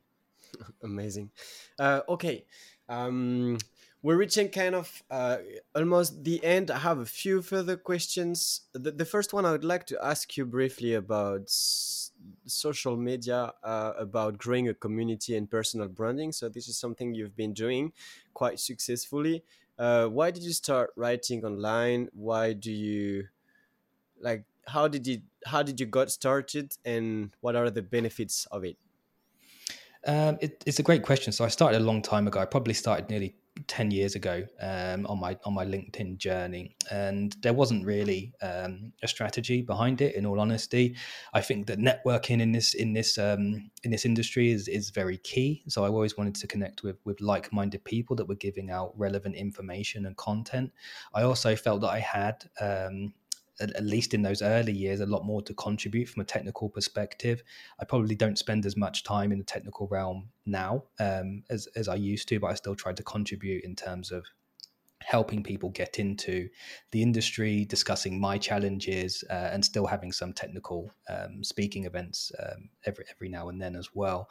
Amazing. 0.82 1.30
Uh, 1.78 2.00
okay. 2.08 2.44
Um, 2.88 3.58
we're 4.02 4.16
reaching 4.16 4.50
kind 4.50 4.74
of 4.74 5.02
uh, 5.10 5.38
almost 5.74 6.24
the 6.24 6.44
end. 6.44 6.70
I 6.70 6.78
have 6.78 6.98
a 6.98 7.06
few 7.06 7.40
further 7.40 7.76
questions. 7.76 8.62
The, 8.74 8.90
the 8.90 9.06
first 9.06 9.32
one 9.32 9.46
I 9.46 9.52
would 9.52 9.64
like 9.64 9.86
to 9.86 10.04
ask 10.04 10.36
you 10.36 10.44
briefly 10.44 10.92
about 10.94 11.48
social 12.46 12.96
media, 12.96 13.52
uh, 13.62 13.92
about 13.98 14.36
growing 14.38 14.68
a 14.68 14.74
community 14.74 15.36
and 15.36 15.50
personal 15.50 15.88
branding. 15.88 16.32
So 16.32 16.48
this 16.48 16.68
is 16.68 16.76
something 16.76 17.14
you've 17.14 17.36
been 17.36 17.54
doing 17.54 17.92
quite 18.34 18.60
successfully. 18.60 19.42
Uh, 19.78 20.06
why 20.06 20.30
did 20.30 20.42
you 20.42 20.52
start 20.52 20.90
writing 20.96 21.44
online? 21.44 22.08
Why 22.12 22.52
do 22.52 22.70
you 22.70 23.28
like? 24.20 24.44
How 24.66 24.88
did 24.88 25.06
you 25.06 25.22
how 25.46 25.62
did 25.62 25.80
you 25.80 25.86
got 25.86 26.10
started, 26.10 26.72
and 26.84 27.32
what 27.40 27.56
are 27.56 27.70
the 27.70 27.82
benefits 27.82 28.46
of 28.50 28.64
it? 28.64 28.76
Um, 30.06 30.38
it, 30.40 30.62
it's 30.66 30.78
a 30.78 30.82
great 30.82 31.02
question. 31.02 31.32
So 31.32 31.44
I 31.44 31.48
started 31.48 31.80
a 31.80 31.84
long 31.84 32.02
time 32.02 32.26
ago. 32.26 32.40
I 32.40 32.44
probably 32.44 32.74
started 32.74 33.10
nearly 33.10 33.36
10 33.68 33.92
years 33.92 34.14
ago 34.16 34.44
um, 34.60 35.06
on 35.06 35.18
my 35.20 35.38
on 35.44 35.54
my 35.54 35.64
linkedin 35.64 36.16
journey 36.16 36.74
and 36.90 37.36
there 37.40 37.52
wasn't 37.52 37.84
really 37.86 38.32
um, 38.42 38.92
a 39.02 39.08
strategy 39.08 39.62
behind 39.62 40.00
it 40.00 40.16
in 40.16 40.26
all 40.26 40.40
honesty 40.40 40.96
i 41.34 41.40
think 41.40 41.66
that 41.66 41.78
networking 41.78 42.40
in 42.40 42.50
this 42.50 42.74
in 42.74 42.92
this 42.92 43.16
um, 43.16 43.70
in 43.84 43.92
this 43.92 44.04
industry 44.04 44.50
is 44.50 44.66
is 44.66 44.90
very 44.90 45.18
key 45.18 45.62
so 45.68 45.84
i 45.84 45.88
always 45.88 46.16
wanted 46.16 46.34
to 46.34 46.48
connect 46.48 46.82
with 46.82 46.96
with 47.04 47.20
like-minded 47.20 47.82
people 47.84 48.16
that 48.16 48.26
were 48.26 48.34
giving 48.34 48.70
out 48.70 48.92
relevant 48.98 49.36
information 49.36 50.04
and 50.04 50.16
content 50.16 50.72
i 51.14 51.22
also 51.22 51.54
felt 51.54 51.80
that 51.80 51.90
i 51.90 52.00
had 52.00 52.44
um, 53.60 53.70
at, 53.76 53.84
least 53.84 54.14
in 54.14 54.22
those 54.22 54.42
early 54.42 54.72
years, 54.72 55.00
a 55.00 55.06
lot 55.06 55.24
more 55.24 55.42
to 55.42 55.54
contribute 55.54 56.08
from 56.08 56.22
a 56.22 56.24
technical 56.24 56.68
perspective. 56.68 57.42
I 57.80 57.84
probably 57.84 58.14
don't 58.14 58.38
spend 58.38 58.66
as 58.66 58.76
much 58.76 59.04
time 59.04 59.32
in 59.32 59.38
the 59.38 59.44
technical 59.44 59.86
realm 59.88 60.30
now 60.46 60.84
um, 60.98 61.44
as, 61.50 61.68
as 61.76 61.88
I 61.88 61.94
used 61.94 62.28
to, 62.28 62.40
but 62.40 62.48
I 62.48 62.54
still 62.54 62.74
try 62.74 62.92
to 62.92 63.02
contribute 63.02 63.64
in 63.64 63.76
terms 63.76 64.10
of 64.10 64.24
helping 65.04 65.42
people 65.42 65.68
get 65.70 65.98
into 65.98 66.48
the 66.90 67.02
industry, 67.02 67.64
discussing 67.66 68.18
my 68.18 68.38
challenges, 68.38 69.22
uh, 69.30 69.50
and 69.52 69.64
still 69.64 69.86
having 69.86 70.12
some 70.12 70.32
technical 70.32 70.90
um, 71.08 71.44
speaking 71.44 71.84
events 71.84 72.32
um, 72.42 72.70
every 72.86 73.04
every 73.10 73.28
now 73.28 73.48
and 73.48 73.60
then 73.60 73.76
as 73.76 73.90
well. 73.94 74.28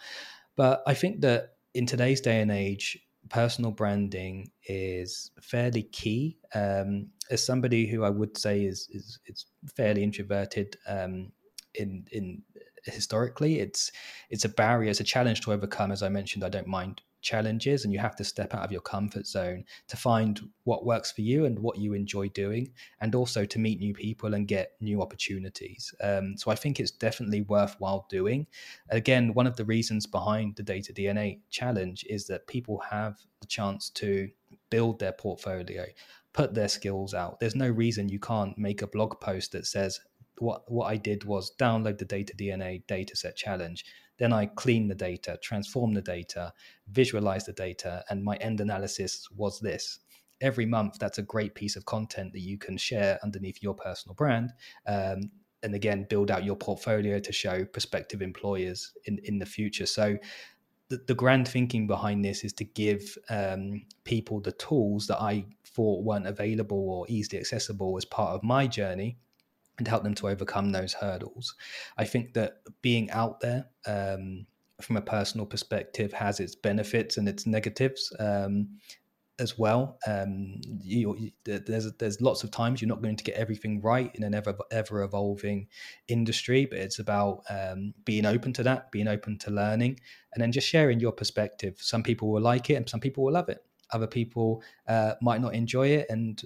But 0.55 0.83
I 0.87 0.93
think 0.93 1.21
that 1.21 1.53
in 1.73 1.85
today's 1.85 2.21
day 2.21 2.41
and 2.41 2.51
age, 2.51 2.97
personal 3.29 3.71
branding 3.71 4.51
is 4.67 5.31
fairly 5.41 5.83
key. 5.83 6.37
Um, 6.53 7.07
as 7.31 7.45
somebody 7.45 7.87
who 7.87 8.03
I 8.03 8.09
would 8.09 8.37
say 8.37 8.63
is 8.63 8.87
is, 8.91 9.19
is 9.25 9.45
fairly 9.75 10.03
introverted 10.03 10.77
um, 10.87 11.31
in 11.75 12.05
in 12.11 12.43
historically, 12.85 13.59
it's 13.59 13.91
it's 14.29 14.45
a 14.45 14.49
barrier, 14.49 14.89
it's 14.89 14.99
a 14.99 15.05
challenge 15.05 15.41
to 15.41 15.53
overcome. 15.53 15.91
As 15.91 16.03
I 16.03 16.09
mentioned, 16.09 16.43
I 16.43 16.49
don't 16.49 16.67
mind 16.67 17.01
challenges 17.23 17.83
and 17.83 17.93
you 17.93 17.99
have 17.99 18.15
to 18.15 18.23
step 18.23 18.53
out 18.53 18.63
of 18.63 18.71
your 18.71 18.81
comfort 18.81 19.25
zone 19.25 19.63
to 19.87 19.97
find 19.97 20.41
what 20.65 20.85
works 20.85 21.11
for 21.11 21.21
you 21.21 21.45
and 21.45 21.57
what 21.57 21.77
you 21.77 21.93
enjoy 21.93 22.27
doing 22.29 22.71
and 23.01 23.15
also 23.15 23.45
to 23.45 23.59
meet 23.59 23.79
new 23.79 23.93
people 23.93 24.33
and 24.33 24.47
get 24.47 24.73
new 24.79 25.01
opportunities. 25.01 25.93
Um, 26.01 26.37
so 26.37 26.51
i 26.51 26.55
think 26.55 26.79
it's 26.79 26.91
definitely 26.91 27.41
worthwhile 27.41 28.05
doing. 28.09 28.45
Again 28.89 29.33
one 29.33 29.47
of 29.47 29.55
the 29.55 29.65
reasons 29.65 30.05
behind 30.05 30.55
the 30.55 30.63
data 30.63 30.93
dna 30.93 31.39
challenge 31.49 32.05
is 32.09 32.27
that 32.27 32.47
people 32.47 32.79
have 32.89 33.17
the 33.41 33.47
chance 33.47 33.89
to 33.89 34.29
build 34.69 34.99
their 34.99 35.13
portfolio 35.13 35.85
put 36.33 36.55
their 36.55 36.67
skills 36.67 37.13
out. 37.13 37.39
There's 37.39 37.55
no 37.55 37.69
reason 37.69 38.09
you 38.09 38.19
can't 38.19 38.57
make 38.57 38.81
a 38.81 38.87
blog 38.87 39.19
post 39.21 39.51
that 39.51 39.67
says 39.67 39.99
what 40.39 40.69
what 40.71 40.87
I 40.87 40.97
did 40.97 41.23
was 41.23 41.55
download 41.57 41.99
the 41.99 42.05
data 42.05 42.33
DNA 42.35 42.83
dataset 42.85 43.35
challenge 43.35 43.85
then 44.23 44.31
I 44.31 44.45
clean 44.45 44.87
the 44.87 44.95
data, 44.95 45.37
transform 45.43 45.93
the 45.93 46.01
data, 46.01 46.53
visualize 46.89 47.45
the 47.45 47.51
data, 47.51 48.05
and 48.09 48.23
my 48.23 48.37
end 48.37 48.61
analysis 48.61 49.27
was 49.35 49.59
this. 49.59 49.99
Every 50.39 50.65
month, 50.65 50.97
that's 50.97 51.17
a 51.17 51.23
great 51.23 51.55
piece 51.55 51.75
of 51.75 51.85
content 51.85 52.31
that 52.31 52.39
you 52.39 52.57
can 52.57 52.77
share 52.77 53.19
underneath 53.21 53.61
your 53.61 53.73
personal 53.73 54.15
brand. 54.15 54.53
Um, 54.87 55.29
and 55.61 55.75
again, 55.75 56.07
build 56.09 56.31
out 56.31 56.45
your 56.45 56.55
portfolio 56.55 57.19
to 57.19 57.33
show 57.33 57.65
prospective 57.65 58.21
employers 58.21 58.93
in, 59.03 59.19
in 59.25 59.39
the 59.39 59.45
future. 59.45 59.85
So, 59.85 60.17
the, 60.87 61.15
grand 61.15 61.47
thinking 61.47 61.87
behind 61.87 62.23
this 62.23 62.45
is 62.45 62.53
to 62.53 62.63
give 62.63 63.17
um, 63.29 63.81
people 64.05 64.39
the 64.39 64.51
tools 64.53 65.07
that 65.07 65.19
I 65.19 65.43
thought 65.65 66.05
weren't 66.05 66.27
available 66.27 66.89
or 66.89 67.05
easily 67.09 67.39
accessible 67.39 67.97
as 67.97 68.05
part 68.05 68.35
of 68.35 68.43
my 68.43 68.67
journey 68.67 69.17
and 69.77 69.87
help 69.87 70.03
them 70.03 70.13
to 70.15 70.29
overcome 70.29 70.71
those 70.71 70.93
hurdles. 70.93 71.55
I 71.97 72.05
think 72.05 72.33
that 72.33 72.57
being 72.81 73.09
out 73.11 73.39
there 73.39 73.65
um, 73.87 74.45
from 74.81 74.97
a 74.97 75.01
personal 75.01 75.45
perspective 75.45 76.13
has 76.13 76.39
its 76.39 76.55
benefits 76.55 77.17
and 77.17 77.27
its 77.27 77.47
negatives 77.47 78.13
um, 78.19 78.69
as 79.39 79.57
well. 79.57 79.97
Um, 80.05 80.61
you, 80.81 81.31
there's 81.43 81.91
there's 81.93 82.21
lots 82.21 82.43
of 82.43 82.51
times 82.51 82.81
you're 82.81 82.89
not 82.89 83.01
going 83.01 83.15
to 83.15 83.23
get 83.23 83.35
everything 83.35 83.81
right 83.81 84.11
in 84.13 84.23
an 84.23 84.35
ever 84.35 84.55
ever 84.71 85.01
evolving 85.01 85.67
industry, 86.07 86.65
but 86.65 86.79
it's 86.79 86.99
about 86.99 87.43
um, 87.49 87.93
being 88.05 88.25
open 88.25 88.53
to 88.53 88.63
that, 88.63 88.91
being 88.91 89.07
open 89.07 89.39
to 89.39 89.51
learning, 89.51 89.99
and 90.33 90.41
then 90.41 90.51
just 90.51 90.67
sharing 90.67 90.99
your 90.99 91.11
perspective. 91.11 91.77
Some 91.79 92.03
people 92.03 92.31
will 92.31 92.41
like 92.41 92.69
it, 92.69 92.75
and 92.75 92.87
some 92.87 92.99
people 92.99 93.23
will 93.23 93.33
love 93.33 93.49
it. 93.49 93.65
Other 93.91 94.07
people 94.07 94.63
uh, 94.87 95.13
might 95.21 95.41
not 95.41 95.55
enjoy 95.55 95.87
it, 95.87 96.07
and 96.09 96.41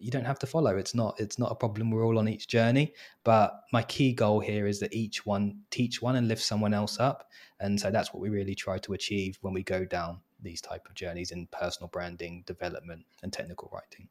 you 0.00 0.10
don't 0.10 0.24
have 0.24 0.38
to 0.40 0.46
follow. 0.46 0.76
It's 0.76 0.94
not 0.94 1.18
it's 1.18 1.38
not 1.38 1.52
a 1.52 1.54
problem. 1.54 1.90
We're 1.90 2.04
all 2.04 2.18
on 2.18 2.28
each 2.28 2.48
journey. 2.48 2.94
But 3.24 3.52
my 3.72 3.82
key 3.82 4.12
goal 4.12 4.40
here 4.40 4.66
is 4.66 4.80
that 4.80 4.94
each 4.94 5.26
one 5.26 5.60
teach 5.70 6.00
one 6.02 6.16
and 6.16 6.28
lift 6.28 6.42
someone 6.42 6.74
else 6.74 6.98
up. 6.98 7.30
And 7.60 7.80
so 7.80 7.90
that's 7.90 8.12
what 8.12 8.20
we 8.20 8.28
really 8.28 8.54
try 8.54 8.78
to 8.78 8.92
achieve 8.92 9.38
when 9.40 9.54
we 9.54 9.62
go 9.62 9.84
down 9.84 10.20
these 10.40 10.60
type 10.60 10.86
of 10.88 10.94
journeys 10.94 11.30
in 11.30 11.46
personal 11.48 11.88
branding, 11.88 12.44
development, 12.46 13.04
and 13.22 13.32
technical 13.32 13.70
writing. 13.72 14.08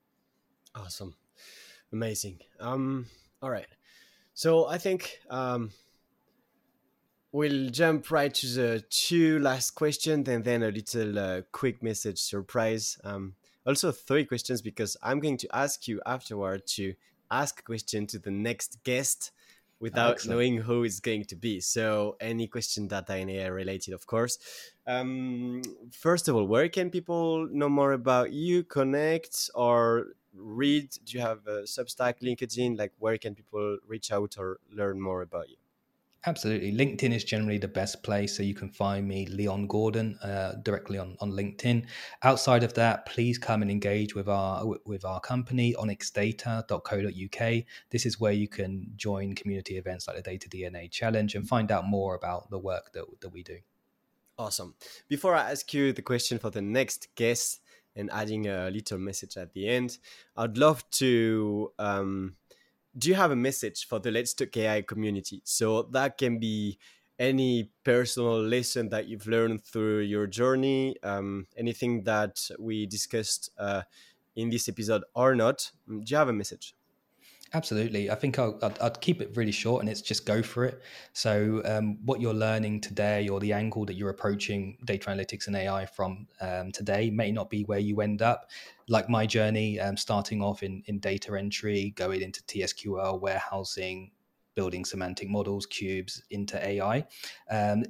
Awesome, 0.76 1.16
amazing. 1.92 2.40
Um, 2.60 3.08
all 3.42 3.50
right. 3.50 3.68
So 4.34 4.68
I 4.68 4.78
think 4.78 5.20
um, 5.30 5.72
we'll 7.32 7.70
jump 7.70 8.12
right 8.12 8.34
to 8.34 8.48
the 8.48 8.84
two 8.90 9.40
last 9.40 9.72
questions 9.72 10.28
and 10.28 10.44
then 10.44 10.64
a 10.64 10.70
little 10.70 11.18
uh, 11.18 11.42
quick 11.52 11.82
message 11.82 12.20
surprise. 12.20 12.98
Um, 13.04 13.36
also 13.68 13.92
three 13.92 14.26
questions 14.26 14.62
because 14.62 14.96
I'm 15.04 15.20
going 15.20 15.38
to 15.38 15.56
ask 15.56 15.88
you 15.88 16.02
afterward 16.06 16.66
to 16.78 16.94
ask 17.30 17.60
a 17.60 17.64
question 17.64 18.08
to 18.08 18.20
the 18.20 18.32
next 18.32 18.78
guest 18.84 19.32
without 19.80 20.14
Excellent. 20.14 20.36
knowing 20.36 20.58
who 20.58 20.84
it's 20.84 21.00
going 21.00 21.26
to 21.26 21.36
be. 21.36 21.60
So 21.60 22.16
any 22.20 22.48
question 22.48 22.88
that 22.88 23.08
DNA 23.08 23.54
related, 23.54 23.94
of 23.94 24.08
course. 24.08 24.40
Um, 24.88 25.62
first 25.92 26.28
of 26.28 26.36
all, 26.36 26.46
where 26.46 26.70
can 26.70 26.90
people 26.90 27.48
know 27.52 27.70
more 27.70 27.92
about 27.92 28.32
you, 28.32 28.64
connect, 28.64 29.50
or 29.54 30.08
read? 30.34 30.90
Do 31.06 31.18
you 31.18 31.22
have 31.22 31.46
a 31.46 31.64
Substack, 31.64 32.22
LinkedIn? 32.22 32.78
Like, 32.78 32.94
where 32.98 33.18
can 33.18 33.36
people 33.36 33.78
reach 33.86 34.12
out 34.12 34.36
or 34.40 34.60
learn 34.72 35.00
more 35.00 35.22
about 35.22 35.50
you? 35.50 35.58
Absolutely. 36.28 36.74
LinkedIn 36.74 37.16
is 37.16 37.24
generally 37.24 37.58
the 37.58 37.70
best 37.70 38.04
place. 38.04 38.36
So 38.36 38.44
you 38.44 38.54
can 38.54 38.68
find 38.68 39.08
me, 39.08 39.28
Leon 39.28 39.66
Gordon, 39.68 40.20
uh, 40.22 40.56
directly 40.62 40.98
on, 40.98 41.16
on 41.22 41.32
LinkedIn. 41.32 41.86
Outside 42.22 42.66
of 42.66 42.74
that, 42.74 43.06
please 43.06 43.38
come 43.38 43.62
and 43.62 43.72
engage 43.72 44.14
with 44.14 44.28
our 44.28 44.66
with 44.86 45.06
our 45.06 45.22
company, 45.22 45.74
onyxdata.co.uk. 45.80 47.64
This 47.92 48.06
is 48.06 48.20
where 48.20 48.34
you 48.34 48.50
can 48.50 48.92
join 48.98 49.36
community 49.36 49.78
events 49.78 50.06
like 50.06 50.18
the 50.18 50.22
Data 50.22 50.50
DNA 50.50 50.92
Challenge 50.92 51.34
and 51.34 51.48
find 51.48 51.72
out 51.72 51.88
more 51.88 52.16
about 52.16 52.50
the 52.50 52.60
work 52.60 52.92
that, 52.92 53.06
that 53.22 53.30
we 53.30 53.42
do. 53.42 53.60
Awesome. 54.38 54.76
Before 55.08 55.34
I 55.34 55.52
ask 55.52 55.74
you 55.74 55.94
the 55.94 56.02
question 56.02 56.40
for 56.40 56.50
the 56.50 56.62
next 56.62 57.08
guest 57.16 57.62
and 57.96 58.10
adding 58.12 58.48
a 58.48 58.70
little 58.70 58.98
message 58.98 59.38
at 59.38 59.54
the 59.54 59.70
end, 59.70 59.98
I'd 60.36 60.58
love 60.58 60.84
to 60.92 61.72
um, 61.80 62.36
do 62.98 63.10
you 63.10 63.16
have 63.16 63.32
a 63.32 63.36
message 63.36 63.86
for 63.88 64.00
the 64.00 64.12
Let's 64.12 64.34
Talk 64.34 64.56
AI 64.58 64.82
community? 64.82 65.42
So 65.44 65.84
that 65.92 66.18
can 66.18 66.40
be 66.40 66.78
any 67.20 67.72
personal 67.84 68.42
lesson 68.42 68.90
that 68.90 69.08
you've 69.08 69.28
learned 69.28 69.64
through 69.64 70.02
your 70.02 70.28
journey, 70.28 70.96
um, 71.04 71.48
anything 71.58 72.04
that 72.04 72.50
we 72.60 72.86
discussed 72.86 73.52
uh, 73.58 73.84
in 74.36 74.50
this 74.50 74.70
episode 74.70 75.04
or 75.16 75.36
not. 75.36 75.72
Do 75.88 76.04
you 76.06 76.18
have 76.18 76.30
a 76.30 76.34
message? 76.34 76.77
Absolutely. 77.54 78.12
I 78.12 78.16
think 78.16 78.40
I'll, 78.40 78.60
I'd, 78.62 78.78
I'd, 78.80 79.00
keep 79.00 79.22
it 79.22 79.32
really 79.36 79.52
short 79.52 79.82
and 79.82 79.90
it's 79.90 80.02
just 80.02 80.26
go 80.26 80.42
for 80.44 80.66
it. 80.66 80.82
So, 81.14 81.62
um, 81.64 81.98
what 82.06 82.20
you're 82.20 82.34
learning 82.34 82.82
today 82.82 83.30
or 83.30 83.40
the 83.40 83.54
angle 83.54 83.86
that 83.86 83.96
you're 83.96 84.10
approaching 84.10 84.78
data 84.84 85.10
analytics 85.10 85.48
and 85.48 85.56
AI 85.56 85.86
from 85.86 86.28
um, 86.42 86.72
today 86.74 87.10
may 87.10 87.32
not 87.32 87.50
be 87.50 87.64
where 87.64 87.80
you 87.80 88.02
end 88.02 88.22
up. 88.22 88.50
Like 88.90 89.10
my 89.10 89.26
journey, 89.26 89.80
um, 89.80 89.96
starting 89.96 90.42
off 90.42 90.62
in, 90.62 90.84
in 90.88 91.00
data 91.00 91.38
entry, 91.38 91.94
going 91.96 92.22
into 92.22 92.44
TSQL, 92.44 93.20
warehousing, 93.22 94.12
building 94.58 94.84
semantic 94.84 95.30
models, 95.30 95.68
cubes 95.68 96.24
into 96.32 96.58
AI. 96.68 97.06
Um, 97.50 97.84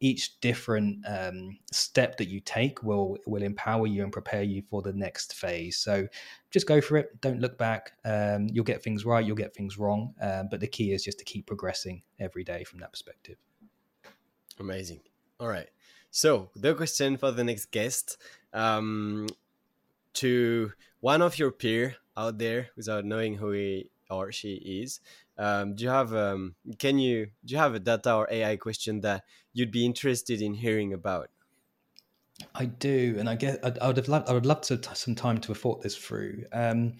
each 0.00 0.40
different 0.40 1.04
um, 1.06 1.58
step 1.70 2.16
that 2.16 2.28
you 2.28 2.40
take 2.40 2.82
will 2.82 3.18
will 3.26 3.42
empower 3.42 3.86
you 3.86 4.02
and 4.02 4.10
prepare 4.10 4.42
you 4.42 4.62
for 4.70 4.80
the 4.80 4.94
next 4.94 5.34
phase. 5.34 5.76
So 5.76 6.08
just 6.50 6.66
go 6.66 6.80
for 6.80 6.96
it. 6.96 7.20
Don't 7.20 7.38
look 7.38 7.58
back. 7.58 7.92
Um, 8.06 8.48
you'll 8.50 8.64
get 8.64 8.82
things 8.82 9.04
right. 9.04 9.24
You'll 9.24 9.36
get 9.36 9.54
things 9.54 9.78
wrong. 9.78 10.14
Um, 10.22 10.48
but 10.50 10.60
the 10.60 10.66
key 10.66 10.92
is 10.92 11.04
just 11.04 11.18
to 11.18 11.24
keep 11.24 11.46
progressing 11.46 12.02
every 12.18 12.44
day 12.44 12.64
from 12.64 12.80
that 12.80 12.92
perspective. 12.92 13.36
Amazing. 14.58 15.00
All 15.38 15.48
right. 15.48 15.68
So 16.10 16.48
the 16.56 16.74
question 16.74 17.18
for 17.18 17.30
the 17.30 17.44
next 17.44 17.66
guest 17.66 18.16
um, 18.54 19.26
to 20.14 20.72
one 21.00 21.20
of 21.20 21.38
your 21.38 21.50
peer 21.50 21.96
out 22.16 22.38
there 22.38 22.70
without 22.74 23.04
knowing 23.04 23.34
who 23.34 23.50
he 23.50 23.90
or 24.08 24.32
she 24.32 24.54
is 24.54 25.00
um, 25.38 25.74
do 25.74 25.84
you 25.84 25.90
have 25.90 26.14
um, 26.14 26.54
can 26.78 26.98
you 26.98 27.26
do 27.44 27.54
you 27.54 27.58
have 27.58 27.74
a 27.74 27.80
data 27.80 28.14
or 28.14 28.28
AI 28.30 28.56
question 28.56 29.00
that 29.00 29.24
you'd 29.52 29.70
be 29.70 29.84
interested 29.84 30.40
in 30.40 30.54
hearing 30.54 30.92
about? 30.92 31.30
I 32.54 32.66
do, 32.66 33.16
and 33.18 33.28
I 33.28 33.36
guess 33.36 33.56
I, 33.62 33.72
I 33.80 33.86
would 33.86 33.96
have 33.96 34.08
loved, 34.08 34.28
I 34.28 34.32
would 34.32 34.46
love 34.46 34.60
to 34.62 34.80
some 34.94 35.14
time 35.14 35.38
to 35.38 35.48
have 35.48 35.58
thought 35.58 35.82
this 35.82 35.96
through. 35.96 36.44
Um, 36.52 36.94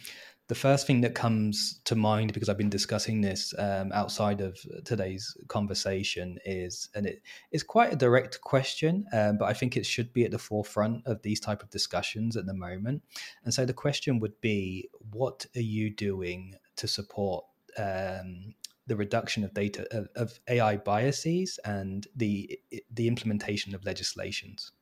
the 0.49 0.55
first 0.55 0.87
thing 0.87 1.01
that 1.01 1.15
comes 1.15 1.81
to 1.85 1.97
mind 1.97 2.33
because 2.33 2.49
I've 2.49 2.57
been 2.57 2.71
discussing 2.71 3.21
this 3.21 3.53
um, 3.59 3.91
outside 3.93 4.41
of 4.41 4.57
today's 4.85 5.37
conversation 5.49 6.39
is, 6.45 6.89
and 6.95 7.05
it 7.05 7.23
is 7.51 7.65
quite 7.65 7.93
a 7.93 7.97
direct 7.97 8.41
question, 8.43 9.07
um, 9.13 9.39
but 9.39 9.47
I 9.47 9.55
think 9.55 9.77
it 9.77 9.85
should 9.85 10.13
be 10.13 10.25
at 10.25 10.31
the 10.31 10.39
forefront 10.39 11.05
of 11.05 11.21
these 11.23 11.41
type 11.41 11.63
of 11.63 11.71
discussions 11.71 12.37
at 12.37 12.47
the 12.47 12.55
moment. 12.55 13.03
And 13.45 13.53
so 13.53 13.65
the 13.65 13.73
question 13.73 14.21
would 14.21 14.41
be, 14.41 14.89
what 15.11 15.47
are 15.57 15.61
you 15.61 15.91
doing 15.91 16.55
to 16.77 16.87
support 16.87 17.45
um, 17.79 18.55
the 18.87 18.97
reduction 18.97 19.45
of 19.45 19.53
data 19.53 19.87
of, 19.91 20.09
of, 20.15 20.41
AI 20.49 20.77
biases 20.77 21.59
and 21.65 22.07
the 22.15 22.59
the 22.93 23.09
implementation 23.09 23.75
of 23.75 23.85
legislations. 23.85 24.73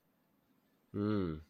Mm. 0.94 1.40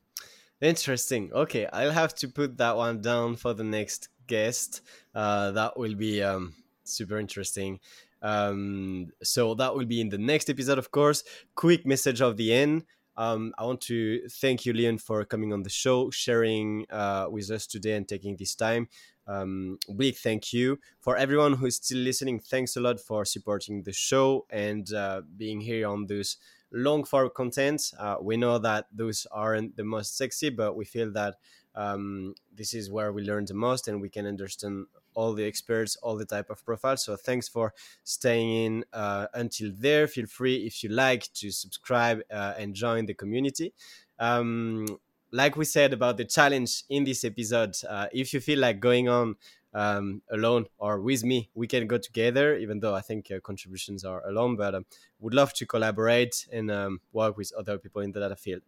Interesting. 0.60 1.30
Okay, 1.32 1.66
I'll 1.72 1.90
have 1.90 2.14
to 2.16 2.28
put 2.28 2.56
that 2.58 2.76
one 2.76 3.00
down 3.00 3.36
for 3.36 3.54
the 3.54 3.64
next 3.64 4.08
guest. 4.26 4.80
Uh, 5.14 5.50
that 5.50 5.76
will 5.76 5.94
be 5.94 6.22
um, 6.22 6.54
super 6.84 7.18
interesting. 7.18 7.80
Um, 8.22 9.08
so 9.22 9.54
that 9.54 9.74
will 9.74 9.84
be 9.84 10.00
in 10.00 10.08
the 10.08 10.18
next 10.18 10.48
episode, 10.48 10.78
of 10.78 10.90
course. 10.90 11.24
Quick 11.54 11.84
message 11.84 12.22
of 12.22 12.36
the 12.36 12.54
end. 12.54 12.84
Um, 13.16 13.52
I 13.58 13.64
want 13.64 13.80
to 13.82 14.28
thank 14.28 14.66
you, 14.66 14.72
Leon, 14.72 14.98
for 14.98 15.24
coming 15.24 15.52
on 15.52 15.62
the 15.62 15.70
show, 15.70 16.10
sharing 16.10 16.86
uh, 16.90 17.26
with 17.30 17.50
us 17.50 17.66
today, 17.66 17.92
and 17.92 18.08
taking 18.08 18.36
this 18.36 18.54
time. 18.54 18.88
Um, 19.26 19.78
big 19.96 20.16
thank 20.16 20.52
you 20.52 20.78
for 21.00 21.16
everyone 21.16 21.54
who 21.54 21.66
is 21.66 21.76
still 21.76 21.98
listening. 21.98 22.40
Thanks 22.40 22.76
a 22.76 22.80
lot 22.80 23.00
for 23.00 23.24
supporting 23.24 23.82
the 23.82 23.92
show 23.92 24.46
and 24.50 24.92
uh, 24.92 25.22
being 25.36 25.60
here 25.60 25.88
on 25.88 26.06
this 26.06 26.36
long 26.72 27.04
form 27.04 27.30
content. 27.34 27.92
Uh, 27.98 28.16
we 28.20 28.36
know 28.36 28.58
that 28.58 28.86
those 28.92 29.26
aren't 29.30 29.76
the 29.76 29.84
most 29.84 30.16
sexy, 30.16 30.50
but 30.50 30.76
we 30.76 30.84
feel 30.84 31.10
that 31.12 31.36
um, 31.74 32.34
this 32.54 32.74
is 32.74 32.90
where 32.90 33.12
we 33.12 33.22
learn 33.22 33.46
the 33.46 33.54
most 33.54 33.88
and 33.88 34.00
we 34.00 34.08
can 34.08 34.26
understand 34.26 34.86
all 35.14 35.32
the 35.32 35.44
experts, 35.44 35.96
all 35.96 36.16
the 36.16 36.24
type 36.24 36.50
of 36.50 36.64
profiles. 36.64 37.04
So 37.04 37.16
thanks 37.16 37.48
for 37.48 37.72
staying 38.02 38.64
in 38.64 38.84
uh, 38.92 39.26
until 39.34 39.72
there. 39.74 40.06
Feel 40.06 40.26
free 40.26 40.66
if 40.66 40.82
you 40.82 40.90
like 40.90 41.32
to 41.34 41.50
subscribe 41.50 42.20
uh, 42.30 42.54
and 42.58 42.74
join 42.74 43.06
the 43.06 43.14
community. 43.14 43.72
Um, 44.18 44.86
like 45.34 45.56
we 45.56 45.64
said 45.64 45.92
about 45.92 46.16
the 46.16 46.24
challenge 46.24 46.84
in 46.88 47.02
this 47.02 47.24
episode, 47.24 47.74
uh, 47.88 48.06
if 48.12 48.32
you 48.32 48.40
feel 48.40 48.60
like 48.60 48.78
going 48.78 49.08
on 49.08 49.34
um, 49.74 50.22
alone 50.30 50.66
or 50.78 51.00
with 51.00 51.24
me, 51.24 51.50
we 51.54 51.66
can 51.66 51.88
go 51.88 51.98
together, 51.98 52.56
even 52.56 52.78
though 52.78 52.94
I 52.94 53.00
think 53.00 53.32
contributions 53.42 54.04
are 54.04 54.24
alone, 54.28 54.54
but 54.54 54.76
um, 54.76 54.86
would 55.18 55.34
love 55.34 55.52
to 55.54 55.66
collaborate 55.66 56.46
and 56.52 56.70
um, 56.70 57.00
work 57.12 57.36
with 57.36 57.52
other 57.58 57.78
people 57.78 58.00
in 58.02 58.12
the 58.12 58.20
data 58.20 58.36
field. 58.36 58.62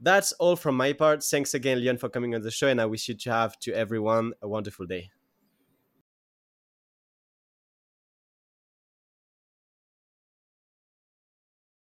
That's 0.00 0.32
all 0.32 0.56
from 0.56 0.76
my 0.76 0.94
part. 0.94 1.22
Thanks 1.22 1.52
again, 1.52 1.78
Leon, 1.78 1.98
for 1.98 2.08
coming 2.08 2.34
on 2.34 2.40
the 2.40 2.50
show, 2.50 2.68
and 2.68 2.80
I 2.80 2.86
wish 2.86 3.08
you 3.08 3.14
to 3.14 3.30
have 3.30 3.58
to 3.60 3.74
everyone 3.74 4.32
a 4.40 4.48
wonderful 4.48 4.86
day. 4.86 5.10